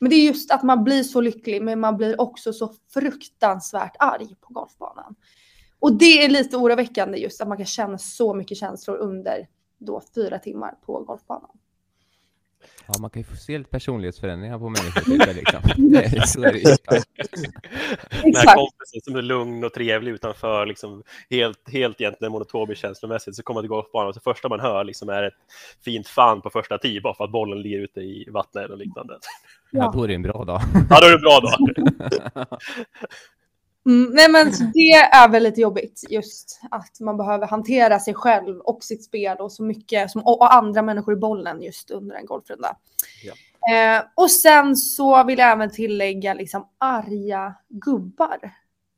men 0.00 0.10
det 0.10 0.16
är 0.16 0.26
just 0.26 0.50
att 0.50 0.62
man 0.62 0.84
blir 0.84 1.02
så 1.02 1.20
lycklig, 1.20 1.62
men 1.62 1.80
man 1.80 1.96
blir 1.96 2.20
också 2.20 2.52
så 2.52 2.74
fruktansvärt 2.94 3.96
arg 3.98 4.36
på 4.40 4.52
golfbanan. 4.52 5.14
Och 5.78 5.92
det 5.92 6.24
är 6.24 6.28
lite 6.28 6.56
oroväckande 6.56 7.18
just 7.18 7.40
att 7.40 7.48
man 7.48 7.56
kan 7.56 7.66
känna 7.66 7.98
så 7.98 8.34
mycket 8.34 8.56
känslor 8.56 8.96
under 8.96 9.48
då 9.78 10.02
fyra 10.14 10.38
timmar 10.38 10.74
på 10.86 11.04
golfbanan. 11.04 11.50
Ja, 12.86 12.94
man 13.00 13.10
kan 13.10 13.22
ju 13.22 13.24
få 13.24 13.36
se 13.36 13.58
lite 13.58 13.70
personlighetsförändringar 13.70 14.58
på 14.58 14.68
människor. 14.68 15.34
Liksom. 15.34 15.60
det, 15.90 16.28
så 16.28 16.42
är 16.42 16.52
det. 16.52 16.78
Den 18.22 18.34
här 18.34 18.54
kompisen 18.54 19.00
som 19.02 19.16
är 19.16 19.22
lugn 19.22 19.64
och 19.64 19.72
trevlig 19.72 20.12
utanför, 20.12 20.66
liksom, 20.66 21.02
helt, 21.30 21.70
helt 21.72 22.00
egentligen 22.00 22.32
monotomisk 22.32 22.80
känslomässigt, 22.80 23.36
så 23.36 23.42
kommer 23.42 23.56
man 23.56 23.62
till 23.62 23.68
golfbanan 23.68 24.08
och 24.08 24.14
det 24.14 24.20
första 24.20 24.48
man 24.48 24.60
hör 24.60 24.84
liksom, 24.84 25.08
är 25.08 25.22
ett 25.22 25.34
fint 25.84 26.08
fan 26.08 26.40
på 26.40 26.50
första 26.50 26.78
tee 26.78 27.00
bara 27.00 27.14
för 27.14 27.24
att 27.24 27.32
bollen 27.32 27.62
ligger 27.62 27.78
ute 27.78 28.00
i 28.00 28.28
vattnet 28.30 28.70
och 28.70 28.78
liknande. 28.78 29.18
Ja, 29.70 29.92
då 29.94 30.04
är 30.04 30.08
det 30.08 30.14
en 30.14 30.22
bra 30.22 30.44
dag. 30.44 30.60
Ja, 30.90 31.00
då 31.00 31.06
är 31.06 31.10
det 31.10 31.16
en 31.16 31.20
bra 31.20 31.40
dag. 31.40 32.48
Mm, 33.90 34.10
nej 34.12 34.30
men 34.30 34.46
det 34.74 34.92
är 34.92 35.28
väl 35.28 35.42
lite 35.42 35.60
jobbigt 35.60 36.04
just 36.10 36.60
att 36.70 37.00
man 37.00 37.16
behöver 37.16 37.46
hantera 37.46 37.98
sig 37.98 38.14
själv 38.14 38.58
och 38.58 38.84
sitt 38.84 39.04
spel 39.04 39.36
och 39.38 39.52
så 39.52 39.62
mycket 39.62 40.10
som, 40.10 40.22
och, 40.22 40.54
andra 40.54 40.82
människor 40.82 41.14
i 41.14 41.16
bollen 41.16 41.62
just 41.62 41.90
under 41.90 42.16
en 42.16 42.26
golfrunda. 42.26 42.76
Ja. 43.24 43.32
Eh, 43.74 44.02
och 44.14 44.30
sen 44.30 44.76
så 44.76 45.24
vill 45.24 45.38
jag 45.38 45.50
även 45.50 45.70
tillägga 45.70 46.34
liksom 46.34 46.68
arga 46.78 47.54
gubbar. 47.68 48.38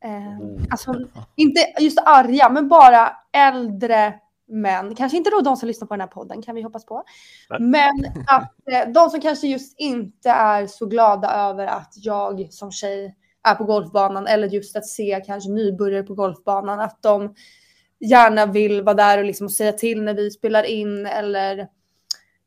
Eh, 0.05 0.41
oh. 0.41 0.63
Alltså 0.71 0.95
inte 1.37 1.61
just 1.81 1.99
arga 1.99 2.49
men 2.49 2.69
bara 2.69 3.17
äldre 3.33 4.15
män, 4.49 4.95
kanske 4.95 5.17
inte 5.17 5.31
då 5.31 5.41
de 5.41 5.57
som 5.57 5.67
lyssnar 5.67 5.89
på 5.89 5.95
den 5.95 6.01
här 6.01 6.09
podden 6.09 6.43
kan 6.43 6.55
vi 6.55 6.63
hoppas 6.63 6.87
på. 6.87 7.05
Nej. 7.51 7.61
Men 7.61 8.05
att 8.27 8.53
eh, 8.73 8.93
de 8.93 9.11
som 9.11 9.21
kanske 9.21 9.47
just 9.47 9.75
inte 9.79 10.31
är 10.31 10.67
så 10.67 10.87
glada 10.87 11.31
över 11.31 11.67
att 11.67 11.93
jag 11.97 12.49
som 12.51 12.73
tjej 12.73 13.17
är 13.49 13.55
på 13.55 13.65
golfbanan 13.65 14.27
eller 14.27 14.49
just 14.49 14.77
att 14.77 14.87
se 14.87 15.23
kanske 15.27 15.51
nybörjare 15.51 16.03
på 16.03 16.15
golfbanan. 16.15 16.81
Att 16.81 17.03
de 17.03 17.35
gärna 18.01 18.47
vill 18.47 18.83
vara 18.83 18.95
där 18.95 19.19
och 19.19 19.25
liksom 19.25 19.49
säga 19.49 19.73
till 19.73 20.03
när 20.03 20.15
vi 20.15 20.31
spelar 20.31 20.63
in 20.63 21.07
eller 21.07 21.69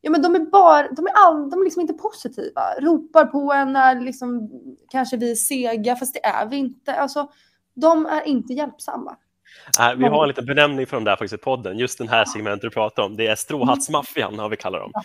Ja, 0.05 0.11
men 0.11 0.21
de 0.21 0.35
är 0.35 0.39
bara, 0.39 0.87
de 0.91 1.07
är, 1.07 1.11
all, 1.15 1.49
de 1.49 1.59
är 1.59 1.63
liksom 1.63 1.81
inte 1.81 1.93
positiva. 1.93 2.61
Ropar 2.79 3.25
på 3.25 3.53
en 3.53 3.73
när 3.73 4.01
liksom, 4.01 4.49
kanske 4.91 5.17
vi 5.17 5.31
är 5.31 5.35
sega, 5.35 5.95
fast 5.95 6.13
det 6.13 6.25
är 6.25 6.45
vi 6.45 6.57
inte. 6.57 6.95
Alltså, 6.95 7.31
de 7.73 8.05
är 8.05 8.21
inte 8.21 8.53
hjälpsamma. 8.53 9.17
Äh, 9.79 9.95
vi 9.97 10.05
har 10.05 10.23
en 10.23 10.27
liten 10.27 10.45
benämning 10.45 10.87
för 10.87 10.97
de 10.97 11.03
där 11.03 11.15
faktiskt 11.15 11.33
i 11.33 11.37
podden. 11.37 11.77
Just 11.77 11.97
den 11.97 12.07
här 12.07 12.25
segmentet 12.25 12.61
du 12.61 12.69
pratar 12.69 13.03
om. 13.03 13.15
Det 13.17 13.27
är 13.27 13.35
stråhattsmaffian 13.35 14.39
har 14.39 14.49
vi 14.49 14.57
kallar 14.57 14.79
dem. 14.79 14.91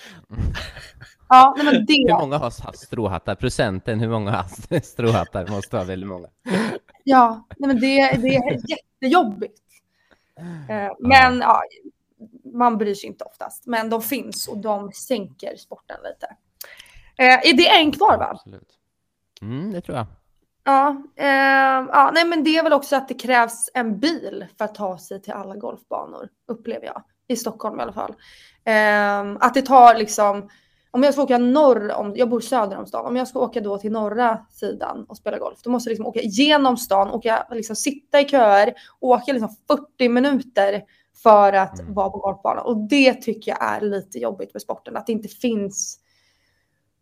Ja, 1.33 1.55
men 1.57 1.87
det... 1.87 2.13
Hur 2.13 2.21
många 2.21 2.39
har 2.39 2.73
stråhattar? 2.73 3.35
Procenten, 3.35 4.01
hur 4.01 4.09
många 4.09 4.31
har 4.31 4.81
stråhattar? 4.81 5.47
Måste 5.47 5.77
ha 5.77 5.85
väldigt 5.85 6.09
många. 6.09 6.29
Ja, 7.05 7.47
nej, 7.59 7.69
men 7.69 7.81
det, 7.81 8.11
det 8.23 8.37
är 8.37 8.71
jättejobbigt. 8.71 9.61
Eh, 10.69 10.93
men 10.99 11.39
ja, 11.39 11.63
man 12.55 12.79
bryr 12.79 12.95
sig 12.95 13.09
inte 13.09 13.25
oftast. 13.25 13.67
Men 13.67 13.91
de 13.91 14.03
finns 14.03 14.49
och 14.49 14.59
de 14.59 14.93
sänker 14.93 15.57
sporten 15.57 15.97
lite. 16.05 16.27
Eh, 17.19 17.51
är 17.51 17.57
det 17.57 17.69
en 17.69 17.93
kvar 17.93 18.19
va? 18.19 18.29
Absolut. 18.31 18.69
Mm, 19.43 19.73
det 19.73 19.81
tror 19.81 19.97
jag. 19.99 20.07
Ja, 20.65 21.03
eh, 21.17 21.87
ja, 21.93 22.11
nej 22.15 22.25
men 22.25 22.45
det 22.45 22.57
är 22.57 22.63
väl 22.63 22.73
också 22.73 22.97
att 22.97 23.09
det 23.09 23.15
krävs 23.15 23.71
en 23.75 24.01
bil 24.01 24.47
för 24.59 24.65
att 24.65 24.75
ta 24.75 24.99
sig 24.99 25.23
till 25.23 25.33
alla 25.33 25.57
golfbanor, 25.57 26.29
upplever 26.49 26.87
jag. 26.87 27.03
I 27.29 27.37
Stockholm 27.37 27.81
i 27.81 27.83
alla 27.83 27.93
fall. 27.93 28.15
Eh, 28.65 29.47
att 29.47 29.55
det 29.55 29.63
tar 29.63 29.95
liksom, 29.95 30.49
om 30.91 31.03
jag 31.03 31.13
ska 31.15 31.23
åka 31.23 31.39
norr 31.39 31.93
om, 31.93 32.13
jag 32.17 32.29
bor 32.29 32.41
söder 32.41 32.79
om 32.79 32.87
stan, 32.87 33.07
om 33.07 33.17
jag 33.17 33.29
ska 33.29 33.41
åka 33.41 33.61
då 33.61 33.79
till 33.79 33.93
norra 33.93 34.47
sidan 34.51 35.05
och 35.09 35.17
spela 35.17 35.39
golf, 35.39 35.59
då 35.63 35.71
måste 35.71 35.89
jag 35.89 35.93
liksom 35.93 36.07
åka 36.07 36.21
genom 36.23 36.77
stan, 36.77 37.11
åka, 37.11 37.47
liksom 37.51 37.77
sitta 37.77 38.21
i 38.21 38.29
köer, 38.29 38.75
åka 39.01 39.33
liksom 39.33 39.57
40 39.69 40.09
minuter 40.09 40.83
för 41.23 41.53
att 41.53 41.81
mm. 41.81 41.95
vara 41.95 42.11
på 42.11 42.19
golfbanan. 42.19 42.67
Och 42.67 42.77
det 42.77 43.15
tycker 43.15 43.51
jag 43.51 43.63
är 43.63 43.81
lite 43.81 44.19
jobbigt 44.19 44.53
med 44.55 44.63
sporten, 44.63 44.97
att 44.97 45.07
det 45.07 45.13
inte 45.13 45.29
finns 45.29 46.01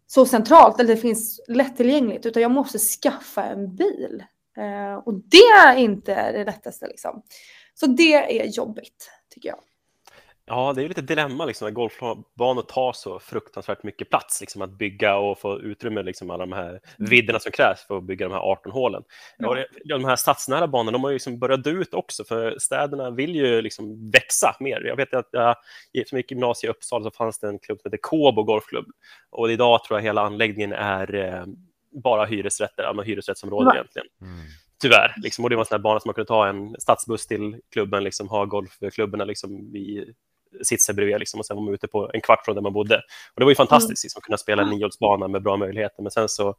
så 0.07 0.27
centralt 0.27 0.81
eller 0.81 0.95
det 0.95 1.01
finns 1.01 1.41
lättillgängligt 1.49 2.27
utan 2.27 2.43
jag 2.43 2.51
måste 2.51 2.79
skaffa 2.79 3.45
en 3.45 3.77
bil. 3.77 4.25
Eh, 4.57 4.95
och 4.95 5.15
det 5.15 5.67
är 5.67 5.77
inte 5.77 6.33
det 6.33 6.45
lättaste 6.45 6.87
liksom. 6.87 7.23
Så 7.75 7.87
det 7.87 8.41
är 8.41 8.47
jobbigt 8.47 9.11
tycker 9.31 9.49
jag. 9.49 9.59
Ja, 10.49 10.73
det 10.73 10.85
är 10.85 10.89
lite 10.89 11.01
dilemma 11.01 11.45
liksom, 11.45 11.69
att 11.69 11.75
golfbanor 11.75 12.63
tar 12.63 12.93
så 12.93 13.19
fruktansvärt 13.19 13.83
mycket 13.83 14.11
plats, 14.11 14.41
liksom, 14.41 14.63
att 14.63 14.71
bygga 14.71 15.17
och 15.17 15.39
få 15.39 15.61
utrymme, 15.61 16.03
liksom, 16.03 16.31
alla 16.31 16.47
de 16.47 16.53
här 16.53 16.69
mm. 16.69 16.81
vidderna 17.11 17.41
som 17.41 17.53
krävs 17.53 17.87
för 17.87 17.99
att 17.99 18.05
bygga 18.05 18.29
de 18.29 18.35
här 18.35 18.41
18 18.41 18.73
hålen. 18.73 19.03
Ja. 19.39 19.49
Och 19.49 19.57
de 19.85 20.05
här 20.05 20.17
stadsnära 20.17 20.67
banorna, 20.67 20.91
de 20.91 21.05
har 21.05 21.11
ju 21.11 21.15
liksom 21.15 21.39
börjat 21.39 21.65
dö 21.65 21.71
ut 21.71 21.95
också, 21.95 22.25
för 22.25 22.59
städerna 22.59 23.11
vill 23.11 23.35
ju 23.35 23.63
liksom 23.63 24.11
växa 24.11 24.57
mer. 24.61 24.81
Jag 24.85 24.97
vet 24.97 25.15
att 25.15 25.29
jag, 25.33 25.57
som 26.09 26.19
gick 26.19 26.31
gymnasiet 26.31 26.69
i 26.69 26.77
Uppsala 26.77 27.05
så 27.05 27.11
fanns 27.11 27.39
det 27.39 27.49
en 27.49 27.59
klubb 27.59 27.81
som 27.81 27.89
heter 27.89 28.03
Kåbo 28.03 28.43
Golfklubb, 28.43 28.87
och 29.31 29.53
idag 29.53 29.85
tror 29.85 29.99
jag 29.99 30.05
hela 30.05 30.23
anläggningen 30.23 30.73
är 30.73 31.15
eh, 31.15 31.45
bara 32.05 32.25
hyresrätter, 32.25 32.83
alltså 32.83 33.03
hyresrättsområden 33.03 33.69
ja. 33.69 33.75
egentligen. 33.75 34.09
Mm 34.23 34.47
tyvärr. 34.81 35.15
Liksom. 35.17 35.45
Och 35.45 35.51
det 35.51 35.57
var 35.57 35.63
en 35.63 35.67
sån 35.67 35.75
här 35.75 35.83
bana 35.83 36.01
som 36.01 36.09
man 36.09 36.15
kunde 36.15 36.29
ta 36.29 36.49
en 36.49 36.77
stadsbuss 36.79 37.27
till 37.27 37.61
klubben, 37.73 38.05
liksom, 38.05 38.29
ha 38.29 38.45
golfklubborna 38.45 39.25
liksom, 39.25 39.73
vid 39.73 40.15
sitsen 40.63 40.97
bredvid 40.97 41.19
liksom, 41.19 41.41
och 41.41 41.47
sen 41.47 41.57
var 41.57 41.65
man 41.65 41.75
ute 41.75 41.89
på 41.89 42.11
en 42.15 42.21
kvart 42.21 42.45
från 42.45 42.55
där 42.55 42.63
man 42.63 42.73
bodde. 42.73 42.97
Och 43.35 43.41
det 43.41 43.45
var 43.45 43.51
ju 43.51 43.57
fantastiskt 43.57 44.05
liksom, 44.05 44.19
att 44.19 44.25
kunna 44.25 44.39
spela 44.39 44.63
en 44.63 44.71
niohålsbana 44.71 45.29
med 45.29 45.43
bra 45.43 45.57
möjligheter. 45.57 46.03
Men 46.03 46.11
sen 46.11 46.29
så 46.29 46.55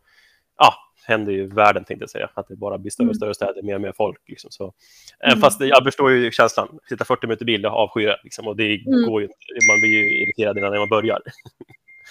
ja, 0.57 0.73
händer 1.05 1.31
ju 1.31 1.47
världen, 1.47 1.83
tänkte 1.83 2.03
jag 2.03 2.09
säga, 2.09 2.29
att 2.33 2.47
det 2.47 2.55
bara 2.55 2.77
blir 2.77 2.91
större 2.91 3.05
och 3.07 3.13
mm. 3.13 3.15
större 3.15 3.33
städer, 3.33 3.61
mer 3.61 3.75
och 3.75 3.81
mer 3.81 3.93
folk. 3.97 4.21
Liksom, 4.27 4.51
så. 4.51 4.73
Mm. 5.19 5.39
Fast 5.39 5.61
jag 5.61 5.83
förstår 5.83 6.11
ju 6.11 6.31
känslan, 6.31 6.79
sitta 6.89 7.05
40 7.05 7.27
minuter 7.27 7.45
bil, 7.45 7.63
jag 7.63 7.73
avskyr 7.73 8.07
det. 8.07 8.19
Liksom, 8.23 8.47
och 8.47 8.55
det 8.55 8.75
mm. 8.75 9.09
går 9.09 9.21
ju, 9.21 9.27
man 9.71 9.79
blir 9.81 9.89
ju 9.89 10.23
irriterad 10.23 10.57
innan 10.57 10.79
man 10.79 10.89
börjar. 10.89 11.21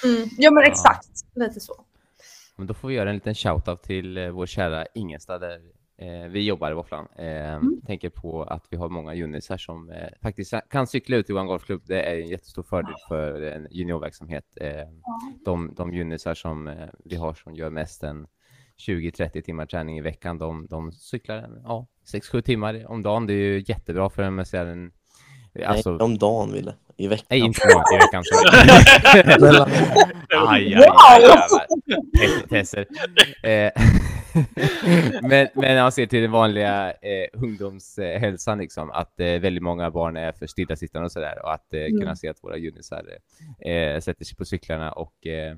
Mm. 0.05 0.29
Ja, 0.39 0.51
men 0.51 0.64
exakt, 0.64 1.09
lite 1.35 1.61
så. 1.61 1.85
Men 2.57 2.66
då 2.66 2.74
får 2.74 2.89
vi 2.89 2.95
göra 2.95 3.09
en 3.09 3.14
liten 3.14 3.35
shout-out 3.35 3.76
till 3.76 4.16
eh, 4.18 4.29
vår 4.29 4.47
kära 4.47 4.87
Ingelstad 4.95 5.39
där 5.39 5.55
Eh, 5.55 5.78
vi 6.28 6.46
jobbar 6.46 6.70
i 6.70 6.74
Våfflan. 6.74 7.09
Eh, 7.16 7.55
mm. 7.55 7.80
Tänker 7.86 8.11
på 8.11 8.42
att 8.42 8.66
vi 8.70 8.76
har 8.76 8.88
många 8.88 9.14
junisar 9.14 9.57
som 9.57 9.90
eh, 9.90 10.09
faktiskt 10.22 10.55
kan 10.70 10.86
cykla 10.86 11.16
ut 11.16 11.30
i 11.30 11.32
vår 11.32 11.44
golfklubb. 11.44 11.82
Det 11.86 12.03
är 12.03 12.20
en 12.20 12.28
jättestor 12.28 12.62
fördel 12.62 12.94
för 13.09 13.42
en 13.42 13.66
juniorverksamhet. 13.70 14.44
Eh, 14.61 14.88
de, 15.44 15.74
de 15.74 15.94
junisar 15.94 16.34
som 16.34 16.68
eh, 16.68 16.88
vi 17.05 17.16
har 17.16 17.34
som 17.34 17.55
gör 17.55 17.70
mest 17.70 18.03
än 18.03 18.26
20-30 18.86 19.42
timmar 19.42 19.66
träning 19.66 19.99
i 19.99 20.01
veckan, 20.01 20.38
de, 20.38 20.66
de 20.66 20.92
cyklar 20.92 21.51
ja, 21.64 21.86
6-7 22.12 22.40
timmar 22.40 22.90
om 22.90 23.03
dagen. 23.03 23.26
Det 23.26 23.32
är 23.32 23.36
ju 23.36 23.64
jättebra 23.66 24.11
för 24.11 24.22
en, 24.22 24.34
med 24.34 24.55
en 24.55 24.92
Alltså... 25.66 25.90
Nej, 25.90 26.01
om 26.01 26.18
dagen, 26.18 26.53
Ville. 26.53 26.74
I 26.96 27.09
veckan. 27.09 27.26
Nej, 27.30 27.40
inte 27.40 27.61
i 27.94 27.96
veckan. 27.96 28.24
aj, 30.49 30.74
aj, 30.74 30.84
aj, 31.09 31.24
aj, 31.24 32.49
Tesser. 32.49 32.86
Eh, 34.86 35.22
men, 35.22 35.49
men 35.55 35.76
jag 35.76 35.93
ser 35.93 36.07
till 36.07 36.22
den 36.22 36.30
vanliga 36.30 36.91
eh, 36.91 37.28
ungdomshälsan, 37.32 38.59
liksom, 38.59 38.91
att 38.91 39.20
eh, 39.20 39.26
väldigt 39.26 39.62
många 39.62 39.91
barn 39.91 40.16
är 40.16 40.32
för 40.32 40.47
stillasittande 40.47 41.07
och 41.07 41.12
sådär. 41.12 41.43
Och 41.43 41.53
att 41.53 41.74
eh, 41.74 41.80
mm. 41.80 42.01
kunna 42.01 42.16
se 42.16 42.28
att 42.28 42.45
våra 42.45 42.57
junisar 42.57 43.05
eh, 43.61 44.01
sätter 44.01 44.24
sig 44.24 44.36
på 44.36 44.45
cyklarna 44.45 44.93
och 44.93 45.26
eh, 45.26 45.57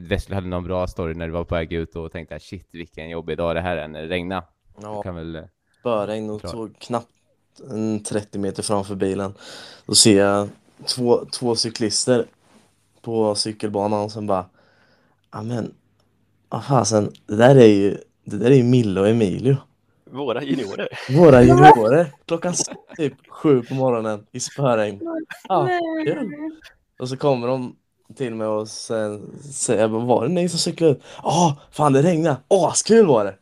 Wessler 0.00 0.34
hade 0.34 0.48
någon 0.48 0.64
bra 0.64 0.86
story 0.86 1.14
när 1.14 1.26
du 1.26 1.32
var 1.32 1.44
på 1.44 1.54
väg 1.54 1.72
ut 1.72 1.96
och 1.96 2.12
tänkte 2.12 2.40
shit 2.40 2.68
vilken 2.72 3.10
jobbig 3.10 3.36
dag 3.36 3.56
det 3.56 3.60
här 3.60 3.76
är 3.76 3.88
när 3.88 4.02
det 4.02 4.08
regnar. 4.08 4.42
Ja, 4.82 5.02
kan 5.02 5.14
väl... 5.14 5.42
spöregn 5.80 6.30
och 6.30 6.40
Klart. 6.40 6.52
så 6.52 6.68
knappt 6.78 7.08
en 7.70 8.02
30 8.02 8.38
meter 8.38 8.62
framför 8.62 8.94
bilen. 8.94 9.34
Då 9.86 9.94
ser 9.94 10.18
jag 10.18 10.48
två, 10.84 11.24
två 11.32 11.56
cyklister 11.56 12.26
på 13.00 13.34
cykelbanan 13.34 14.10
som 14.10 14.26
bara 14.26 14.44
Ja 15.32 15.42
men, 15.42 15.74
vad 16.50 16.64
fasen, 16.64 17.12
det 17.26 17.36
där 17.36 17.56
är 17.56 17.66
ju, 17.66 17.96
det 18.24 18.36
där 18.36 18.50
är 18.50 18.54
ju 18.54 18.62
Mille 18.62 19.00
och 19.00 19.08
Emilio. 19.08 19.56
Våra 20.10 20.42
juniorer. 20.42 20.88
Våra 21.10 21.42
juniorer. 21.42 22.06
Klockan 22.26 22.54
typ 22.96 23.14
sju 23.28 23.62
på 23.62 23.74
morgonen 23.74 24.26
i 24.32 24.40
spöregn. 24.40 25.00
Ja, 25.48 25.68
kul. 26.06 26.30
Och 26.98 27.08
så 27.08 27.16
kommer 27.16 27.46
de 27.48 27.76
till 28.16 28.34
mig 28.34 28.46
och 28.46 28.68
sen 28.68 29.40
säger 29.52 29.80
jag, 29.80 29.88
var 29.88 30.22
det 30.22 30.32
ni 30.32 30.48
som 30.48 30.58
cyklade 30.58 30.92
ut? 30.92 31.02
Ja, 31.22 31.56
fan 31.70 31.92
det 31.92 32.02
regnade. 32.02 32.36
Askul 32.48 33.06
var 33.06 33.24
det. 33.24 33.34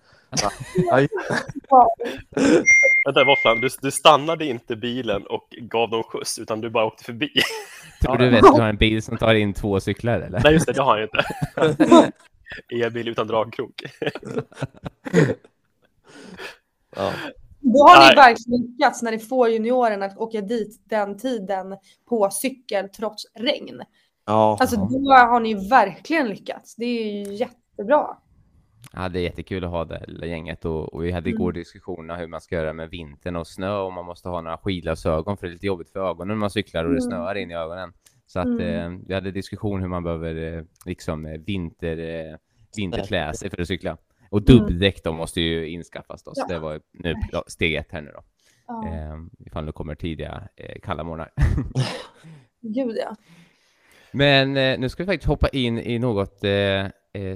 Vänta, 3.05 3.25
Våfflan, 3.25 3.61
du, 3.61 3.69
du 3.83 3.91
stannade 3.91 4.45
inte 4.45 4.77
bilen 4.77 5.27
och 5.27 5.49
gav 5.51 5.91
dem 5.91 6.03
skjuts, 6.03 6.39
utan 6.39 6.61
du 6.61 6.71
bara 6.71 6.85
åkte 6.85 7.05
förbi. 7.05 7.31
Tror 8.03 8.17
du 8.17 8.31
Wessler 8.31 8.61
har 8.61 8.69
en 8.69 8.77
bil 8.77 9.03
som 9.03 9.17
tar 9.17 9.35
in 9.35 9.55
två 9.55 9.81
cyklar 9.81 10.21
eller? 10.21 10.41
Nej, 10.45 10.53
just 10.53 10.67
det, 10.67 10.73
det 10.73 10.83
har 10.83 10.99
jag 10.99 11.05
inte. 11.07 12.13
E-bil 12.68 13.09
utan 13.09 13.26
dragkrok. 13.26 13.82
ja. 16.96 17.12
Då 17.61 17.78
har 17.78 17.99
Nej. 17.99 18.09
ni 18.11 18.14
verkligen 18.16 18.61
lyckats 18.62 19.03
när 19.03 19.11
ni 19.11 19.18
får 19.18 19.49
juniorerna 19.49 20.07
att 20.07 20.18
åka 20.18 20.40
dit 20.40 20.80
den 20.84 21.18
tiden 21.18 21.76
på 22.09 22.30
cykel 22.30 22.88
trots 22.88 23.26
regn. 23.34 23.82
ja. 24.26 24.57
Alltså 24.61 24.76
då 24.76 25.12
har 25.12 25.40
ni 25.40 25.68
verkligen 25.68 26.28
lyckats. 26.28 26.74
Det 26.76 26.84
är 26.84 27.12
ju 27.26 27.34
jättebra. 27.34 28.16
Ja, 28.92 29.09
det 29.09 29.18
är 29.18 29.22
jättekul 29.22 29.64
att 29.64 29.70
ha 29.70 29.84
det 29.84 30.05
lilla 30.09 30.26
gänget 30.26 30.64
och, 30.64 30.94
och 30.94 31.05
vi 31.05 31.12
hade 31.12 31.30
igår 31.30 31.53
diskussioner 31.53 32.16
hur 32.16 32.26
man 32.26 32.40
ska 32.40 32.55
göra 32.55 32.72
med 32.72 32.90
vintern 32.90 33.36
och 33.36 33.46
snö 33.46 33.76
och 33.78 33.92
man 33.92 34.05
måste 34.05 34.28
ha 34.28 34.40
några 34.40 34.59
skidglasögon 34.59 35.36
för 35.36 35.46
det 35.46 35.51
är 35.51 35.53
lite 35.53 35.66
jobbigt 35.66 35.90
för 35.92 36.01
ögonen 36.11 36.28
när 36.28 36.34
man 36.34 36.51
cyklar 36.51 36.84
och 36.84 36.90
det 36.90 36.99
Mm. 37.01 37.11
snöar 37.11 37.34
in 37.34 37.51
i 37.51 37.55
ögonen. 37.55 37.92
Så 38.31 38.41
att 38.41 38.47
Mm. 38.47 38.61
eh, 38.95 39.01
vi 39.09 39.14
hade 39.14 39.31
diskussion 39.31 39.81
hur 39.81 39.89
man 39.89 40.03
behöver 40.05 40.57
eh, 40.59 40.64
liksom 40.87 41.26
eh, 41.26 41.39
vinter, 41.41 42.39
vinterklä 42.76 43.35
sig 43.35 43.51
för 43.51 43.61
att 43.62 43.68
cykla. 43.68 43.97
Och 44.31 44.43
dubbdäck 44.43 45.05
då 45.05 45.12
måste 45.12 45.41
ju 45.41 45.68
inskaffas 45.68 46.22
då, 46.22 46.35
så 46.35 46.41
Ja. 46.49 46.55
det 46.55 46.59
var 46.61 46.81
nu 46.93 47.14
steg 47.47 47.74
ett 47.74 47.93
här 47.93 48.03
nu 48.03 48.11
då. 48.14 48.22
Ja, 48.66 48.89
Eh, 48.89 49.16
ifall 49.47 49.66
det 49.66 49.72
kommer 49.72 49.95
tidiga 49.95 50.49
eh, 50.57 50.81
kalla 50.83 51.05
morgnar. 51.05 51.31
gud 52.61 52.97
ja. 53.01 53.16
Men 54.12 54.57
eh, 54.57 54.79
nu 54.79 54.89
ska 54.89 55.03
vi 55.03 55.07
faktiskt 55.07 55.29
hoppa 55.29 55.49
in 55.49 55.79
i 55.79 55.99
något 55.99 56.45
eh, 56.45 56.87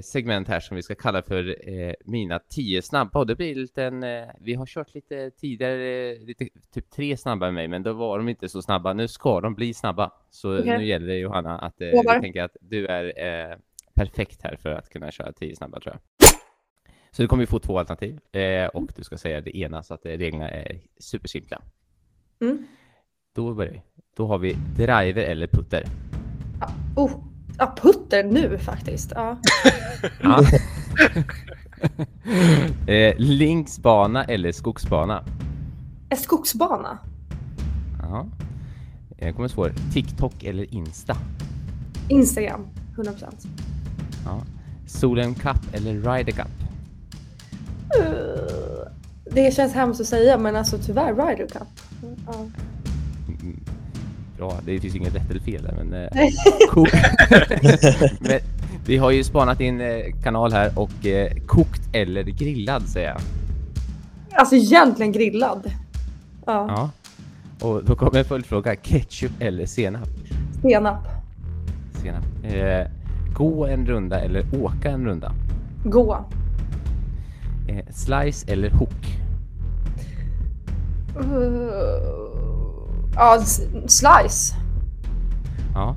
segment 0.01 0.47
här 0.47 0.59
som 0.59 0.75
vi 0.75 0.83
ska 0.83 0.95
kalla 0.95 1.21
för 1.21 1.69
eh, 1.69 1.93
mina 2.05 2.39
tio 2.39 2.81
snabba. 2.81 3.19
Och 3.19 3.27
det 3.27 3.35
blir 3.35 3.55
lite 3.55 3.83
en, 3.83 4.03
eh, 4.03 4.27
vi 4.39 4.53
har 4.53 4.65
kört 4.65 4.93
lite 4.93 5.31
tidigare, 5.31 6.11
eh, 6.11 6.19
lite, 6.19 6.47
typ 6.73 6.89
tre 6.89 7.17
snabba 7.17 7.45
med 7.45 7.53
mig, 7.53 7.67
men 7.67 7.83
då 7.83 7.93
var 7.93 8.17
de 8.17 8.29
inte 8.29 8.49
så 8.49 8.61
snabba. 8.61 8.93
Nu 8.93 9.07
ska 9.07 9.41
de 9.41 9.55
bli 9.55 9.73
snabba. 9.73 10.11
Så 10.29 10.59
Okej. 10.59 10.77
nu 10.77 10.85
gäller 10.85 11.07
det 11.07 11.17
Johanna 11.17 11.59
att 11.59 11.81
eh, 11.81 11.87
jag 11.87 12.21
tänker 12.21 12.43
att 12.43 12.57
du 12.61 12.85
är 12.85 13.05
eh, 13.51 13.57
perfekt 13.93 14.41
här 14.43 14.55
för 14.55 14.69
att 14.69 14.89
kunna 14.89 15.11
köra 15.11 15.31
tio 15.31 15.55
snabba 15.55 15.79
tror 15.79 15.95
jag. 15.95 16.29
Så 17.11 17.21
du 17.21 17.27
kommer 17.27 17.43
ju 17.43 17.47
få 17.47 17.59
två 17.59 17.79
alternativ 17.79 18.19
eh, 18.31 18.67
och 18.67 18.89
du 18.95 19.03
ska 19.03 19.17
säga 19.17 19.41
det 19.41 19.57
ena 19.57 19.83
så 19.83 19.93
att 19.93 20.05
eh, 20.05 20.09
reglerna 20.09 20.49
är 20.49 20.79
supersimpla. 20.99 21.61
Mm. 22.41 22.65
Då 23.35 23.53
börjar 23.53 23.71
vi. 23.71 23.81
Då 24.15 24.27
har 24.27 24.37
vi 24.37 24.53
driver 24.75 25.23
eller 25.23 25.47
putter. 25.47 25.83
Oh, 26.95 27.11
ja, 27.57 27.73
putter 27.81 28.23
nu 28.23 28.57
faktiskt. 28.57 29.11
Ja. 29.15 29.37
Ja. 30.23 30.43
eh, 32.93 33.15
linksbana 33.17 34.23
eller 34.23 34.51
skogsbana? 34.51 35.23
En 36.09 36.17
skogsbana. 36.17 36.97
Ja. 38.01 38.25
Jag 39.17 39.35
kommer 39.35 39.47
svår. 39.47 39.73
TikTok 39.93 40.43
eller 40.43 40.73
Insta? 40.73 41.17
Instagram. 42.09 42.67
100%. 42.95 43.47
Ja. 44.25 44.41
Solen 44.87 45.35
Cup 45.35 45.73
eller 45.73 45.93
Ryder 45.93 46.31
Cup? 46.31 46.47
Uh, 47.99 48.87
det 49.31 49.53
känns 49.55 49.73
hemskt 49.73 50.01
att 50.01 50.07
säga 50.07 50.37
men 50.37 50.55
alltså 50.55 50.77
tyvärr 50.77 51.13
Ryder 51.15 51.47
Cup. 51.47 51.67
Ja. 52.27 52.33
Bra, 54.37 54.53
det 54.65 54.79
finns 54.79 54.95
inget 54.95 55.15
rätt 55.15 55.29
eller 55.29 55.39
fel 55.39 55.63
där, 55.63 55.83
men... 55.83 55.93
Eh, 55.93 56.09
cool. 56.69 56.87
men 58.19 58.39
vi 58.85 58.97
har 58.97 59.11
ju 59.11 59.23
spanat 59.23 59.61
in 59.61 59.81
eh, 59.81 60.01
kanal 60.23 60.51
här 60.51 60.79
och 60.79 61.05
eh, 61.05 61.31
kokt 61.45 61.81
eller 61.93 62.23
grillad 62.23 62.83
säger 62.89 63.07
jag. 63.07 63.21
Alltså 64.31 64.55
egentligen 64.55 65.11
grillad. 65.11 65.71
Ja, 66.45 66.67
Ja. 66.67 66.89
Och 67.63 67.83
då 67.83 67.95
kommer 67.95 68.19
en 68.19 68.25
följdfråga. 68.25 68.75
Ketchup 68.75 69.31
eller 69.39 69.65
senap? 69.65 70.09
senap. 70.61 71.07
Senap. 72.01 72.23
Eh, 72.43 72.87
gå 73.33 73.65
en 73.65 73.85
runda 73.85 74.19
eller 74.19 74.45
åka 74.61 74.89
en 74.89 75.05
runda? 75.05 75.33
Gå. 75.85 76.25
Eh, 77.67 77.85
slice 77.89 78.51
eller 78.51 78.69
hook? 78.69 79.19
Uh, 81.17 82.32
ja, 83.15 83.39
slice. 83.87 84.55
Ja. 85.73 85.95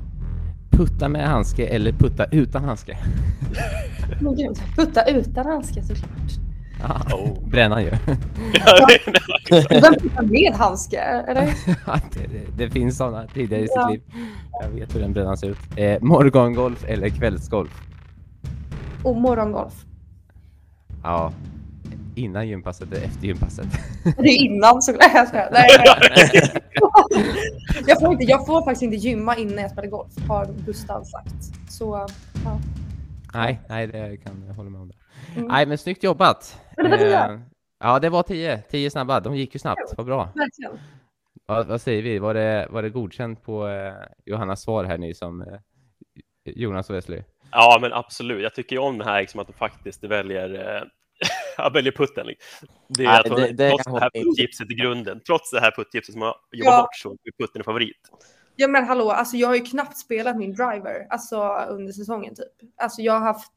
Putta 0.71 1.09
med 1.09 1.27
handske 1.27 1.67
eller 1.67 1.91
putta 1.91 2.25
utan 2.25 2.63
handske? 2.63 2.97
Men 4.21 4.35
gud, 4.35 4.59
putta 4.75 5.03
utan 5.05 5.45
handske 5.45 5.83
såklart. 5.83 6.31
Ja, 6.81 7.01
Oh. 7.15 7.49
brännan 7.49 7.83
ju. 7.83 7.89
Vem 9.69 9.93
puttar 9.93 10.21
med 10.23 10.53
handske? 10.55 10.97
Eller? 10.99 11.45
Det, 12.13 12.27
det, 12.27 12.57
det 12.57 12.69
finns 12.69 12.97
sådana 12.97 13.27
tidigare 13.33 13.63
i 13.63 13.67
sitt 13.67 13.75
Ja. 13.75 13.89
liv. 13.89 14.01
Jag 14.61 14.69
vet 14.69 14.95
hur 14.95 14.99
den 15.01 15.13
brännan 15.13 15.37
ser 15.37 15.47
ut. 15.49 15.57
Eh, 15.75 15.97
morgongolf 16.01 16.85
eller 16.87 17.09
kvällsgolf? 17.09 17.81
Och 19.03 19.15
morgongolf. 19.15 19.85
Ja. 21.03 21.31
Innan 22.17 22.47
gympasset 22.47 22.91
eller 22.91 23.05
efter 23.05 23.27
gympasset? 23.27 23.67
Det 24.03 24.29
är 24.29 24.41
innan 24.45 24.81
såklart. 24.81 25.11
Nej, 25.33 25.49
nej. 25.51 26.61
jag, 27.87 27.99
får 27.99 28.11
inte, 28.11 28.23
jag 28.23 28.45
får 28.45 28.61
faktiskt 28.61 28.81
inte 28.81 28.95
gymma 28.95 29.35
innan 29.35 29.57
jag 29.57 29.71
spelar 29.71 29.87
golf, 29.87 30.13
har 30.27 30.45
Gustav 30.65 31.03
sagt. 31.03 31.71
Så 31.71 32.07
ja. 32.43 32.59
nej, 33.33 33.61
nej, 33.69 33.87
det 33.87 34.17
kan 34.17 34.43
jag 34.47 34.53
hålla 34.53 34.69
med 34.69 34.81
om. 34.81 34.87
Det. 34.87 34.95
Mm. 35.35 35.47
Nej, 35.47 35.65
men 35.65 35.77
snyggt 35.77 36.03
jobbat. 36.03 36.61
Men 36.77 36.85
det 36.85 36.91
var 36.91 36.97
tio. 36.97 37.33
Eh, 37.33 37.39
ja, 37.79 37.99
det 37.99 38.09
var 38.09 38.23
tio. 38.23 38.61
Tio 38.61 38.89
snabba. 38.89 39.19
De 39.19 39.35
gick 39.35 39.55
ju 39.55 39.59
snabbt. 39.59 39.93
Vad 39.97 40.05
bra. 40.05 40.29
Verkligen. 40.35 40.79
Vad, 41.45 41.67
vad 41.67 41.81
säger 41.81 42.03
vi? 42.03 42.19
Var 42.19 42.33
det, 42.33 42.67
var 42.69 42.81
det 42.81 42.89
godkänt 42.89 43.43
på 43.43 43.67
eh, 43.67 43.93
Johannas 44.25 44.61
svar 44.61 44.83
här 44.83 44.97
ni 44.97 45.13
som 45.13 45.41
eh, 45.41 45.59
Jonas 46.45 46.89
och 46.89 46.95
Wesley? 46.95 47.23
Ja, 47.51 47.77
men 47.81 47.93
absolut. 47.93 48.43
Jag 48.43 48.55
tycker 48.55 48.75
ju 48.75 48.81
om 48.81 48.97
det 48.97 49.05
här 49.05 49.21
liksom, 49.21 49.39
att 49.39 49.47
de 49.47 49.53
faktiskt 49.53 50.03
väljer, 50.03 50.49
ja, 51.63 51.69
väljer 51.73 51.91
putten. 51.91 52.27
liksom. 52.27 52.67
Det 52.87 53.03
är 53.03 53.07
Nej, 53.07 53.19
att 53.19 53.25
de, 53.25 53.35
det- 53.41 53.51
det 53.53 53.69
trots 53.69 53.83
det 53.85 53.99
här 53.99 54.09
puttgipset 54.23 54.71
i 54.71 54.73
grunden, 54.73 55.21
trots 55.27 55.51
det 55.51 55.59
här 55.59 55.71
puttgipset 55.71 56.13
som 56.13 56.21
har 56.21 56.35
jobbat 56.51 56.73
Ja. 56.73 56.81
bort 56.81 56.95
så 56.95 57.11
är 57.11 57.31
putten 57.45 57.59
en 57.61 57.63
favorit. 57.63 58.01
Ja 58.55 58.67
men 58.67 58.83
hallå, 58.83 59.11
alltså 59.11 59.37
jag 59.37 59.47
har 59.47 59.55
ju 59.55 59.61
knappt 59.61 59.97
spelat 59.97 60.37
min 60.37 60.53
driver 60.53 61.07
alltså 61.09 61.65
under 61.69 61.93
säsongen 61.93 62.35
typ. 62.35 62.71
Alltså 62.81 63.01
jag 63.01 63.13
har 63.13 63.19
haft 63.19 63.51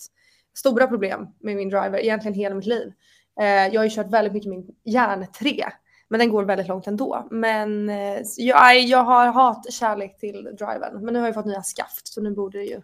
stora 0.58 0.86
problem 0.86 1.26
med 1.40 1.56
min 1.56 1.68
driver 1.68 1.98
egentligen 1.98 2.34
hela 2.34 2.54
mitt 2.54 2.66
liv. 2.66 2.92
Eh, 3.40 3.46
jag 3.46 3.80
har 3.80 3.84
ju 3.84 3.90
kört 3.90 4.12
väldigt 4.12 4.32
mycket 4.32 4.50
min 4.50 4.66
järn 4.84 5.26
3, 5.38 5.64
men 6.08 6.20
den 6.20 6.28
går 6.30 6.44
väldigt 6.44 6.68
långt 6.68 6.86
ändå. 6.86 7.28
Men 7.30 7.88
eh, 7.90 8.18
jag, 8.36 8.80
jag 8.80 9.04
har 9.04 9.26
hat 9.26 9.72
kärlek 9.72 10.18
till 10.18 10.42
drivern, 10.44 11.04
men 11.04 11.14
nu 11.14 11.20
har 11.20 11.26
jag 11.26 11.34
fått 11.34 11.46
nya 11.46 11.62
skaft 11.62 12.08
så 12.08 12.20
nu 12.22 12.30
borde 12.34 12.58
det 12.58 12.64
ju 12.64 12.80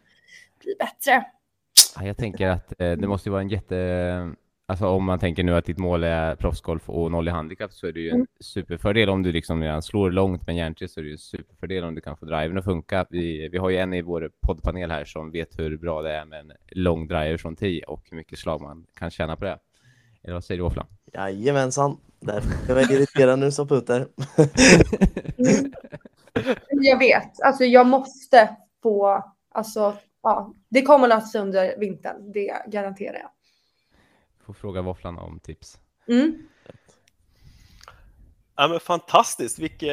bli 0.61 0.75
bättre. 0.79 1.25
Ja, 1.97 2.07
jag 2.07 2.17
tänker 2.17 2.49
att 2.49 2.73
eh, 2.81 2.93
det 2.93 3.09
måste 3.09 3.29
ju 3.29 3.31
vara 3.31 3.43
en 3.43 3.49
jätte... 3.49 3.75
Alltså 4.69 4.87
om 4.87 5.05
man 5.05 5.19
tänker 5.19 5.45
nu 5.45 5.55
att 5.55 5.65
ditt 5.65 5.79
mål 5.79 6.05
är 6.05 6.37
proffsgolf 6.37 6.89
och 6.91 7.11
noll 7.11 7.29
i 7.29 7.31
handikapp 7.31 7.73
så 7.73 7.87
är 7.87 7.93
det 7.93 8.01
ju 8.01 8.09
en 8.09 8.15
Mm. 8.15 8.27
superfördel 8.41 9.09
om 9.09 9.23
du 9.23 9.33
liksom 9.33 9.63
redan 9.63 9.83
slår 9.83 10.11
långt 10.11 10.47
med 10.47 10.57
järntre 10.57 10.89
så 10.89 11.01
är 11.01 11.05
det 11.05 11.09
ju 11.09 11.13
en 11.13 11.19
superfördel 11.19 11.85
om 11.85 11.95
du 11.95 12.01
kan 12.01 12.17
få 12.17 12.27
driven 12.27 12.59
att 12.59 12.65
funka. 12.65 13.07
Vi, 13.11 13.49
vi 13.49 13.59
har 13.59 13.71
ju 13.71 13.77
en 13.77 13.95
i 13.95 14.03
vår 14.03 14.31
poddpanel 14.47 14.91
här 14.91 15.05
som 15.05 15.31
vet 15.31 15.59
hur 15.59 15.77
bra 15.77 16.03
det 16.03 16.13
är 16.13 16.25
med 16.25 16.41
en 16.41 16.53
lång 16.69 17.07
driver 17.09 17.37
från 17.37 17.57
10 17.57 17.85
och 17.85 18.03
hur 18.11 18.17
mycket 18.17 18.39
slag 18.39 18.61
man 18.61 18.87
kan 18.95 19.11
tjäna 19.11 19.37
på 19.37 19.45
det. 19.45 19.59
Eller 20.23 20.35
vad 20.35 20.45
säger 20.45 20.59
du 20.59 20.65
Åfla? 20.65 20.87
Jajamensan. 21.13 21.97
Därför 22.21 22.77
är 22.77 22.81
jag 22.81 22.91
irriterad 22.91 23.39
nu 23.39 23.51
som 23.51 23.69
Putter. 23.69 24.07
Jag 26.71 26.99
vet, 26.99 27.41
alltså 27.45 27.65
jag 27.65 27.87
måste 27.87 28.57
få, 28.83 29.25
alltså 29.55 29.95
ja, 30.23 30.55
det 30.69 30.83
kommer 30.83 31.09
lösa 31.09 31.39
under 31.39 31.79
vintern, 31.79 32.33
det 32.33 32.53
garanterar 32.67 33.19
jag. 33.19 33.31
Får 34.47 34.55
fråga 34.55 34.83
Våfflan 34.83 35.19
om 35.19 35.41
tips. 35.41 35.79
Mm. 36.09 36.49
Ja, 38.57 38.69
men 38.69 38.81
fantastiskt. 38.81 39.59
Vilke, 39.59 39.87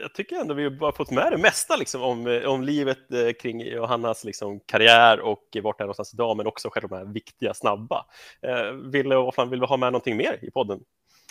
jag 0.00 0.14
tycker 0.14 0.36
ändå 0.36 0.54
vi 0.54 0.64
har 0.64 0.92
fått 0.92 1.10
med 1.10 1.32
det 1.32 1.38
mesta 1.38 1.76
liksom, 1.76 2.02
om, 2.02 2.42
om 2.46 2.62
livet 2.62 3.12
eh, 3.12 3.32
kring 3.40 3.60
Johannas 3.60 4.24
liksom, 4.24 4.60
karriär 4.60 5.20
och 5.20 5.56
vart 5.62 5.80
är 5.80 5.84
någonstans 5.84 6.14
idag, 6.14 6.36
men 6.36 6.46
också 6.46 6.68
själva 6.70 6.88
de 6.88 7.06
här 7.06 7.12
viktiga, 7.12 7.54
snabba. 7.54 8.06
Eh, 8.42 8.72
vill, 8.72 9.08
vill 9.50 9.60
vi 9.60 9.66
ha 9.66 9.76
med 9.76 9.92
någonting 9.92 10.16
mer 10.16 10.38
i 10.44 10.50
podden? 10.50 10.80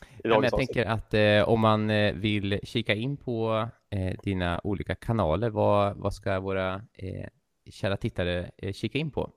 I 0.07 0.21
ja, 0.23 0.43
jag 0.43 0.57
tänker 0.57 0.85
att 0.85 1.13
eh, 1.13 1.49
om 1.49 1.59
man 1.59 1.89
eh, 1.89 2.13
vill 2.13 2.59
kika 2.63 2.93
in 2.93 3.17
på 3.17 3.67
eh, 3.89 4.19
dina 4.23 4.61
olika 4.63 4.95
kanaler, 4.95 5.49
vad, 5.49 5.97
vad 5.97 6.13
ska 6.13 6.39
våra 6.39 6.73
eh, 6.93 7.27
kära 7.71 7.97
tittare 7.97 8.51
kika 8.73 8.97
in 8.97 9.11
på? 9.11 9.31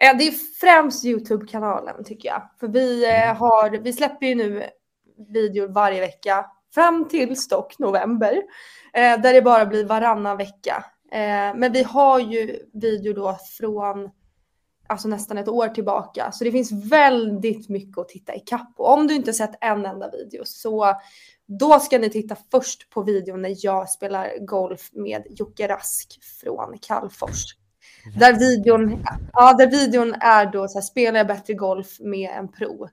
Det 0.00 0.26
är 0.26 0.32
främst 0.60 1.04
Youtube-kanalen 1.04 2.04
tycker 2.04 2.28
jag. 2.28 2.42
För 2.60 2.68
vi, 2.68 3.06
mm. 3.06 3.36
har, 3.36 3.70
vi 3.70 3.92
släpper 3.92 4.26
ju 4.26 4.34
nu 4.34 4.64
videor 5.28 5.68
varje 5.68 6.00
vecka 6.00 6.46
fram 6.74 7.08
till 7.08 7.36
stock 7.36 7.78
november. 7.78 8.42
Eh, 8.94 9.20
där 9.20 9.34
det 9.34 9.42
bara 9.42 9.66
blir 9.66 9.84
varannan 9.84 10.36
vecka. 10.36 10.84
Eh, 11.12 11.54
men 11.54 11.72
vi 11.72 11.82
har 11.82 12.18
ju 12.20 12.58
video 12.72 13.12
då 13.12 13.38
från 13.58 14.10
alltså 14.88 15.08
nästan 15.08 15.38
ett 15.38 15.48
år 15.48 15.68
tillbaka. 15.68 16.32
Så 16.32 16.44
det 16.44 16.52
finns 16.52 16.72
väldigt 16.72 17.68
mycket 17.68 17.98
att 17.98 18.08
titta 18.08 18.34
i 18.34 18.40
kapp 18.40 18.76
på. 18.76 18.84
Om 18.84 19.06
du 19.06 19.14
inte 19.14 19.32
sett 19.32 19.58
en 19.60 19.86
enda 19.86 20.10
video 20.10 20.42
så 20.44 20.94
då 21.46 21.78
ska 21.78 21.98
ni 21.98 22.10
titta 22.10 22.36
först 22.50 22.90
på 22.90 23.02
videon 23.02 23.42
när 23.42 23.54
jag 23.58 23.90
spelar 23.90 24.46
golf 24.46 24.90
med 24.92 25.26
Jocke 25.30 25.68
Rask 25.68 26.18
från 26.42 26.78
Kallfors. 26.78 27.59
Där 28.18 28.38
videon, 28.38 29.04
ja, 29.32 29.52
där 29.52 29.70
videon 29.70 30.14
är 30.20 30.46
då 30.46 30.68
så 30.68 30.78
här, 30.78 30.82
spelar 30.82 31.18
jag 31.18 31.26
bättre 31.26 31.54
golf 31.54 32.00
med 32.00 32.30
en 32.30 32.48
pro? 32.48 32.88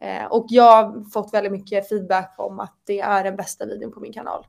Eh, 0.00 0.24
och 0.24 0.46
jag 0.48 0.84
har 0.84 1.10
fått 1.10 1.34
väldigt 1.34 1.52
mycket 1.52 1.88
feedback 1.88 2.34
om 2.38 2.60
att 2.60 2.76
det 2.86 3.00
är 3.00 3.24
den 3.24 3.36
bästa 3.36 3.66
videon 3.66 3.92
på 3.92 4.00
min 4.00 4.12
kanal. 4.12 4.46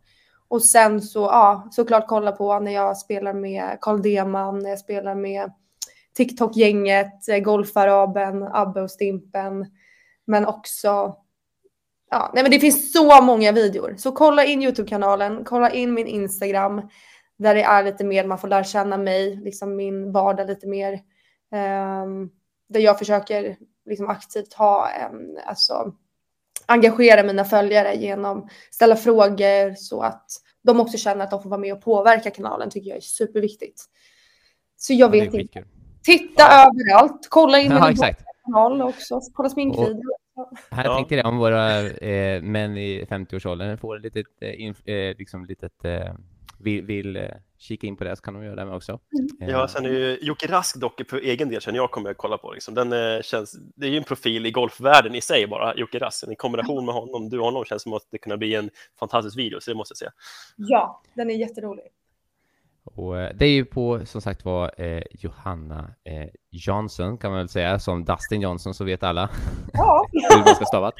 Och 0.48 0.64
sen 0.64 1.02
så, 1.02 1.20
ja, 1.20 1.68
såklart 1.72 2.08
kolla 2.08 2.32
på 2.32 2.60
när 2.60 2.72
jag 2.72 2.98
spelar 2.98 3.34
med 3.34 3.78
Carl 3.82 4.02
Deman, 4.02 4.60
när 4.60 4.70
jag 4.70 4.80
spelar 4.80 5.16
med 5.16 5.52
TikTok-gänget, 6.18 7.30
eh, 7.30 7.38
Golfaraben, 7.38 8.44
Abbe 8.44 8.82
och 8.82 8.92
Stimpen. 8.92 9.66
Men 10.26 10.46
också, 10.46 11.16
ja, 12.10 12.32
nej 12.34 12.44
men 12.44 12.52
det 12.52 12.60
finns 12.60 12.94
så 12.94 13.22
många 13.22 13.52
videor. 13.52 13.96
Så 13.98 14.12
kolla 14.12 14.46
in 14.46 14.64
YouTube-kanalen, 14.64 15.44
kolla 15.46 15.70
in 15.70 15.94
min 15.94 16.08
Instagram. 16.08 16.82
Där 17.42 17.56
det 17.56 17.64
är 17.64 17.84
lite 17.84 18.04
mer, 18.04 18.28
man 18.28 18.38
får 18.38 18.48
lära 18.48 18.64
känna 18.64 18.98
mig, 18.98 19.36
liksom 19.36 19.76
min 19.76 20.12
vardag 20.12 20.48
lite 20.48 20.68
mer. 20.68 20.94
Um, 22.04 22.32
där 22.70 22.80
jag 22.80 23.00
försöker 23.00 23.58
liksom 23.86 24.10
aktivt 24.10 24.54
ha 24.54 24.90
en, 24.90 25.38
alltså 25.46 25.94
engagera 26.66 27.24
mina 27.24 27.46
följare 27.46 27.96
genom 27.96 28.50
ställa 28.72 28.96
frågor 28.96 29.76
så 29.76 30.02
att 30.02 30.26
de 30.62 30.80
också 30.80 30.98
känner 30.98 31.24
att 31.24 31.32
de 31.32 31.44
får 31.44 31.50
vara 31.50 31.60
med 31.60 31.74
och 31.74 31.82
påverka 31.82 32.32
kanalen 32.32 32.70
tycker 32.70 32.90
jag 32.90 32.98
är 32.98 33.02
superviktigt. 33.02 33.82
Så 34.78 34.94
jag 34.94 35.10
vet 35.10 35.34
inte. 35.34 35.64
Titta 36.04 36.44
ja. 36.44 36.68
överallt, 36.68 37.28
kolla 37.30 37.60
in 37.60 37.72
ja, 37.72 37.88
min 37.88 37.98
kanal 38.46 38.82
också, 38.82 39.22
kolla 39.34 39.50
sminkvideo. 39.50 40.02
Här 40.72 40.86
ja. 40.86 40.96
tänkte 40.96 41.16
jag 41.16 41.26
om 41.26 41.38
våra 41.38 41.80
eh, 41.82 42.42
män 42.42 42.78
i 42.78 43.06
50-årsåldern 43.10 43.78
får 43.78 43.96
ett 43.96 44.04
litet, 44.04 44.26
eh, 44.42 44.96
eh, 44.96 45.18
liksom 45.18 45.46
litet 45.46 45.86
eh, 45.86 46.14
vill, 46.64 46.86
vill 46.86 47.16
eh, 47.16 47.24
kika 47.58 47.88
in 47.88 47.98
på 47.98 48.04
det 48.04 48.16
så 48.16 48.22
kan 48.22 48.34
de 48.34 48.44
göra 48.44 48.56
det 48.56 48.66
med 48.66 48.76
också. 48.76 49.00
Mm. 49.42 49.50
Ja, 49.50 49.68
sen 49.68 49.86
är 49.86 49.90
ju 49.90 50.18
Jocke 50.22 50.48
Rask 50.48 50.76
dock 50.76 51.02
för 51.10 51.18
egen 51.18 51.50
del 51.50 51.62
känner 51.62 51.80
jag 51.80 51.92
kommer 51.92 52.10
att 52.10 52.18
kolla 52.18 52.38
på. 52.38 52.54
Liksom. 52.54 52.74
Den 52.74 52.94
eh, 52.94 53.22
känns, 53.22 53.56
det 53.76 53.88
är 53.88 53.92
ju 53.92 53.98
en 53.98 54.04
profil 54.04 54.46
i 54.46 54.52
golfvärlden 54.52 55.16
i 55.16 55.22
sig 55.22 55.48
bara, 55.48 55.76
Jocke 55.76 56.00
Rask. 56.00 56.24
En 56.28 56.36
kombination 56.36 56.86
med 56.86 56.96
honom, 56.96 57.30
du 57.30 57.40
och 57.40 57.46
honom 57.46 57.66
känns 57.66 57.84
som 57.84 57.94
att 57.94 58.08
det 58.12 58.18
kunna 58.18 58.38
bli 58.38 58.56
en 58.56 58.70
fantastisk 59.00 59.38
video, 59.38 59.60
så 59.62 59.72
det 59.72 59.78
måste 59.78 59.92
jag 59.92 59.98
säga. 59.98 60.12
Ja, 60.56 61.02
den 61.16 61.30
är 61.30 61.36
jätterolig. 61.36 61.86
Och 62.84 63.20
eh, 63.20 63.36
det 63.36 63.46
är 63.46 63.52
ju 63.52 63.66
på, 63.66 64.06
som 64.06 64.22
sagt 64.22 64.46
var, 64.46 64.82
eh, 64.82 65.04
Johanna 65.12 65.94
eh, 66.04 66.30
Johnson 66.50 67.18
kan 67.18 67.32
man 67.32 67.38
väl 67.38 67.50
säga, 67.50 67.80
som 67.80 68.06
Dustin 68.06 68.42
Johnson 68.42 68.74
så 68.74 68.84
vet 68.84 69.04
alla 69.04 69.30
ja. 69.74 70.08
hur 70.12 70.46
man 70.46 70.56
ska 70.56 70.66
stava. 70.66 70.92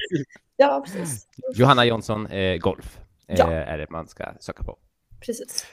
Ja, 0.56 0.84
precis. 0.86 1.26
Johanna 1.54 1.84
Johnson 1.84 2.26
eh, 2.26 2.56
Golf 2.56 3.00
ja. 3.26 3.50
är 3.50 3.78
det 3.78 3.90
man 3.90 4.08
ska 4.08 4.24
söka 4.40 4.64
på. 4.64 4.78
Precis. 5.26 5.66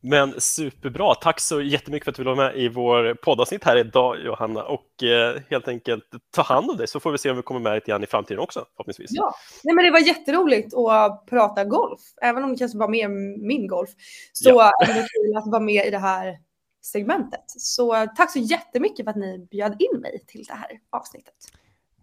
Men 0.00 0.40
superbra. 0.40 1.14
Tack 1.14 1.40
så 1.40 1.60
jättemycket 1.60 2.04
för 2.04 2.10
att 2.10 2.16
du 2.16 2.22
ville 2.22 2.34
vara 2.34 2.46
med 2.46 2.56
i 2.56 2.68
vår 2.68 3.14
poddavsnitt 3.14 3.64
här 3.64 3.76
idag, 3.76 4.16
Johanna. 4.24 4.62
Och 4.62 5.02
eh, 5.02 5.40
helt 5.50 5.68
enkelt 5.68 6.04
ta 6.30 6.42
hand 6.42 6.70
om 6.70 6.76
dig 6.76 6.88
så 6.88 7.00
får 7.00 7.12
vi 7.12 7.18
se 7.18 7.30
om 7.30 7.36
vi 7.36 7.42
kommer 7.42 7.60
med 7.60 7.74
lite 7.74 7.90
grann 7.90 8.04
i 8.04 8.06
framtiden 8.06 8.40
också, 8.40 8.66
förhoppningsvis. 8.76 9.10
Ja, 9.12 9.34
Nej, 9.64 9.74
men 9.74 9.84
det 9.84 9.90
var 9.90 9.98
jätteroligt 9.98 10.74
att 10.74 11.26
prata 11.26 11.64
golf, 11.64 12.00
även 12.22 12.44
om 12.44 12.50
det 12.50 12.56
kanske 12.56 12.78
var 12.78 12.88
mer 12.88 13.08
min 13.48 13.66
golf. 13.66 13.90
Så 14.32 14.48
ja. 14.48 14.72
är 14.82 14.94
det 14.94 14.94
kul 14.94 15.36
att 15.36 15.46
vara 15.46 15.62
med 15.62 15.86
i 15.86 15.90
det 15.90 15.98
här 15.98 16.38
segmentet. 16.82 17.44
Så 17.46 18.06
tack 18.16 18.32
så 18.32 18.38
jättemycket 18.38 19.04
för 19.04 19.10
att 19.10 19.16
ni 19.16 19.48
bjöd 19.50 19.76
in 19.82 20.00
mig 20.00 20.24
till 20.26 20.44
det 20.48 20.54
här 20.54 20.70
avsnittet. 20.90 21.34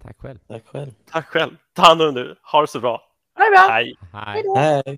Tack 0.03 0.17
själv. 0.19 0.39
Tack 0.47 0.67
själv. 0.67 0.91
Tack 1.11 1.25
själv. 1.25 1.57
Ta 1.73 1.81
hand 1.81 2.01
om 2.01 2.13
dig 2.13 2.23
nu. 2.23 2.35
Ha 2.51 2.61
det 2.61 2.67
så 2.67 2.79
bra. 2.79 3.01
Ha 3.37 3.45
det 3.45 3.51
bra. 3.51 3.67
Hej. 3.69 3.95
Hej. 4.13 4.43
Hej. 4.55 4.97